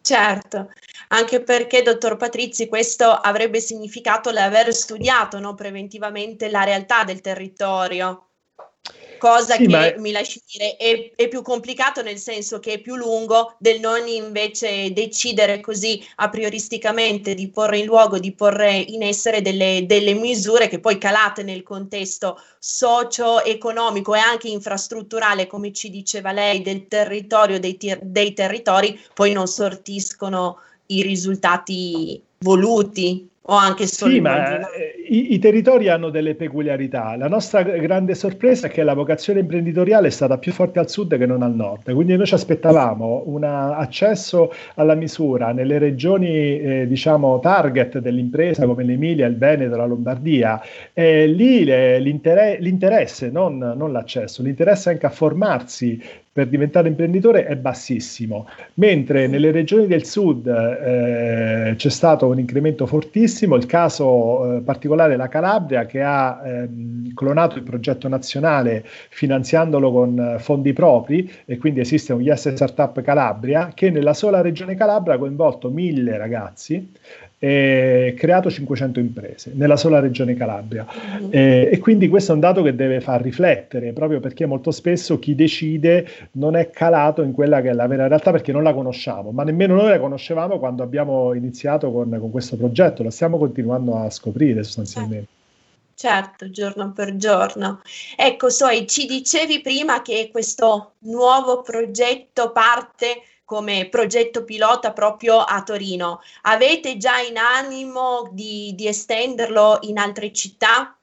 Certo, 0.02 0.72
anche 1.10 1.42
perché, 1.42 1.84
dottor 1.84 2.18
Patrizzi, 2.18 2.68
questo 2.68 3.06
avrebbe 3.06 3.60
significato 3.60 4.32
l'aver 4.32 4.74
studiato 4.74 5.40
no, 5.40 5.54
preventivamente 5.54 6.50
la 6.50 6.64
realtà 6.64 7.04
del 7.04 7.22
territorio 7.22 8.31
cosa 9.22 9.54
sì, 9.54 9.68
che 9.68 9.96
mi 10.00 10.12
lasci 10.12 10.42
dire 10.52 10.78
è, 10.78 11.12
è, 11.16 11.28
più 11.28 11.44
complicato 11.44 12.02
nel 12.02 12.18
senso 12.18 12.58
che 12.58 12.74
è 12.74 12.80
più 12.80 12.96
lungo 12.96 13.54
del 13.60 13.80
non 13.80 14.08
invece 14.08 14.92
decidere 14.94 15.60
così 15.62 16.04
a 16.16 16.30
prioristicamente 16.30 17.36
di 17.36 17.48
porre 17.48 17.78
in 17.78 17.86
luogo, 17.86 18.18
di 18.18 18.32
porre 18.32 18.78
in 18.78 19.04
essere 19.04 19.44
delle, 19.44 19.86
delle 19.86 20.16
misure 20.16 20.68
che 20.68 20.80
poi 20.80 20.98
calate 20.98 21.44
nel 21.44 21.62
contesto 21.62 22.42
socio-economico 22.58 24.16
e 24.16 24.20
anche 24.20 24.48
infrastrutturale, 24.48 25.46
come 25.46 25.72
ci 25.72 25.92
diceva 25.92 26.32
lei, 26.32 26.64
del 26.64 26.88
territorio, 26.88 27.60
dei, 27.60 27.78
dei 28.02 28.34
territori, 28.34 29.00
poi 29.14 29.34
non 29.34 29.46
sortiscono 29.46 30.58
i 30.88 31.04
risultati 31.04 32.20
voluti 32.40 33.30
o 33.46 33.56
anche 33.56 33.88
solo 33.88 34.12
sì, 34.12 34.20
ma 34.20 34.60
eh, 34.72 34.94
i, 35.10 35.34
i, 35.34 35.40
territori 35.40 35.88
hanno 35.88 36.12
delle 36.12 36.36
peculiarità. 36.36 37.16
La 37.16 37.28
nostra 37.28 37.64
grande 37.64 38.14
sorpresa 38.14 38.68
è 38.68 38.70
che 38.70 38.84
la 38.84 38.94
vocazione 38.94 39.40
imprenditoriale 39.40 40.08
è 40.08 40.12
stata 40.12 40.38
più 40.38 40.52
forte 40.52 40.78
al 40.78 40.90
sud 40.90 41.18
che 41.18 41.26
non 41.26 41.42
al 41.42 41.56
nord. 41.56 41.92
Quindi 41.92 42.16
noi 42.16 42.28
ci 42.28 42.36
aspettavamo 42.36 43.24
un 43.26 43.44
accesso 43.44 44.54
alla 44.76 44.94
misura 44.94 45.54
nelle 45.54 45.80
regioni, 45.80 46.60
eh, 46.60 46.88
diciamo, 46.88 47.40
target 47.40 47.98
dell'impresa 47.98 48.68
come 48.68 48.84
l'Emilia, 48.84 49.26
il 49.26 49.38
Veneto, 49.38 49.76
la 49.76 49.86
Lombardia. 49.86 50.62
E 50.94 51.26
lì 51.26 51.64
le, 51.64 51.98
l'inter- 51.98 52.60
l'interesse, 52.60 53.32
non, 53.32 53.58
non 53.58 53.92
l'accesso, 53.92 54.44
l'interesse 54.44 54.92
anche 54.92 55.08
a 55.08 55.10
formarsi 55.10 56.00
per 56.34 56.48
diventare 56.48 56.88
imprenditore 56.88 57.46
è 57.46 57.58
bassissimo, 57.58 58.48
mentre 58.76 59.28
nelle 59.28 59.52
regioni 59.52 59.86
del 59.86 60.06
sud 60.06 60.48
eh, 60.48 61.74
c'è 61.76 61.90
stato 61.90 62.28
un 62.28 62.40
incremento 62.40 62.86
fortissimo, 62.86 63.58
il 63.58 63.66
caso 63.66 64.56
eh, 64.56 64.62
particolare 64.62 65.16
è 65.16 65.18
la 65.18 65.28
Calabria 65.28 65.86
che 65.86 66.02
ha 66.02 66.42
ehm, 66.42 67.14
clonato 67.14 67.58
il 67.58 67.64
progetto 67.64 68.08
nazionale 68.08 68.86
finanziandolo 68.86 69.92
con 69.92 70.38
fondi 70.40 70.72
propri 70.72 71.30
e 71.46 71.58
quindi 71.58 71.82
esiste 71.82 72.14
un 72.14 72.22
Yes 72.22 72.54
Startup 72.54 73.02
Calabria 73.02 73.72
che 73.74 73.90
nella 73.90 74.14
sola 74.14 74.40
regione 74.40 74.76
Calabria 74.76 75.16
ha 75.16 75.18
coinvolto 75.18 75.70
mille 75.70 76.18
ragazzi 76.18 76.92
e 77.44 78.14
creato 78.16 78.52
500 78.52 79.00
imprese 79.00 79.52
nella 79.56 79.76
sola 79.76 80.00
regione 80.00 80.36
Calabria. 80.36 80.86
Mm-hmm. 80.86 81.30
Eh, 81.32 81.70
e 81.72 81.80
quindi 81.80 82.08
questo 82.08 82.34
è 82.34 82.36
un 82.36 82.40
dato 82.40 82.62
che 82.62 82.76
deve 82.76 83.02
far 83.02 83.20
riflettere, 83.24 83.94
proprio 83.94 84.20
perché 84.20 84.46
molto 84.46 84.70
spesso 84.70 85.18
chi 85.18 85.34
decide 85.34 86.08
non 86.34 86.56
è 86.56 86.70
calato 86.70 87.24
in 87.24 87.32
quella 87.32 87.60
che 87.62 87.70
è 87.70 87.74
la 87.74 87.88
vera 87.88 88.06
realtà 88.06 88.30
perché 88.30 88.52
non 88.52 88.62
la 88.62 88.76
conosciamo, 88.76 89.32
ma 89.32 89.42
nemmeno 89.44 89.74
noi 89.74 89.90
la 89.90 90.00
conoscevamo 90.00 90.60
quando 90.60 90.84
abbiamo 90.84 91.34
iniziato 91.34 91.92
con, 91.92 92.16
con 92.20 92.30
questo 92.30 92.58
progetto, 92.58 93.02
la 93.02 93.10
stiamo 93.10 93.40
continuando 93.40 93.98
a 93.98 94.08
scoprire 94.12 94.62
sostanzialmente. 94.62 95.40
Certo, 95.96 96.52
giorno 96.52 96.94
per 96.94 97.16
giorno. 97.16 97.82
Ecco, 98.16 98.50
Soi, 98.50 98.86
ci 98.88 99.08
dicevi 99.08 99.62
prima 99.62 100.04
che 100.04 100.30
questo 100.32 100.94
nuovo 101.00 101.62
progetto 101.62 102.52
parte 102.52 103.22
come 103.52 103.90
progetto 103.90 104.46
pilota 104.46 104.94
proprio 104.94 105.40
a 105.40 105.62
Torino. 105.62 106.22
Avete 106.44 106.96
già 106.96 107.20
in 107.20 107.36
animo 107.36 108.30
di, 108.32 108.74
di 108.76 108.88
estenderlo 108.88 109.80
in 109.82 109.98
altre 109.98 110.32
città 110.32 110.98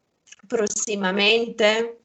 prossimamente? 0.46 1.98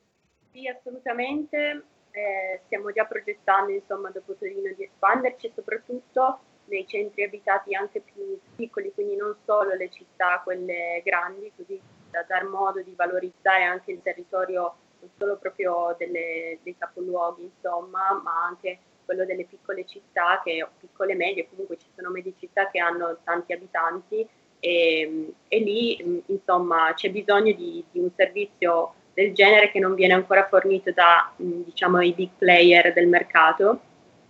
Sì, 0.51 0.67
assolutamente. 0.67 1.85
Eh, 2.11 2.59
stiamo 2.65 2.91
già 2.91 3.05
progettando, 3.05 3.71
insomma, 3.71 4.09
dopo 4.09 4.35
Torino 4.35 4.69
di 4.75 4.83
espanderci 4.83 5.53
soprattutto 5.55 6.39
nei 6.65 6.85
centri 6.87 7.23
abitati 7.23 7.73
anche 7.73 8.01
più 8.01 8.37
piccoli, 8.53 8.91
quindi 8.93 9.15
non 9.15 9.37
solo 9.45 9.73
le 9.75 9.89
città, 9.91 10.41
quelle 10.43 11.01
grandi, 11.05 11.53
così 11.55 11.79
da 12.11 12.21
dar 12.27 12.43
modo 12.43 12.81
di 12.81 12.93
valorizzare 12.93 13.63
anche 13.63 13.93
il 13.93 14.01
territorio 14.03 14.75
non 14.99 15.09
solo 15.17 15.37
proprio 15.37 15.95
delle, 15.97 16.59
dei 16.63 16.75
capoluoghi, 16.77 17.43
insomma, 17.43 18.19
ma 18.21 18.45
anche 18.45 18.79
quello 19.05 19.25
delle 19.25 19.45
piccole 19.45 19.85
città, 19.85 20.41
che, 20.43 20.65
piccole 20.79 21.15
medie, 21.15 21.47
comunque 21.49 21.77
ci 21.77 21.87
sono 21.95 22.09
medie 22.09 22.33
città 22.39 22.69
che 22.69 22.79
hanno 22.79 23.17
tanti 23.23 23.53
abitanti 23.53 24.27
e, 24.59 25.33
e 25.47 25.59
lì 25.59 26.23
insomma 26.27 26.93
c'è 26.93 27.09
bisogno 27.09 27.53
di, 27.53 27.83
di, 27.91 27.99
un 27.99 28.09
servizio 28.15 28.93
del 29.13 29.33
genere 29.33 29.69
che 29.69 29.79
non 29.79 29.93
viene 29.93 30.13
ancora 30.13 30.47
fornito 30.47 30.91
da 30.91 31.31
diciamo 31.35 32.01
i 32.01 32.13
big 32.13 32.29
player 32.37 32.93
del 32.93 33.07
mercato. 33.07 33.79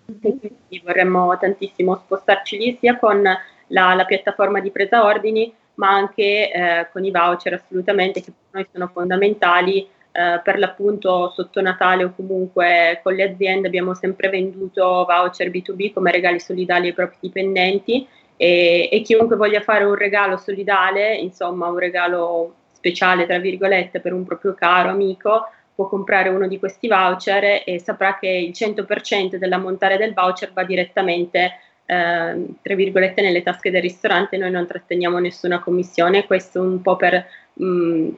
E 0.05 0.38
quindi 0.38 0.82
vorremmo 0.84 1.38
tantissimo 1.38 1.95
spostarci 1.95 2.57
lì 2.57 2.78
sia 2.80 2.97
con 2.97 3.21
la, 3.21 3.93
la 3.93 4.05
piattaforma 4.05 4.59
di 4.59 4.71
presa 4.71 5.05
ordini 5.05 5.53
ma 5.76 5.89
anche 5.89 6.51
eh, 6.51 6.88
con 6.91 7.03
i 7.03 7.11
voucher 7.11 7.53
assolutamente 7.53 8.21
che 8.21 8.32
per 8.32 8.61
noi 8.61 8.67
sono 8.71 8.88
fondamentali 8.93 9.88
eh, 10.16 10.41
per 10.43 10.59
l'appunto 10.59 11.32
sotto 11.34 11.59
Natale 11.59 12.03
o 12.03 12.14
comunque 12.16 12.99
con 13.01 13.16
le 13.16 13.24
aziende 13.24 13.66
abbiamo 13.66 13.95
sempre 13.95 14.30
venduto 14.30 15.05
voucher 15.07 15.49
B2B 15.49 15.91
come 15.91 16.11
regali 16.11 16.39
solidali 16.39 16.88
ai 16.88 16.93
propri 16.93 17.18
dipendenti 17.20 18.07
e, 18.38 18.89
e 18.91 19.01
chiunque 19.01 19.36
voglia 19.36 19.61
fare 19.61 19.86
un 19.86 19.95
regalo 19.95 20.38
solidale, 20.38 21.16
insomma 21.16 21.68
un 21.68 21.80
regalo 21.80 22.53
speciale 22.74 23.26
tra 23.26 23.39
virgolette 23.39 24.01
per 24.01 24.14
un 24.14 24.24
proprio 24.24 24.53
caro 24.53 24.89
amico, 24.89 25.47
può 25.74 25.88
comprare 25.88 26.30
uno 26.30 26.47
di 26.47 26.59
questi 26.59 26.88
voucher 26.88 27.64
e 27.66 27.80
saprà 27.80 28.20
che 28.20 28.28
il 28.28 28.51
100% 28.51 29.38
dell'ammontare 29.38 29.97
del 29.97 30.14
voucher 30.14 30.53
va 30.53 30.64
direttamente 30.64 31.59
eh, 31.86 32.45
tra 32.61 32.76
virgolette 32.76 33.22
nelle 33.24 33.41
tasche 33.41 33.72
del 33.72 33.82
ristorante, 33.82 34.38
noi 34.38 34.51
non 34.51 34.68
tratteniamo 34.68 35.18
nessuna 35.18 35.59
commissione, 35.59 36.28
questo 36.28 36.61
un 36.61 36.82
po' 36.82 36.95
per 36.97 37.26
mh, 37.53 38.09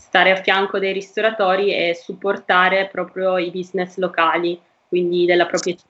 stare 0.00 0.30
a 0.30 0.36
fianco 0.36 0.78
dei 0.78 0.94
ristoratori 0.94 1.74
e 1.74 1.94
supportare 1.94 2.88
proprio 2.88 3.36
i 3.36 3.50
business 3.50 3.98
locali, 3.98 4.58
quindi 4.88 5.26
della 5.26 5.46
propria 5.46 5.74
città. 5.74 5.88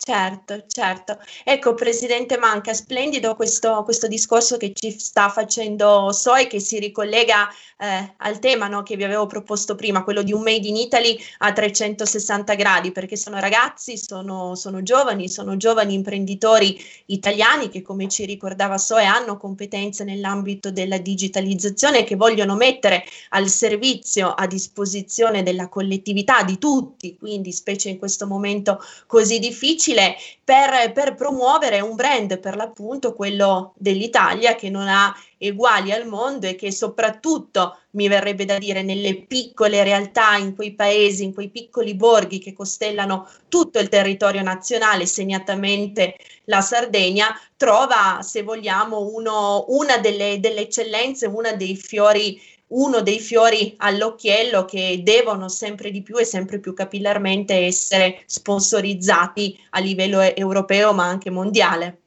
Certo, 0.00 0.64
certo. 0.68 1.18
Ecco, 1.44 1.74
Presidente 1.74 2.38
Manca, 2.38 2.72
splendido 2.72 3.34
questo, 3.34 3.82
questo 3.82 4.06
discorso 4.06 4.56
che 4.56 4.70
ci 4.72 4.96
sta 4.96 5.28
facendo 5.28 6.12
Soi, 6.12 6.46
che 6.46 6.60
si 6.60 6.78
ricollega 6.78 7.48
eh, 7.76 8.14
al 8.18 8.38
tema 8.38 8.68
no, 8.68 8.82
che 8.84 8.96
vi 8.96 9.02
avevo 9.04 9.26
proposto 9.26 9.74
prima, 9.74 10.04
quello 10.04 10.22
di 10.22 10.32
un 10.32 10.42
Made 10.42 10.66
in 10.66 10.76
Italy 10.76 11.18
a 11.38 11.52
360 11.52 12.54
gradi, 12.54 12.92
perché 12.92 13.16
sono 13.16 13.38
ragazzi, 13.40 13.98
sono, 13.98 14.54
sono 14.54 14.82
giovani, 14.82 15.28
sono 15.28 15.56
giovani 15.56 15.94
imprenditori 15.94 16.80
italiani 17.06 17.68
che, 17.68 17.82
come 17.82 18.08
ci 18.08 18.24
ricordava 18.24 18.78
Soi, 18.78 19.04
hanno 19.04 19.36
competenze 19.36 20.04
nell'ambito 20.04 20.70
della 20.70 20.98
digitalizzazione 20.98 21.98
e 21.98 22.04
che 22.04 22.16
vogliono 22.16 22.54
mettere 22.54 23.04
al 23.30 23.48
servizio, 23.48 24.32
a 24.32 24.46
disposizione 24.46 25.42
della 25.42 25.68
collettività, 25.68 26.44
di 26.44 26.56
tutti, 26.56 27.16
quindi 27.18 27.52
specie 27.52 27.88
in 27.90 27.98
questo 27.98 28.26
momento 28.26 28.80
così 29.06 29.38
difficile, 29.38 29.86
difficile 29.88 30.16
per, 30.44 30.92
per 30.92 31.14
promuovere 31.14 31.80
un 31.80 31.94
brand, 31.94 32.38
per 32.38 32.56
l'appunto 32.56 33.14
quello 33.14 33.74
dell'Italia, 33.76 34.54
che 34.54 34.70
non 34.70 34.88
ha 34.88 35.14
uguali 35.40 35.92
al 35.92 36.06
mondo 36.06 36.46
e 36.46 36.54
che 36.54 36.72
soprattutto, 36.72 37.78
mi 37.90 38.08
verrebbe 38.08 38.44
da 38.44 38.58
dire, 38.58 38.82
nelle 38.82 39.22
piccole 39.22 39.82
realtà, 39.82 40.36
in 40.36 40.54
quei 40.54 40.74
paesi, 40.74 41.24
in 41.24 41.34
quei 41.34 41.50
piccoli 41.50 41.94
borghi 41.94 42.38
che 42.38 42.54
costellano 42.54 43.28
tutto 43.48 43.78
il 43.78 43.88
territorio 43.88 44.42
nazionale, 44.42 45.06
segnatamente 45.06 46.16
la 46.44 46.60
Sardegna, 46.60 47.38
trova, 47.56 48.20
se 48.22 48.42
vogliamo, 48.42 49.00
uno, 49.00 49.66
una 49.68 49.98
delle, 49.98 50.40
delle 50.40 50.62
eccellenze, 50.62 51.26
una 51.26 51.52
dei 51.52 51.76
fiori 51.76 52.40
uno 52.68 53.00
dei 53.00 53.18
fiori 53.18 53.74
all'occhiello 53.78 54.64
che 54.64 55.00
devono 55.02 55.48
sempre 55.48 55.90
di 55.90 56.02
più 56.02 56.16
e 56.16 56.24
sempre 56.24 56.58
più 56.58 56.74
capillarmente 56.74 57.54
essere 57.54 58.22
sponsorizzati 58.26 59.58
a 59.70 59.80
livello 59.80 60.20
europeo 60.20 60.92
ma 60.92 61.04
anche 61.04 61.30
mondiale. 61.30 61.98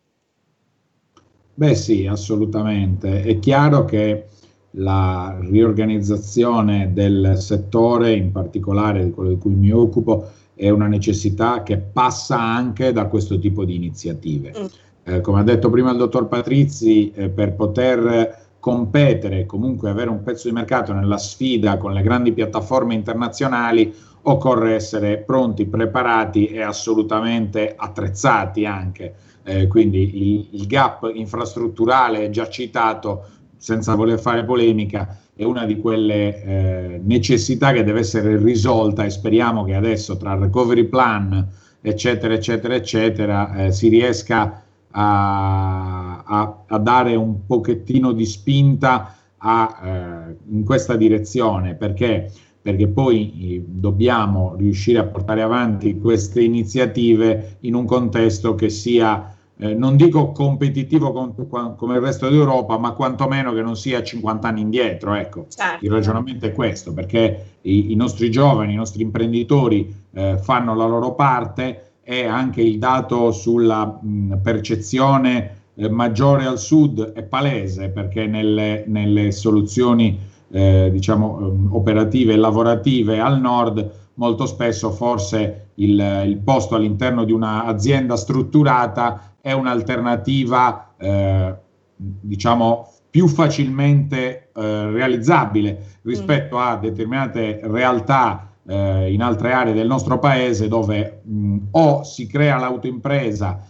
Beh 1.53 1.75
sì, 1.75 2.07
assolutamente. 2.07 3.21
È 3.23 3.39
chiaro 3.39 3.85
che 3.85 4.27
la 4.75 5.37
riorganizzazione 5.41 6.91
del 6.93 7.35
settore, 7.37 8.13
in 8.13 8.31
particolare 8.31 9.03
di 9.03 9.11
quello 9.11 9.29
di 9.29 9.37
cui 9.37 9.53
mi 9.53 9.71
occupo, 9.71 10.29
è 10.55 10.69
una 10.69 10.87
necessità 10.87 11.63
che 11.63 11.77
passa 11.77 12.39
anche 12.39 12.91
da 12.91 13.07
questo 13.07 13.37
tipo 13.37 13.65
di 13.65 13.75
iniziative. 13.75 14.53
Mm. 14.57 14.65
Eh, 15.03 15.21
come 15.21 15.39
ha 15.39 15.43
detto 15.43 15.69
prima 15.69 15.91
il 15.91 15.97
dottor 15.97 16.27
Patrizi, 16.27 17.11
eh, 17.11 17.29
per 17.29 17.53
poter 17.53 18.40
competere, 18.61 19.47
comunque 19.47 19.89
avere 19.89 20.11
un 20.11 20.21
pezzo 20.21 20.47
di 20.47 20.53
mercato 20.53 20.93
nella 20.93 21.17
sfida 21.17 21.77
con 21.77 21.93
le 21.93 22.03
grandi 22.03 22.31
piattaforme 22.31 22.93
internazionali, 22.93 23.91
occorre 24.23 24.75
essere 24.75 25.17
pronti, 25.17 25.65
preparati 25.65 26.45
e 26.45 26.61
assolutamente 26.61 27.73
attrezzati 27.75 28.65
anche. 28.65 29.15
Eh, 29.43 29.65
quindi 29.65 30.21
il, 30.21 30.47
il, 30.51 30.67
gap 30.67 31.09
infrastrutturale 31.11 32.29
già 32.29 32.47
citato, 32.47 33.25
senza 33.57 33.95
voler 33.95 34.19
fare 34.19 34.45
polemica, 34.45 35.17
è 35.35 35.43
una 35.43 35.65
di 35.65 35.79
quelle 35.79 36.43
eh, 36.43 37.01
necessità 37.03 37.71
che 37.71 37.83
deve 37.83 38.01
essere 38.01 38.37
risolta 38.37 39.03
e 39.03 39.09
speriamo 39.09 39.63
che 39.63 39.73
adesso 39.73 40.17
tra 40.17 40.35
recovery 40.35 40.83
plan, 40.83 41.47
eccetera, 41.81 42.35
eccetera, 42.35 42.75
eccetera, 42.75 43.55
eh, 43.55 43.71
si 43.71 43.89
riesca 43.89 44.63
a, 44.91 46.23
a, 46.23 46.63
a, 46.67 46.77
dare 46.77 47.15
un 47.15 47.45
pochettino 47.45 48.11
di 48.11 48.25
spinta 48.25 49.15
a, 49.37 49.79
eh, 49.83 50.35
in 50.49 50.63
questa 50.63 50.95
direzione, 50.95 51.75
perché, 51.75 52.31
perché 52.61 52.87
poi 52.87 53.55
eh, 53.55 53.63
dobbiamo 53.65 54.55
riuscire 54.57 54.99
a 54.99 55.05
portare 55.05 55.41
avanti 55.41 55.99
queste 55.99 56.41
iniziative 56.41 57.57
in 57.61 57.75
un 57.75 57.85
contesto 57.85 58.55
che 58.55 58.69
sia 58.69 59.35
eh, 59.63 59.75
non 59.75 59.95
dico 59.95 60.31
competitivo 60.31 61.11
con, 61.11 61.75
come 61.75 61.95
il 61.95 62.01
resto 62.01 62.27
d'Europa, 62.27 62.79
ma 62.79 62.93
quantomeno 62.93 63.53
che 63.53 63.61
non 63.61 63.75
sia 63.75 64.01
50 64.01 64.47
anni 64.47 64.61
indietro. 64.61 65.13
Ecco, 65.13 65.45
certo. 65.49 65.85
il 65.85 65.91
ragionamento 65.91 66.47
è 66.47 66.51
questo, 66.51 66.93
perché 66.93 67.57
i, 67.61 67.91
i 67.91 67.95
nostri 67.95 68.31
giovani, 68.31 68.73
i 68.73 68.75
nostri 68.75 69.03
imprenditori 69.03 69.93
eh, 70.13 70.39
fanno 70.39 70.73
la 70.73 70.87
loro 70.87 71.13
parte 71.13 71.90
e 72.11 72.25
anche 72.25 72.61
il 72.61 72.77
dato 72.77 73.31
sulla 73.31 73.85
mh, 73.85 74.41
percezione 74.43 75.59
eh, 75.75 75.89
maggiore 75.89 76.45
al 76.45 76.59
sud 76.59 77.13
è 77.13 77.23
palese 77.23 77.87
perché 77.87 78.27
nelle, 78.27 78.83
nelle 78.85 79.31
soluzioni 79.31 80.19
eh, 80.51 80.89
diciamo, 80.91 81.69
operative 81.69 82.33
e 82.33 82.35
lavorative 82.35 83.21
al 83.21 83.39
nord 83.39 83.91
molto 84.15 84.45
spesso 84.45 84.91
forse 84.91 85.67
il, 85.75 86.23
il 86.25 86.37
posto 86.39 86.75
all'interno 86.75 87.23
di 87.23 87.31
un'azienda 87.31 88.17
strutturata 88.17 89.35
è 89.39 89.53
un'alternativa 89.53 90.95
eh, 90.97 91.55
diciamo 91.95 92.91
più 93.09 93.29
facilmente 93.29 94.49
eh, 94.53 94.91
realizzabile 94.91 95.99
rispetto 96.01 96.59
a 96.59 96.75
determinate 96.75 97.61
realtà 97.63 98.50
eh, 98.67 99.11
in 99.11 99.21
altre 99.21 99.51
aree 99.51 99.73
del 99.73 99.87
nostro 99.87 100.19
paese 100.19 100.67
dove 100.67 101.21
mh, 101.23 101.57
o 101.71 102.03
si 102.03 102.27
crea 102.27 102.57
l'autoimpresa 102.57 103.67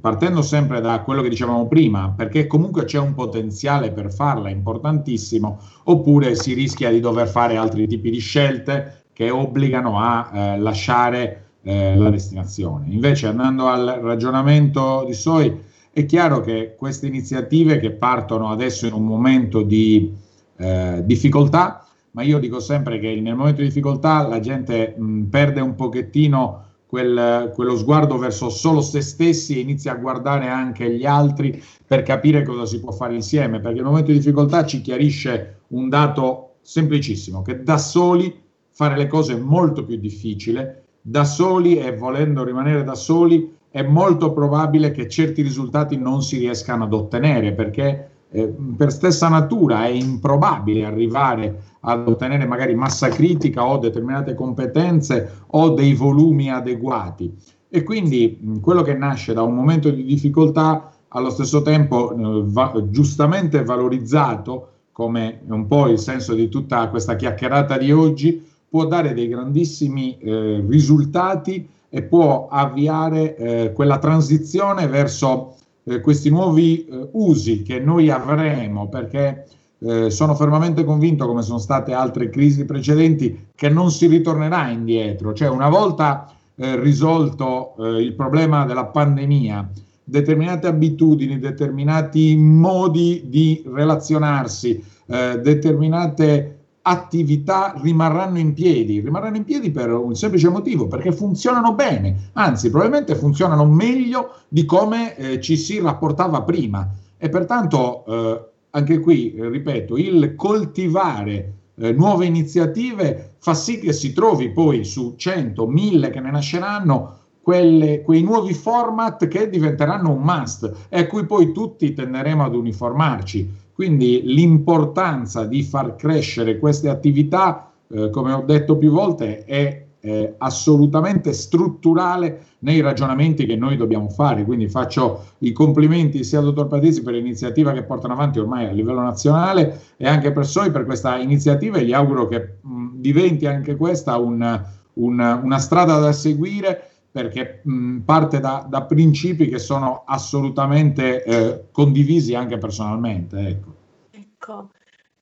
partendo 0.00 0.42
sempre 0.42 0.80
da 0.80 1.00
quello 1.00 1.22
che 1.22 1.28
dicevamo 1.28 1.66
prima, 1.66 2.12
perché 2.14 2.46
comunque 2.46 2.84
c'è 2.84 2.98
un 2.98 3.14
potenziale 3.14 3.92
per 3.92 4.12
farla 4.12 4.50
importantissimo, 4.50 5.58
oppure 5.84 6.34
si 6.34 6.54
rischia 6.54 6.90
di 6.90 7.00
dover 7.00 7.28
fare 7.28 7.56
altri 7.56 7.86
tipi 7.86 8.10
di 8.10 8.18
scelte 8.18 9.04
che 9.12 9.30
obbligano 9.30 9.98
a 9.98 10.30
eh, 10.32 10.58
lasciare 10.58 11.44
eh, 11.62 11.96
la 11.96 12.10
destinazione. 12.10 12.86
Invece 12.88 13.28
andando 13.28 13.68
al 13.68 14.00
ragionamento 14.02 15.04
di 15.06 15.14
Soi, 15.14 15.68
è 15.92 16.04
chiaro 16.04 16.40
che 16.40 16.74
queste 16.76 17.06
iniziative 17.06 17.78
che 17.78 17.90
partono 17.90 18.50
adesso 18.50 18.86
in 18.86 18.92
un 18.92 19.04
momento 19.04 19.62
di 19.62 20.12
eh, 20.56 21.02
difficoltà, 21.04 21.84
ma 22.12 22.22
io 22.22 22.38
dico 22.38 22.60
sempre 22.60 22.98
che 22.98 23.14
nel 23.20 23.36
momento 23.36 23.60
di 23.60 23.68
difficoltà 23.68 24.26
la 24.26 24.40
gente 24.40 24.94
mh, 24.96 25.24
perde 25.24 25.60
un 25.60 25.74
pochettino 25.74 26.64
quel, 26.86 27.52
quello 27.54 27.76
sguardo 27.76 28.18
verso 28.18 28.50
solo 28.50 28.80
se 28.80 29.00
stessi 29.00 29.56
e 29.56 29.60
inizia 29.60 29.92
a 29.92 29.96
guardare 29.96 30.48
anche 30.48 30.92
gli 30.92 31.06
altri 31.06 31.62
per 31.86 32.02
capire 32.02 32.42
cosa 32.42 32.66
si 32.66 32.80
può 32.80 32.90
fare 32.90 33.14
insieme, 33.14 33.60
perché 33.60 33.78
il 33.78 33.84
momento 33.84 34.10
di 34.10 34.18
difficoltà 34.18 34.66
ci 34.66 34.80
chiarisce 34.80 35.60
un 35.68 35.88
dato 35.88 36.54
semplicissimo, 36.62 37.42
che 37.42 37.62
da 37.62 37.78
soli 37.78 38.42
fare 38.70 38.96
le 38.96 39.06
cose 39.06 39.34
è 39.34 39.38
molto 39.38 39.84
più 39.84 39.96
difficile, 39.96 40.84
da 41.00 41.24
soli 41.24 41.78
e 41.78 41.96
volendo 41.96 42.42
rimanere 42.42 42.82
da 42.82 42.94
soli 42.94 43.56
è 43.70 43.82
molto 43.82 44.32
probabile 44.32 44.90
che 44.90 45.08
certi 45.08 45.42
risultati 45.42 45.96
non 45.96 46.22
si 46.22 46.38
riescano 46.38 46.84
ad 46.84 46.92
ottenere, 46.92 47.52
perché 47.52 48.10
eh, 48.32 48.54
per 48.76 48.92
stessa 48.92 49.28
natura 49.28 49.84
è 49.84 49.88
improbabile 49.88 50.84
arrivare 50.84 51.62
ad 51.80 52.06
ottenere 52.06 52.46
magari 52.46 52.74
massa 52.74 53.08
critica 53.08 53.66
o 53.66 53.78
determinate 53.78 54.34
competenze 54.34 55.42
o 55.48 55.70
dei 55.70 55.94
volumi 55.94 56.50
adeguati. 56.50 57.34
E 57.68 57.82
quindi 57.82 58.58
quello 58.60 58.82
che 58.82 58.94
nasce 58.94 59.32
da 59.32 59.42
un 59.42 59.54
momento 59.54 59.90
di 59.90 60.04
difficoltà, 60.04 60.90
allo 61.08 61.30
stesso 61.30 61.62
tempo 61.62 62.12
eh, 62.12 62.42
va, 62.46 62.72
giustamente 62.88 63.64
valorizzato, 63.64 64.68
come 64.92 65.40
un 65.46 65.66
po' 65.66 65.88
il 65.88 65.98
senso 65.98 66.34
di 66.34 66.48
tutta 66.48 66.88
questa 66.88 67.16
chiacchierata 67.16 67.78
di 67.78 67.90
oggi, 67.90 68.46
può 68.68 68.86
dare 68.86 69.14
dei 69.14 69.28
grandissimi 69.28 70.18
eh, 70.18 70.64
risultati 70.68 71.68
e 71.88 72.02
può 72.02 72.46
avviare 72.48 73.36
eh, 73.36 73.72
quella 73.72 73.98
transizione 73.98 74.86
verso 74.86 75.56
eh, 75.84 76.00
questi 76.00 76.30
nuovi 76.30 76.84
eh, 76.84 77.08
usi 77.12 77.62
che 77.62 77.78
noi 77.80 78.10
avremo, 78.10 78.88
perché 78.88 79.46
eh, 79.78 80.10
sono 80.10 80.34
fermamente 80.34 80.84
convinto, 80.84 81.26
come 81.26 81.42
sono 81.42 81.58
state 81.58 81.92
altre 81.92 82.28
crisi 82.28 82.64
precedenti, 82.64 83.48
che 83.54 83.68
non 83.68 83.90
si 83.90 84.06
ritornerà 84.06 84.68
indietro. 84.68 85.32
Cioè, 85.32 85.48
una 85.48 85.68
volta 85.68 86.32
eh, 86.56 86.78
risolto 86.78 87.74
eh, 87.78 88.02
il 88.02 88.14
problema 88.14 88.64
della 88.66 88.86
pandemia, 88.86 89.70
determinate 90.04 90.66
abitudini, 90.66 91.38
determinati 91.38 92.36
modi 92.36 93.22
di 93.26 93.62
relazionarsi, 93.66 94.82
eh, 95.06 95.38
determinate 95.40 96.59
attività 96.82 97.74
rimarranno 97.76 98.38
in 98.38 98.54
piedi, 98.54 99.00
rimarranno 99.00 99.36
in 99.36 99.44
piedi 99.44 99.70
per 99.70 99.90
un 99.92 100.14
semplice 100.14 100.48
motivo, 100.48 100.86
perché 100.86 101.12
funzionano 101.12 101.74
bene, 101.74 102.30
anzi 102.34 102.70
probabilmente 102.70 103.14
funzionano 103.14 103.66
meglio 103.66 104.34
di 104.48 104.64
come 104.64 105.16
eh, 105.16 105.40
ci 105.40 105.56
si 105.56 105.80
rapportava 105.80 106.42
prima 106.42 106.88
e 107.16 107.28
pertanto 107.28 108.04
eh, 108.06 108.44
anche 108.70 108.98
qui, 109.00 109.34
eh, 109.34 109.48
ripeto, 109.48 109.96
il 109.96 110.34
coltivare 110.36 111.54
eh, 111.74 111.92
nuove 111.92 112.26
iniziative 112.26 113.34
fa 113.38 113.54
sì 113.54 113.78
che 113.78 113.92
si 113.92 114.12
trovi 114.12 114.50
poi 114.50 114.84
su 114.84 115.14
100, 115.16 115.66
1000 115.66 116.10
che 116.10 116.20
ne 116.20 116.30
nasceranno 116.30 117.16
quelle, 117.42 118.02
quei 118.02 118.22
nuovi 118.22 118.54
format 118.54 119.26
che 119.26 119.48
diventeranno 119.48 120.12
un 120.12 120.22
must 120.22 120.86
e 120.88 121.00
a 121.00 121.06
cui 121.06 121.24
poi 121.26 121.52
tutti 121.52 121.92
tenderemo 121.92 122.44
ad 122.44 122.54
uniformarci. 122.54 123.58
Quindi 123.80 124.20
l'importanza 124.26 125.46
di 125.46 125.62
far 125.62 125.96
crescere 125.96 126.58
queste 126.58 126.90
attività, 126.90 127.72
eh, 127.88 128.10
come 128.10 128.30
ho 128.30 128.42
detto 128.42 128.76
più 128.76 128.90
volte, 128.90 129.46
è 129.46 129.86
eh, 130.00 130.34
assolutamente 130.36 131.32
strutturale 131.32 132.42
nei 132.58 132.82
ragionamenti 132.82 133.46
che 133.46 133.56
noi 133.56 133.78
dobbiamo 133.78 134.10
fare. 134.10 134.44
Quindi 134.44 134.68
faccio 134.68 135.24
i 135.38 135.52
complimenti 135.52 136.24
sia 136.24 136.40
al 136.40 136.44
dottor 136.44 136.66
Patrizzi 136.66 137.02
per 137.02 137.14
l'iniziativa 137.14 137.72
che 137.72 137.84
portano 137.84 138.12
avanti 138.12 138.38
ormai 138.38 138.66
a 138.66 138.72
livello 138.72 139.00
nazionale 139.00 139.80
e 139.96 140.06
anche 140.06 140.30
per 140.30 140.44
Soi 140.44 140.70
per 140.70 140.84
questa 140.84 141.16
iniziativa 141.16 141.78
e 141.78 141.86
gli 141.86 141.94
auguro 141.94 142.28
che 142.28 142.56
mh, 142.60 142.88
diventi 142.96 143.46
anche 143.46 143.76
questa 143.76 144.18
un, 144.18 144.62
un, 144.92 145.40
una 145.42 145.58
strada 145.58 145.98
da 145.98 146.12
seguire 146.12 146.89
perché 147.10 147.60
mh, 147.64 147.98
parte 148.00 148.40
da, 148.40 148.64
da, 148.68 148.82
principi 148.82 149.48
che 149.48 149.58
sono 149.58 150.04
assolutamente 150.06 151.24
eh, 151.24 151.64
condivisi 151.72 152.34
anche 152.34 152.58
personalmente. 152.58 153.38
Ecco. 153.38 153.74
ecco. 154.10 154.70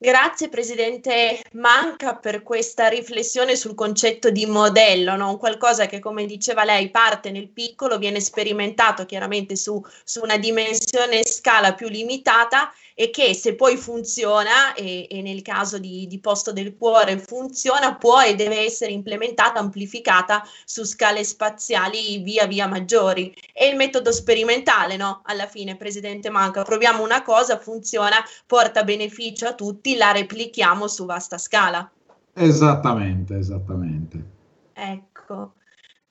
Grazie 0.01 0.49
Presidente 0.49 1.41
Manca 1.55 2.15
per 2.15 2.45
questa 2.45 2.87
riflessione 2.87 3.57
sul 3.57 3.75
concetto 3.75 4.31
di 4.31 4.47
modello, 4.47 5.17
no? 5.17 5.39
qualcosa 5.39 5.87
che 5.87 5.99
come 5.99 6.25
diceva 6.25 6.63
lei 6.63 6.89
parte 6.91 7.33
nel 7.33 7.49
piccolo, 7.49 7.99
viene 7.99 8.21
sperimentato 8.21 9.05
chiaramente 9.07 9.57
su, 9.57 9.83
su 10.05 10.21
una 10.23 10.39
dimensione 10.39 11.25
scala 11.25 11.75
più 11.75 11.89
limitata 11.89 12.73
e 13.01 13.11
che 13.11 13.33
se 13.33 13.55
poi 13.55 13.77
funziona, 13.77 14.75
e, 14.75 15.07
e 15.09 15.23
nel 15.23 15.41
caso 15.41 15.79
di, 15.79 16.09
di, 16.09 16.19
posto 16.19 16.53
del 16.53 16.77
cuore 16.77 17.21
funziona, 17.21 17.95
può 17.95 18.21
e 18.21 18.35
deve 18.35 18.65
essere 18.65 18.91
implementata, 18.91 19.61
amplificata 19.61 20.43
su 20.65 20.83
scale 20.83 21.23
spaziali 21.23 22.19
via 22.19 22.49
via 22.49 22.67
maggiori. 22.67 23.33
È 23.53 23.63
il 23.63 23.77
metodo 23.77 24.11
sperimentale, 24.11 24.97
no? 24.97 25.21
Alla 25.27 25.47
fine, 25.47 25.77
Presidente 25.77 26.29
Manca, 26.29 26.65
proviamo 26.65 27.01
una 27.01 27.23
cosa, 27.23 27.57
funziona, 27.57 28.17
porta 28.45 28.83
beneficio 28.83 29.47
a 29.47 29.55
tutti, 29.55 29.95
la 29.95 30.11
replichiamo 30.11 30.89
su 30.89 31.05
vasta 31.05 31.39
scala. 31.39 31.89
Esattamente, 32.33 33.37
esattamente. 33.39 34.25
Ecco. 34.73 35.53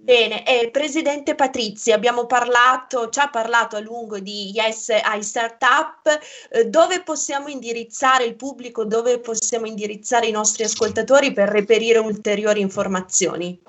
Bene, 0.08 0.46
eh, 0.46 0.70
Presidente 0.72 1.36
Patrizia, 1.36 1.94
abbiamo 1.94 2.28
parlato, 2.28 3.10
ci 3.10 3.20
ha 3.20 3.28
parlato 3.30 3.76
a 3.76 3.82
lungo 3.82 4.20
di 4.20 4.52
Yes 4.54 4.88
ai 5.04 5.22
Startup, 5.22 6.00
eh, 6.50 6.70
dove 6.70 7.02
possiamo 7.04 7.50
indirizzare 7.50 8.24
il 8.24 8.36
pubblico, 8.36 8.86
dove 8.86 9.20
possiamo 9.20 9.66
indirizzare 9.66 10.28
i 10.28 10.32
nostri 10.32 10.64
ascoltatori 10.64 11.34
per 11.34 11.50
reperire 11.50 12.00
ulteriori 12.00 12.62
informazioni? 12.62 13.60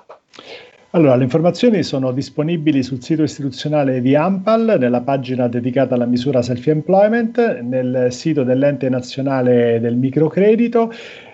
Allora, 0.91 1.17
le 1.17 1.25
informazioni 1.25 1.83
sono 1.83 2.13
disponibili 2.13 2.83
sul 2.83 3.03
sito 3.03 3.23
istituzionale 3.23 3.99
di 3.99 4.15
AMPAL, 4.15 4.77
nella 4.79 5.01
pagina 5.01 5.49
dedicata 5.49 5.95
alla 5.95 6.05
misura 6.05 6.41
self-employment, 6.41 7.59
nel 7.63 8.07
sito 8.13 8.43
dell'ente 8.43 8.87
nazionale 8.87 9.81
del 9.81 9.97
microcredito 9.97 10.89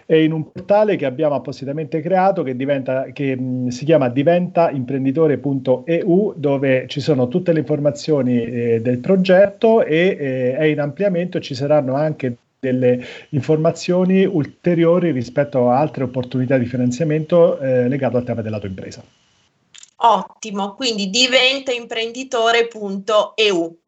e 0.07 0.23
in 0.23 0.31
un 0.31 0.51
portale 0.51 0.95
che 0.95 1.05
abbiamo 1.05 1.33
appositamente 1.35 1.99
creato 1.99 2.41
che, 2.43 2.55
diventa, 2.55 3.07
che 3.11 3.35
mh, 3.35 3.67
si 3.69 3.85
chiama 3.85 4.09
diventaimprenditore.eu 4.09 6.33
dove 6.35 6.85
ci 6.87 6.99
sono 6.99 7.27
tutte 7.27 7.53
le 7.53 7.59
informazioni 7.59 8.43
eh, 8.43 8.81
del 8.81 8.99
progetto 8.99 9.83
e 9.83 10.17
eh, 10.19 10.57
è 10.57 10.65
in 10.65 10.79
ampliamento, 10.79 11.39
ci 11.39 11.55
saranno 11.55 11.95
anche 11.95 12.35
delle 12.59 13.03
informazioni 13.29 14.25
ulteriori 14.25 15.11
rispetto 15.11 15.69
a 15.69 15.79
altre 15.79 16.03
opportunità 16.03 16.57
di 16.57 16.65
finanziamento 16.65 17.57
eh, 17.59 17.87
legato 17.87 18.17
al 18.17 18.23
tema 18.23 18.41
dell'autoimpresa. 18.41 19.03
Ottimo, 19.97 20.73
quindi 20.75 21.09
diventaimprenditore.eu 21.09 23.79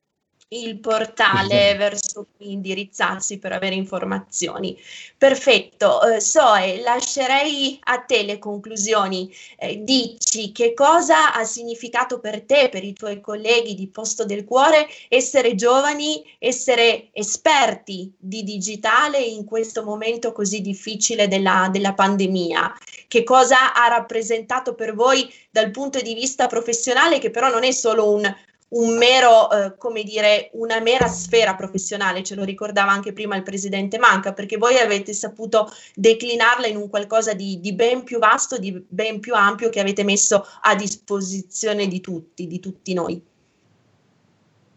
il 0.50 0.80
portale 0.80 1.76
verso 1.78 2.28
cui 2.36 2.52
indirizzarsi 2.52 3.38
per 3.38 3.52
avere 3.52 3.76
informazioni. 3.76 4.78
Perfetto, 5.18 6.02
eh, 6.04 6.22
Soe, 6.22 6.82
lascerei 6.82 7.80
a 7.84 8.00
te 8.00 8.24
le 8.24 8.40
conclusioni. 8.40 9.34
Eh, 9.58 9.84
dici 9.84 10.52
che 10.52 10.74
cosa 10.74 11.34
ha 11.34 11.44
significato 11.44 12.20
per 12.20 12.44
te, 12.44 12.70
per 12.70 12.84
i 12.84 12.94
tuoi 12.94 13.20
colleghi 13.20 13.74
di 13.74 13.88
Posto 13.88 14.26
del 14.26 14.46
Cuore, 14.46 14.88
essere 15.10 15.56
giovani, 15.56 16.24
essere 16.40 17.10
esperti 17.12 18.14
di 18.18 18.44
digitale 18.44 19.20
in 19.20 19.44
questo 19.46 19.84
momento 19.84 20.32
così 20.32 20.62
difficile 20.62 21.28
della, 21.28 21.70
della 21.72 21.94
pandemia? 21.94 22.74
Che 23.08 23.24
cosa 23.24 23.74
ha 23.74 23.88
rappresentato 23.88 24.76
per 24.76 24.94
voi 24.94 25.32
dal 25.50 25.72
punto 25.72 26.00
di 26.00 26.14
vista 26.14 26.48
professionale, 26.48 27.20
che 27.20 27.32
però 27.32 27.50
non 27.50 27.64
è 27.64 27.72
solo 27.72 28.12
un 28.12 28.36
un 28.70 28.98
mero, 28.98 29.50
eh, 29.52 29.78
come 29.78 30.04
dire, 30.04 30.50
una 30.54 30.80
mera 30.80 31.08
sfera 31.08 31.56
professionale, 31.56 32.24
ce 32.24 32.36
lo 32.36 32.44
ricordava 32.44 32.92
anche 32.92 33.14
prima 33.14 33.36
il 33.36 33.44
presidente 33.44 33.98
Manca, 33.98 34.34
perché 34.34 34.58
voi 34.58 34.78
avete 34.78 35.14
saputo 35.14 35.72
declinarla 35.96 36.68
in 36.68 36.76
un 36.76 36.90
qualcosa 36.90 37.34
di, 37.34 37.60
di, 37.62 37.74
ben 37.74 38.04
più 38.04 38.20
vasto, 38.20 38.58
di 38.58 38.84
ben 38.88 39.20
più 39.20 39.36
ampio 39.36 39.70
che 39.70 39.80
avete 39.80 40.04
messo 40.04 40.46
a 40.62 40.76
disposizione 40.76 41.88
di 41.88 42.02
tutti, 42.02 42.48
di 42.48 42.60
tutti 42.60 42.94
noi. 42.94 43.26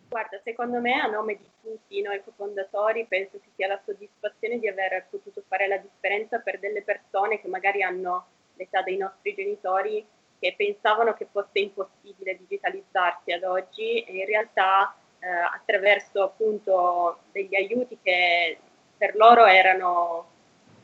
Guarda, 0.08 0.40
secondo 0.44 0.80
me 0.80 1.00
a 1.00 1.06
nome 1.06 1.36
di 1.36 1.48
tutti 1.62 2.00
noi 2.02 2.20
cofondatori 2.24 3.06
penso 3.06 3.38
che 3.40 3.50
sia 3.54 3.68
la 3.68 3.80
soddisfazione 3.84 4.58
di 4.58 4.68
aver 4.68 5.06
potuto 5.08 5.42
fare 5.46 5.68
la 5.68 5.76
differenza 5.76 6.38
per 6.38 6.58
delle 6.58 6.82
persone 6.82 7.40
che 7.40 7.48
magari 7.48 7.82
hanno 7.82 8.26
l'età 8.54 8.82
dei 8.82 8.96
nostri 8.96 9.34
genitori 9.34 10.04
che 10.40 10.54
pensavano 10.56 11.14
che 11.14 11.28
fosse 11.30 11.60
impossibile 11.60 12.38
digitalizzarsi 12.38 13.30
ad 13.32 13.44
oggi 13.44 14.00
e 14.00 14.12
in 14.16 14.24
realtà 14.24 14.94
eh, 15.20 15.28
attraverso 15.28 16.22
appunto 16.22 17.18
degli 17.30 17.54
aiuti 17.54 17.98
che 18.02 18.58
per 18.96 19.14
loro 19.16 19.44
erano 19.44 20.26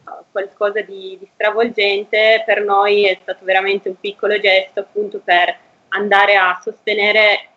uh, 0.05 0.11
qualcosa 0.31 0.83
di, 0.83 1.17
di, 1.19 1.29
stravolgente, 1.35 2.43
per 2.47 2.63
noi 2.63 3.07
è 3.07 3.19
stato 3.21 3.45
veramente 3.45 3.89
un 3.89 3.99
piccolo 3.99 4.39
gesto 4.39 4.81
appunto 4.81 5.21
per 5.21 5.57
andare 5.89 6.37
a 6.37 6.59
sostenere 6.63 7.49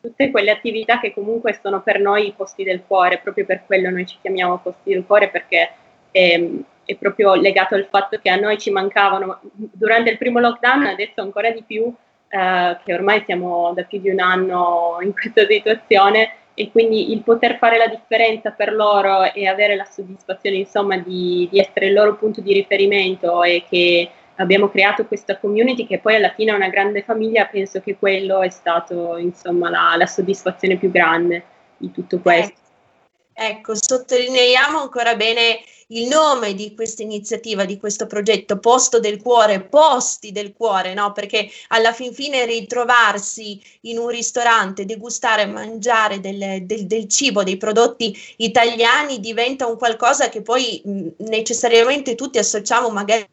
tutte 0.00 0.30
quelle 0.30 0.50
attività 0.50 1.00
che 1.00 1.12
comunque 1.12 1.58
sono 1.60 1.82
per 1.82 2.00
noi 2.00 2.28
i 2.28 2.32
posti 2.32 2.62
del 2.62 2.84
cuore, 2.86 3.18
proprio 3.18 3.44
per 3.44 3.64
quello 3.66 3.90
noi 3.90 4.06
ci 4.06 4.18
chiamiamo 4.20 4.58
posti 4.58 4.92
del 4.92 5.04
cuore 5.04 5.28
perché 5.28 5.72
è, 6.10 6.50
è 6.88 6.96
proprio 6.96 7.34
legato 7.34 7.74
al 7.74 7.86
fatto 7.90 8.18
che 8.18 8.30
a 8.30 8.36
noi 8.36 8.56
ci 8.56 8.70
mancavano 8.70 9.40
durante 9.52 10.08
il 10.08 10.16
primo 10.16 10.40
lockdown, 10.40 10.86
adesso 10.86 11.20
ancora 11.20 11.50
di 11.50 11.62
più, 11.62 11.92
eh, 12.28 12.78
che 12.82 12.94
ormai 12.94 13.22
siamo 13.26 13.72
da 13.74 13.82
più 13.82 14.00
di 14.00 14.08
un 14.08 14.20
anno 14.20 14.96
in 15.02 15.12
questa 15.12 15.44
situazione 15.46 16.30
e 16.54 16.70
quindi 16.70 17.12
il 17.12 17.22
poter 17.22 17.58
fare 17.58 17.76
la 17.76 17.88
differenza 17.88 18.52
per 18.52 18.72
loro 18.72 19.30
e 19.34 19.46
avere 19.46 19.76
la 19.76 19.84
soddisfazione 19.84 20.56
insomma 20.56 20.96
di, 20.96 21.46
di 21.50 21.58
essere 21.58 21.88
il 21.88 21.92
loro 21.92 22.16
punto 22.16 22.40
di 22.40 22.54
riferimento 22.54 23.42
e 23.42 23.64
che 23.68 24.08
abbiamo 24.36 24.70
creato 24.70 25.04
questa 25.04 25.36
community 25.36 25.86
che 25.86 25.98
poi 25.98 26.14
alla 26.14 26.32
fine 26.32 26.52
è 26.52 26.54
una 26.54 26.70
grande 26.70 27.02
famiglia, 27.02 27.44
penso 27.44 27.82
che 27.82 27.98
quello 27.98 28.40
è 28.40 28.48
stato 28.48 29.18
insomma 29.18 29.68
la, 29.68 29.94
la 29.94 30.06
soddisfazione 30.06 30.78
più 30.78 30.90
grande 30.90 31.44
di 31.76 31.92
tutto 31.92 32.18
questo. 32.18 32.56
Ecco, 33.34 33.74
sottolineiamo 33.74 34.80
ancora 34.80 35.14
bene 35.14 35.60
il 35.90 36.08
nome 36.08 36.54
di 36.54 36.74
questa 36.74 37.02
iniziativa, 37.02 37.64
di 37.64 37.78
questo 37.78 38.06
progetto, 38.06 38.58
Posto 38.58 39.00
del 39.00 39.22
Cuore, 39.22 39.62
Posti 39.62 40.32
del 40.32 40.52
Cuore, 40.52 40.92
no? 40.94 41.12
Perché 41.12 41.48
alla 41.68 41.92
fin 41.92 42.12
fine 42.12 42.44
ritrovarsi 42.44 43.60
in 43.82 43.98
un 43.98 44.08
ristorante, 44.08 44.84
degustare, 44.84 45.46
mangiare 45.46 46.20
del, 46.20 46.66
del, 46.66 46.86
del 46.86 47.08
cibo, 47.08 47.42
dei 47.42 47.56
prodotti 47.56 48.16
italiani 48.36 49.20
diventa 49.20 49.66
un 49.66 49.78
qualcosa 49.78 50.28
che 50.28 50.42
poi 50.42 50.82
mh, 50.84 51.08
necessariamente 51.18 52.14
tutti 52.14 52.38
associamo 52.38 52.90
magari 52.90 53.26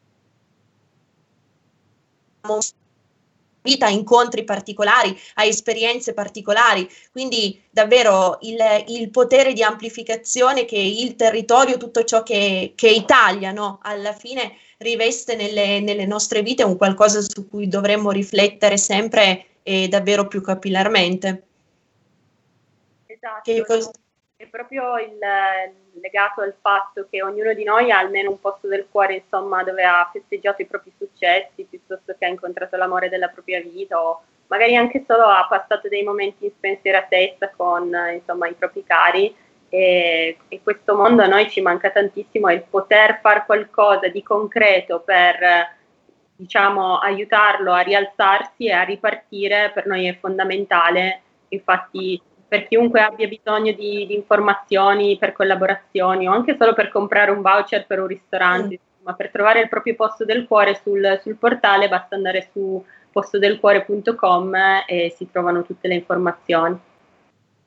vita 3.66 3.86
a 3.86 3.90
incontri 3.90 4.44
particolari, 4.44 5.18
a 5.34 5.44
esperienze 5.44 6.14
particolari, 6.14 6.88
quindi 7.10 7.60
davvero 7.68 8.38
il, 8.42 8.56
il, 8.86 9.10
potere 9.10 9.52
di 9.52 9.62
amplificazione 9.62 10.64
che 10.64 10.78
il 10.78 11.16
territorio, 11.16 11.76
tutto 11.76 12.04
ciò 12.04 12.22
che, 12.22 12.72
che 12.76 12.88
Italia 12.88 13.50
no? 13.50 13.80
alla 13.82 14.12
fine 14.12 14.56
riveste 14.78 15.34
nelle, 15.34 15.80
nelle, 15.80 16.06
nostre 16.06 16.42
vite 16.42 16.62
è 16.62 16.66
un 16.66 16.76
qualcosa 16.76 17.20
su 17.20 17.48
cui 17.48 17.66
dovremmo 17.66 18.10
riflettere 18.12 18.76
sempre 18.76 19.46
e 19.62 19.88
davvero 19.88 20.28
più 20.28 20.40
capillarmente. 20.40 21.42
Esatto. 23.06 23.64
Cos- 23.64 23.90
è 24.36 24.46
proprio 24.48 24.98
il, 24.98 25.18
legato 26.00 26.42
al 26.42 26.54
fatto 26.60 27.06
che 27.10 27.22
ognuno 27.22 27.54
di 27.54 27.64
noi 27.64 27.90
ha 27.90 27.98
almeno 27.98 28.30
un 28.30 28.40
posto 28.40 28.68
del 28.68 28.86
cuore, 28.90 29.14
insomma, 29.14 29.62
dove 29.64 29.82
ha 29.82 30.08
festeggiato 30.12 30.60
i 30.60 30.66
propri 30.66 30.92
successi, 30.98 31.64
piuttosto 31.64 32.14
che 32.18 32.26
ha 32.26 32.28
incontrato 32.28 32.76
l'amore 32.76 33.08
della 33.08 33.28
propria 33.28 33.60
vita 33.60 34.00
o 34.00 34.22
magari 34.48 34.76
anche 34.76 35.04
solo 35.06 35.24
ha 35.24 35.46
passato 35.48 35.88
dei 35.88 36.02
momenti 36.02 36.44
in 36.44 36.50
spensieratezza 36.50 37.50
con, 37.56 37.90
insomma, 38.12 38.46
i 38.48 38.54
propri 38.54 38.84
cari. 38.84 39.34
E, 39.68 40.36
e 40.46 40.60
questo 40.62 40.94
mondo 40.94 41.22
a 41.22 41.26
noi 41.26 41.50
ci 41.50 41.60
manca 41.60 41.90
tantissimo 41.90 42.46
e 42.48 42.54
il 42.54 42.62
poter 42.70 43.18
fare 43.20 43.42
qualcosa 43.46 44.06
di 44.06 44.22
concreto 44.22 45.00
per 45.00 45.74
diciamo 46.36 46.98
aiutarlo 46.98 47.72
a 47.72 47.80
rialzarsi 47.80 48.66
e 48.66 48.72
a 48.72 48.82
ripartire 48.82 49.72
per 49.74 49.86
noi 49.86 50.06
è 50.06 50.16
fondamentale 50.18 51.22
infatti 51.48 52.20
per 52.48 52.68
chiunque 52.68 53.00
abbia 53.00 53.26
bisogno 53.26 53.72
di, 53.72 54.06
di, 54.06 54.14
informazioni 54.14 55.16
per 55.18 55.32
collaborazioni 55.32 56.28
o 56.28 56.32
anche 56.32 56.56
solo 56.56 56.74
per 56.74 56.90
comprare 56.90 57.30
un 57.30 57.42
voucher 57.42 57.86
per 57.86 58.00
un 58.00 58.06
ristorante, 58.06 58.78
mm. 58.80 59.04
ma 59.04 59.14
per 59.14 59.30
trovare 59.30 59.60
il 59.60 59.68
proprio 59.68 59.94
posto 59.94 60.24
del 60.24 60.46
cuore 60.46 60.80
sul, 60.82 61.18
sul 61.22 61.36
portale 61.36 61.88
basta 61.88 62.14
andare 62.14 62.48
su 62.52 62.84
postodelcuore.com 63.10 64.54
e 64.86 65.12
si 65.16 65.28
trovano 65.30 65.62
tutte 65.62 65.88
le 65.88 65.94
informazioni. 65.94 66.78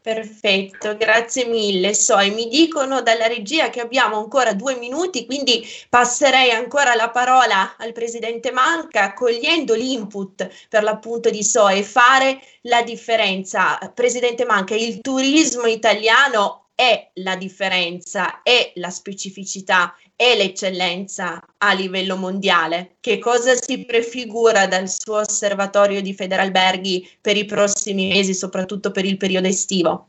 Perfetto, 0.01 0.95
grazie 0.95 1.45
mille. 1.45 1.93
So, 1.93 2.17
e 2.17 2.29
mi 2.29 2.47
dicono 2.47 3.01
dalla 3.01 3.27
regia 3.27 3.69
che 3.69 3.81
abbiamo 3.81 4.17
ancora 4.17 4.53
due 4.53 4.77
minuti, 4.77 5.25
quindi 5.25 5.61
passerei 5.89 6.51
ancora 6.51 6.95
la 6.95 7.09
parola 7.09 7.75
al 7.77 7.91
Presidente 7.91 8.51
Manca, 8.51 9.03
accogliendo 9.03 9.75
l'input 9.75 10.67
per 10.69 10.83
l'appunto 10.83 11.29
di 11.29 11.43
So 11.43 11.67
e 11.67 11.83
fare 11.83 12.39
la 12.61 12.81
differenza. 12.81 13.77
Presidente 13.93 14.45
Manca, 14.45 14.73
il 14.73 15.01
turismo 15.01 15.65
italiano 15.65 16.69
è 16.75 17.11
la 17.15 17.35
differenza, 17.35 18.41
è 18.41 18.71
la 18.75 18.89
specificità, 18.89 19.93
è 20.19 20.35
l'eccellenza 20.35 21.41
a 21.59 21.71
livello 21.71 22.17
mondiale. 22.17 22.97
Che 22.99 23.19
cosa 23.19 23.53
si 23.55 23.85
prefigura 23.85 24.67
dal 24.67 24.89
suo 24.89 25.19
osservatorio 25.19 26.01
di 26.01 26.13
Federalberghi 26.13 27.07
per 27.21 27.37
i 27.37 27.45
prossimi 27.45 28.09
mesi, 28.09 28.33
soprattutto 28.33 28.91
per 28.91 29.05
il 29.05 29.15
periodo 29.15 29.47
estivo? 29.47 30.07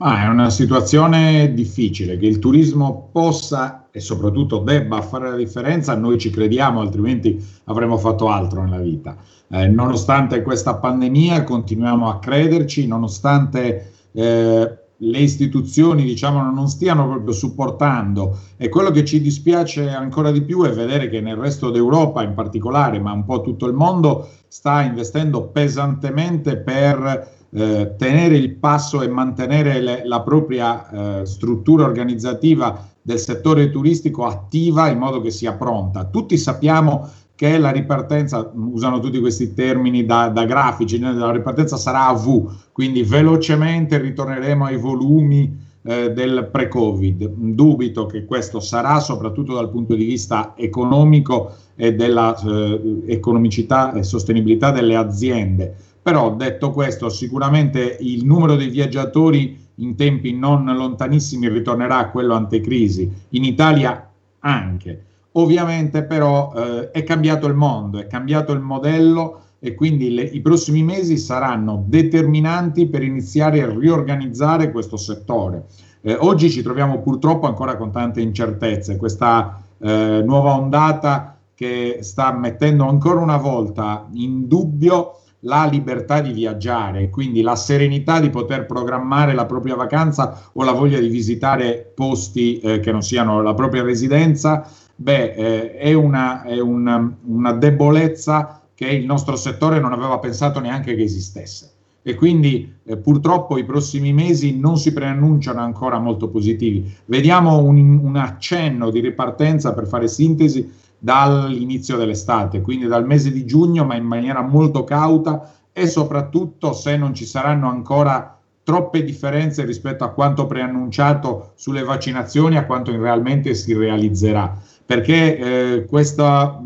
Ah, 0.00 0.24
è 0.24 0.28
una 0.28 0.50
situazione 0.50 1.54
difficile, 1.54 2.18
che 2.18 2.26
il 2.26 2.38
turismo 2.38 3.08
possa 3.10 3.88
e 3.90 3.98
soprattutto 3.98 4.58
debba 4.58 5.00
fare 5.00 5.30
la 5.30 5.36
differenza, 5.36 5.96
noi 5.96 6.18
ci 6.18 6.28
crediamo, 6.28 6.82
altrimenti 6.82 7.42
avremmo 7.64 7.96
fatto 7.96 8.28
altro 8.28 8.62
nella 8.62 8.82
vita. 8.82 9.16
Eh, 9.48 9.68
nonostante 9.68 10.42
questa 10.42 10.74
pandemia 10.74 11.44
continuiamo 11.44 12.10
a 12.10 12.18
crederci, 12.18 12.86
nonostante 12.86 13.90
eh, 14.12 14.78
le 15.00 15.18
istituzioni 15.18 16.04
diciamo 16.04 16.42
non 16.50 16.68
stiano 16.68 17.06
proprio 17.06 17.32
supportando 17.32 18.38
e 18.56 18.68
quello 18.68 18.90
che 18.90 19.04
ci 19.04 19.20
dispiace 19.20 19.88
ancora 19.90 20.32
di 20.32 20.42
più 20.42 20.64
è 20.64 20.72
vedere 20.72 21.08
che 21.08 21.20
nel 21.20 21.36
resto 21.36 21.70
d'Europa 21.70 22.22
in 22.22 22.34
particolare 22.34 22.98
ma 22.98 23.12
un 23.12 23.24
po' 23.24 23.40
tutto 23.40 23.66
il 23.66 23.74
mondo 23.74 24.28
sta 24.48 24.82
investendo 24.82 25.48
pesantemente 25.48 26.56
per 26.56 27.36
eh, 27.50 27.94
tenere 27.96 28.36
il 28.36 28.56
passo 28.56 29.00
e 29.02 29.08
mantenere 29.08 29.80
le, 29.80 30.02
la 30.04 30.20
propria 30.22 31.20
eh, 31.20 31.26
struttura 31.26 31.84
organizzativa 31.84 32.86
del 33.00 33.18
settore 33.18 33.70
turistico 33.70 34.26
attiva 34.26 34.88
in 34.88 34.98
modo 34.98 35.22
che 35.22 35.30
sia 35.30 35.54
pronta. 35.54 36.04
Tutti 36.04 36.36
sappiamo 36.36 37.08
che 37.38 37.56
la 37.56 37.70
ripartenza, 37.70 38.50
usano 38.52 38.98
tutti 38.98 39.20
questi 39.20 39.54
termini 39.54 40.04
da, 40.04 40.28
da 40.28 40.44
grafici, 40.44 40.98
la 40.98 41.30
ripartenza 41.30 41.76
sarà 41.76 42.08
a 42.08 42.12
V, 42.12 42.50
quindi 42.72 43.04
velocemente 43.04 43.96
ritorneremo 43.96 44.64
ai 44.64 44.76
volumi 44.76 45.56
eh, 45.82 46.10
del 46.10 46.48
pre-Covid. 46.50 47.34
Dubito 47.36 48.06
che 48.06 48.24
questo 48.24 48.58
sarà, 48.58 48.98
soprattutto 48.98 49.54
dal 49.54 49.70
punto 49.70 49.94
di 49.94 50.04
vista 50.04 50.54
economico 50.56 51.54
e 51.76 51.94
della 51.94 52.36
eh, 52.36 53.02
economicità 53.06 53.92
e 53.92 54.02
sostenibilità 54.02 54.72
delle 54.72 54.96
aziende. 54.96 55.72
Però 56.02 56.34
detto 56.34 56.72
questo, 56.72 57.08
sicuramente 57.08 57.98
il 58.00 58.24
numero 58.24 58.56
dei 58.56 58.68
viaggiatori 58.68 59.64
in 59.76 59.94
tempi 59.94 60.32
non 60.32 60.64
lontanissimi 60.64 61.48
ritornerà 61.48 61.98
a 61.98 62.10
quello 62.10 62.34
antecrisi, 62.34 63.08
in 63.28 63.44
Italia 63.44 64.10
anche. 64.40 65.04
Ovviamente 65.38 66.02
però 66.02 66.52
eh, 66.52 66.90
è 66.90 67.04
cambiato 67.04 67.46
il 67.46 67.54
mondo, 67.54 67.98
è 67.98 68.08
cambiato 68.08 68.52
il 68.52 68.60
modello 68.60 69.42
e 69.60 69.74
quindi 69.74 70.12
le, 70.12 70.22
i 70.22 70.40
prossimi 70.40 70.82
mesi 70.82 71.16
saranno 71.16 71.84
determinanti 71.86 72.88
per 72.88 73.04
iniziare 73.04 73.62
a 73.62 73.70
riorganizzare 73.70 74.72
questo 74.72 74.96
settore. 74.96 75.66
Eh, 76.00 76.16
oggi 76.18 76.50
ci 76.50 76.62
troviamo 76.62 77.00
purtroppo 77.00 77.46
ancora 77.46 77.76
con 77.76 77.92
tante 77.92 78.20
incertezze, 78.20 78.96
questa 78.96 79.62
eh, 79.78 80.22
nuova 80.24 80.56
ondata 80.56 81.38
che 81.54 81.98
sta 82.00 82.32
mettendo 82.32 82.88
ancora 82.88 83.20
una 83.20 83.36
volta 83.36 84.08
in 84.14 84.48
dubbio 84.48 85.20
la 85.42 85.66
libertà 85.70 86.20
di 86.20 86.32
viaggiare, 86.32 87.10
quindi 87.10 87.42
la 87.42 87.54
serenità 87.54 88.18
di 88.18 88.30
poter 88.30 88.66
programmare 88.66 89.34
la 89.34 89.46
propria 89.46 89.76
vacanza 89.76 90.50
o 90.52 90.64
la 90.64 90.72
voglia 90.72 90.98
di 90.98 91.06
visitare 91.06 91.92
posti 91.94 92.58
eh, 92.58 92.80
che 92.80 92.90
non 92.90 93.02
siano 93.02 93.40
la 93.40 93.54
propria 93.54 93.84
residenza 93.84 94.68
beh, 95.00 95.32
eh, 95.32 95.76
è, 95.76 95.92
una, 95.92 96.42
è 96.42 96.58
una, 96.58 97.16
una 97.24 97.52
debolezza 97.52 98.62
che 98.74 98.88
il 98.88 99.06
nostro 99.06 99.36
settore 99.36 99.78
non 99.78 99.92
aveva 99.92 100.18
pensato 100.18 100.58
neanche 100.60 100.94
che 100.94 101.02
esistesse 101.02 101.72
e 102.02 102.14
quindi 102.14 102.74
eh, 102.84 102.96
purtroppo 102.96 103.58
i 103.58 103.64
prossimi 103.64 104.12
mesi 104.12 104.58
non 104.58 104.76
si 104.76 104.92
preannunciano 104.92 105.60
ancora 105.60 105.98
molto 105.98 106.28
positivi. 106.28 106.90
Vediamo 107.04 107.58
un, 107.58 108.00
un, 108.02 108.16
accenno 108.16 108.90
di 108.90 109.00
ripartenza 109.00 109.74
per 109.74 109.86
fare 109.86 110.08
sintesi 110.08 110.72
dall'inizio 110.98 111.96
dell'estate, 111.96 112.60
quindi 112.60 112.86
dal 112.86 113.06
mese 113.06 113.30
di 113.30 113.44
giugno, 113.44 113.84
ma 113.84 113.94
in 113.94 114.04
maniera 114.04 114.42
molto 114.42 114.84
cauta 114.84 115.52
e 115.72 115.86
soprattutto 115.86 116.72
se 116.72 116.96
non 116.96 117.14
ci 117.14 117.24
saranno 117.24 117.68
ancora 117.68 118.36
troppe 118.64 119.04
differenze 119.04 119.64
rispetto 119.64 120.04
a 120.04 120.10
quanto 120.10 120.46
preannunciato 120.46 121.52
sulle 121.54 121.82
vaccinazioni, 121.82 122.56
a 122.56 122.66
quanto 122.66 122.90
realmente 122.90 123.54
si 123.54 123.74
realizzerà 123.74 124.60
perché 124.88 125.36
eh, 125.36 125.84
questo 125.84 126.62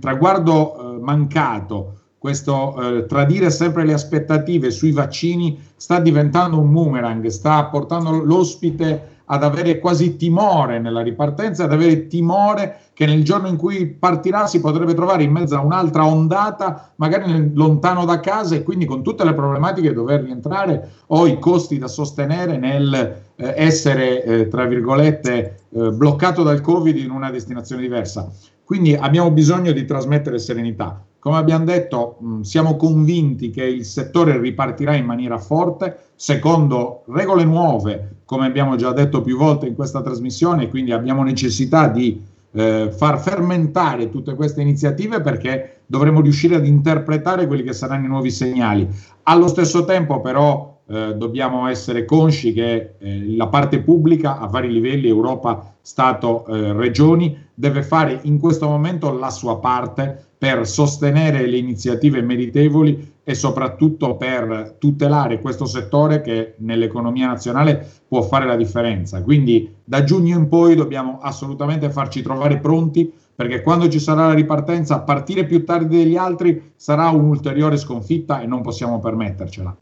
traguardo 0.00 0.96
eh, 0.96 1.00
mancato, 1.00 2.00
questo 2.18 2.74
eh, 2.98 3.06
tradire 3.06 3.50
sempre 3.50 3.84
le 3.84 3.92
aspettative 3.92 4.72
sui 4.72 4.90
vaccini 4.90 5.56
sta 5.76 6.00
diventando 6.00 6.58
un 6.58 6.72
boomerang, 6.72 7.24
sta 7.28 7.66
portando 7.66 8.10
l'ospite 8.10 9.15
ad 9.26 9.42
avere 9.42 9.78
quasi 9.78 10.16
timore 10.16 10.78
nella 10.78 11.02
ripartenza, 11.02 11.64
ad 11.64 11.72
avere 11.72 12.06
timore 12.06 12.80
che 12.92 13.06
nel 13.06 13.24
giorno 13.24 13.48
in 13.48 13.56
cui 13.56 13.86
partirà 13.86 14.46
si 14.46 14.60
potrebbe 14.60 14.94
trovare 14.94 15.22
in 15.22 15.30
mezzo 15.30 15.56
a 15.56 15.60
un'altra 15.60 16.06
ondata, 16.06 16.92
magari 16.96 17.52
lontano 17.54 18.04
da 18.04 18.20
casa 18.20 18.54
e 18.54 18.62
quindi 18.62 18.86
con 18.86 19.02
tutte 19.02 19.24
le 19.24 19.34
problematiche 19.34 19.92
dover 19.92 20.22
rientrare 20.22 20.90
o 21.08 21.26
i 21.26 21.38
costi 21.38 21.78
da 21.78 21.88
sostenere 21.88 22.56
nel 22.56 22.94
eh, 23.36 23.54
essere, 23.56 24.24
eh, 24.24 24.48
tra 24.48 24.64
virgolette, 24.64 25.60
eh, 25.68 25.90
bloccato 25.90 26.42
dal 26.42 26.60
Covid 26.60 26.96
in 26.96 27.10
una 27.10 27.30
destinazione 27.30 27.82
diversa. 27.82 28.30
Quindi 28.64 28.94
abbiamo 28.94 29.30
bisogno 29.30 29.72
di 29.72 29.84
trasmettere 29.84 30.38
serenità. 30.38 31.05
Come 31.26 31.38
abbiamo 31.38 31.64
detto, 31.64 32.18
mh, 32.20 32.40
siamo 32.42 32.76
convinti 32.76 33.50
che 33.50 33.64
il 33.64 33.84
settore 33.84 34.38
ripartirà 34.38 34.94
in 34.94 35.04
maniera 35.04 35.38
forte, 35.38 36.10
secondo 36.14 37.02
regole 37.08 37.42
nuove, 37.42 38.18
come 38.24 38.46
abbiamo 38.46 38.76
già 38.76 38.92
detto 38.92 39.22
più 39.22 39.36
volte 39.36 39.66
in 39.66 39.74
questa 39.74 40.02
trasmissione, 40.02 40.68
quindi 40.68 40.92
abbiamo 40.92 41.24
necessità 41.24 41.88
di 41.88 42.22
eh, 42.52 42.92
far 42.96 43.18
fermentare 43.18 44.08
tutte 44.08 44.36
queste 44.36 44.62
iniziative 44.62 45.20
perché 45.20 45.80
dovremo 45.86 46.20
riuscire 46.20 46.54
ad 46.54 46.64
interpretare 46.64 47.48
quelli 47.48 47.64
che 47.64 47.72
saranno 47.72 48.04
i 48.04 48.08
nuovi 48.08 48.30
segnali. 48.30 48.88
Allo 49.24 49.48
stesso 49.48 49.84
tempo, 49.84 50.20
però, 50.20 50.78
eh, 50.86 51.14
dobbiamo 51.16 51.66
essere 51.66 52.04
consci 52.04 52.52
che 52.52 52.94
eh, 53.00 53.34
la 53.34 53.48
parte 53.48 53.80
pubblica 53.80 54.38
a 54.38 54.46
vari 54.46 54.70
livelli, 54.70 55.08
Europa, 55.08 55.74
Stato, 55.80 56.46
eh, 56.46 56.72
Regioni, 56.72 57.36
deve 57.58 57.82
fare 57.82 58.20
in 58.24 58.38
questo 58.38 58.68
momento 58.68 59.10
la 59.12 59.30
sua 59.30 59.58
parte 59.58 60.24
per 60.38 60.66
sostenere 60.66 61.46
le 61.46 61.56
iniziative 61.56 62.20
meritevoli 62.20 63.14
e 63.24 63.34
soprattutto 63.34 64.16
per 64.16 64.76
tutelare 64.78 65.40
questo 65.40 65.64
settore 65.64 66.20
che 66.20 66.54
nell'economia 66.58 67.26
nazionale 67.26 67.84
può 68.06 68.20
fare 68.20 68.44
la 68.44 68.56
differenza. 68.56 69.22
Quindi 69.22 69.74
da 69.82 70.04
giugno 70.04 70.36
in 70.36 70.48
poi 70.48 70.74
dobbiamo 70.74 71.18
assolutamente 71.20 71.90
farci 71.90 72.20
trovare 72.20 72.58
pronti 72.58 73.10
perché 73.34 73.62
quando 73.62 73.88
ci 73.88 73.98
sarà 73.98 74.26
la 74.26 74.34
ripartenza, 74.34 75.00
partire 75.00 75.44
più 75.44 75.64
tardi 75.64 75.96
degli 75.96 76.16
altri 76.16 76.72
sarà 76.76 77.08
un'ulteriore 77.08 77.78
sconfitta 77.78 78.40
e 78.40 78.46
non 78.46 78.60
possiamo 78.60 78.98
permettercela. 78.98 79.76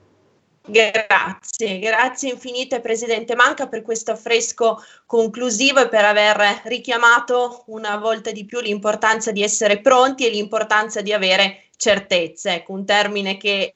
Grazie, 0.67 1.79
grazie 1.79 2.31
infinite 2.31 2.81
Presidente. 2.81 3.35
Manca 3.35 3.69
per 3.69 3.83
questo 3.83 4.13
affresco 4.13 4.83
conclusivo 5.05 5.81
e 5.81 5.89
per 5.89 6.07
aver 6.07 6.63
richiamato 6.65 7.65
una 7.67 7.99
volta 7.99 8.31
di 8.31 8.47
più 8.47 8.61
l'importanza 8.61 9.31
di 9.31 9.43
essere 9.43 9.81
pronti 9.83 10.27
e 10.27 10.31
l'importanza 10.31 11.03
di 11.03 11.13
avere 11.13 11.65
certezze, 11.77 12.55
ecco, 12.55 12.73
un 12.73 12.87
termine 12.87 13.37
che 13.37 13.75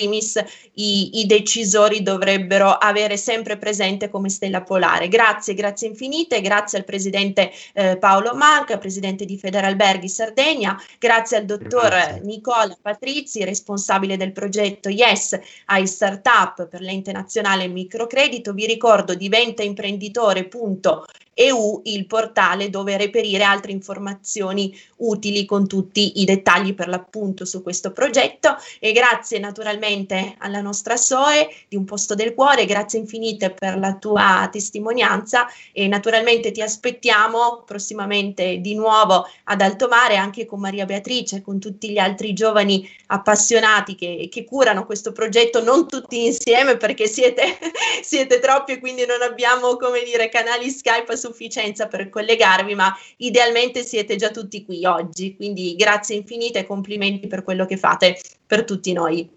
primis 0.00 0.42
i, 0.74 1.20
i, 1.20 1.26
decisori 1.26 2.02
dovrebbero 2.02 2.70
avere 2.70 3.18
sempre 3.18 3.58
presente 3.58 4.08
come 4.08 4.30
stella 4.30 4.62
polare. 4.62 5.08
Grazie, 5.08 5.52
grazie 5.54 5.88
infinite, 5.88 6.40
grazie 6.40 6.78
al 6.78 6.84
Presidente 6.84 7.50
eh, 7.74 7.98
Paolo 7.98 8.34
Manca, 8.34 8.78
Presidente 8.78 9.26
di 9.26 9.36
Federalberghi 9.36 10.08
Sardegna, 10.08 10.80
grazie 10.98 11.36
al 11.36 11.44
Dottor 11.44 11.88
grazie. 11.90 12.20
Nicola 12.22 12.78
Patrizi, 12.80 13.44
responsabile 13.44 14.16
del 14.16 14.32
progetto 14.32 14.88
Yes 14.88 15.38
ai 15.66 15.86
Startup 15.86 16.66
per 16.66 16.80
l'ente 16.80 17.12
nazionale 17.12 17.68
microcredito. 17.68 18.54
Vi 18.54 18.64
ricordo 18.66 19.14
diventaimprenditore.com 19.14 21.04
EU 21.40 21.80
il 21.84 22.06
portale 22.06 22.68
dove 22.68 22.98
reperire 22.98 23.44
altre 23.44 23.72
informazioni 23.72 24.78
utili 24.96 25.46
con 25.46 25.66
tutti 25.66 26.20
i 26.20 26.24
dettagli 26.24 26.74
per 26.74 26.88
l'appunto 26.88 27.46
su 27.46 27.62
questo 27.62 27.92
progetto. 27.92 28.56
E 28.78 28.92
grazie 28.92 29.38
naturalmente 29.38 30.34
alla 30.38 30.60
nostra 30.60 30.96
SOE 30.96 31.48
di 31.68 31.76
Un 31.76 31.84
Posto 31.84 32.14
del 32.14 32.34
Cuore, 32.34 32.66
grazie 32.66 32.98
infinite 32.98 33.50
per 33.50 33.78
la 33.78 33.94
tua 33.94 34.48
testimonianza. 34.52 35.48
E 35.72 35.88
naturalmente 35.88 36.52
ti 36.52 36.60
aspettiamo 36.60 37.62
prossimamente 37.64 38.58
di 38.58 38.74
nuovo 38.74 39.26
ad 39.44 39.60
Alto 39.62 39.88
Mare 39.88 40.16
anche 40.16 40.44
con 40.44 40.60
Maria 40.60 40.84
Beatrice 40.84 41.40
con 41.40 41.58
tutti 41.58 41.90
gli 41.90 41.98
altri 41.98 42.34
giovani 42.34 42.88
appassionati 43.06 43.94
che, 43.94 44.28
che 44.30 44.44
curano 44.44 44.84
questo 44.84 45.12
progetto, 45.12 45.62
non 45.62 45.88
tutti 45.88 46.26
insieme 46.26 46.76
perché 46.76 47.06
siete, 47.06 47.58
siete 48.02 48.38
troppi 48.40 48.72
e 48.72 48.78
quindi 48.78 49.06
non 49.06 49.22
abbiamo 49.22 49.76
come 49.76 50.02
dire 50.02 50.28
canali 50.28 50.68
Skype 50.70 51.16
su 51.16 51.29
sufficienza 51.30 51.86
per 51.86 52.08
collegarvi, 52.08 52.74
ma 52.74 52.94
idealmente 53.18 53.82
siete 53.82 54.16
già 54.16 54.30
tutti 54.30 54.64
qui 54.64 54.84
oggi. 54.84 55.36
Quindi 55.36 55.74
grazie 55.76 56.16
infinite 56.16 56.60
e 56.60 56.66
complimenti 56.66 57.26
per 57.26 57.42
quello 57.44 57.66
che 57.66 57.76
fate 57.76 58.18
per 58.46 58.64
tutti 58.64 58.92
noi. 58.92 59.28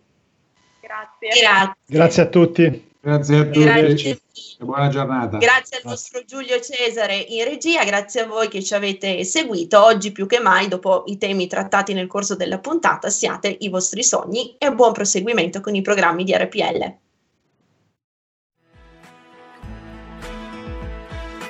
Grazie. 0.82 1.42
Grazie, 1.42 1.76
grazie 1.86 2.22
a 2.24 2.26
tutti. 2.28 2.92
Grazie 3.00 3.38
a 3.38 3.44
tutti. 3.44 3.64
Grazie. 3.64 4.20
Buona 4.60 4.88
giornata. 4.88 5.38
Grazie 5.38 5.78
al 5.78 5.84
nostro 5.86 6.24
Giulio 6.26 6.60
Cesare 6.60 7.16
in 7.16 7.44
regia, 7.44 7.84
grazie 7.84 8.22
a 8.22 8.28
voi 8.28 8.48
che 8.48 8.64
ci 8.64 8.74
avete 8.74 9.24
seguito. 9.26 9.84
Oggi 9.84 10.12
più 10.12 10.26
che 10.26 10.40
mai, 10.40 10.70
dopo 10.70 11.04
i 11.08 11.18
temi 11.18 11.48
trattati 11.48 11.94
nel 11.94 12.08
corso 12.08 12.36
della 12.36 12.60
puntata, 12.60 13.10
siate 13.10 13.56
i 13.60 13.70
vostri 13.70 14.04
sogni 14.04 14.56
e 14.58 14.72
buon 14.72 14.94
proseguimento 14.94 15.60
con 15.60 15.76
i 15.76 15.82
programmi 15.82 16.24
di 16.24 16.34
RPL. 16.34 17.03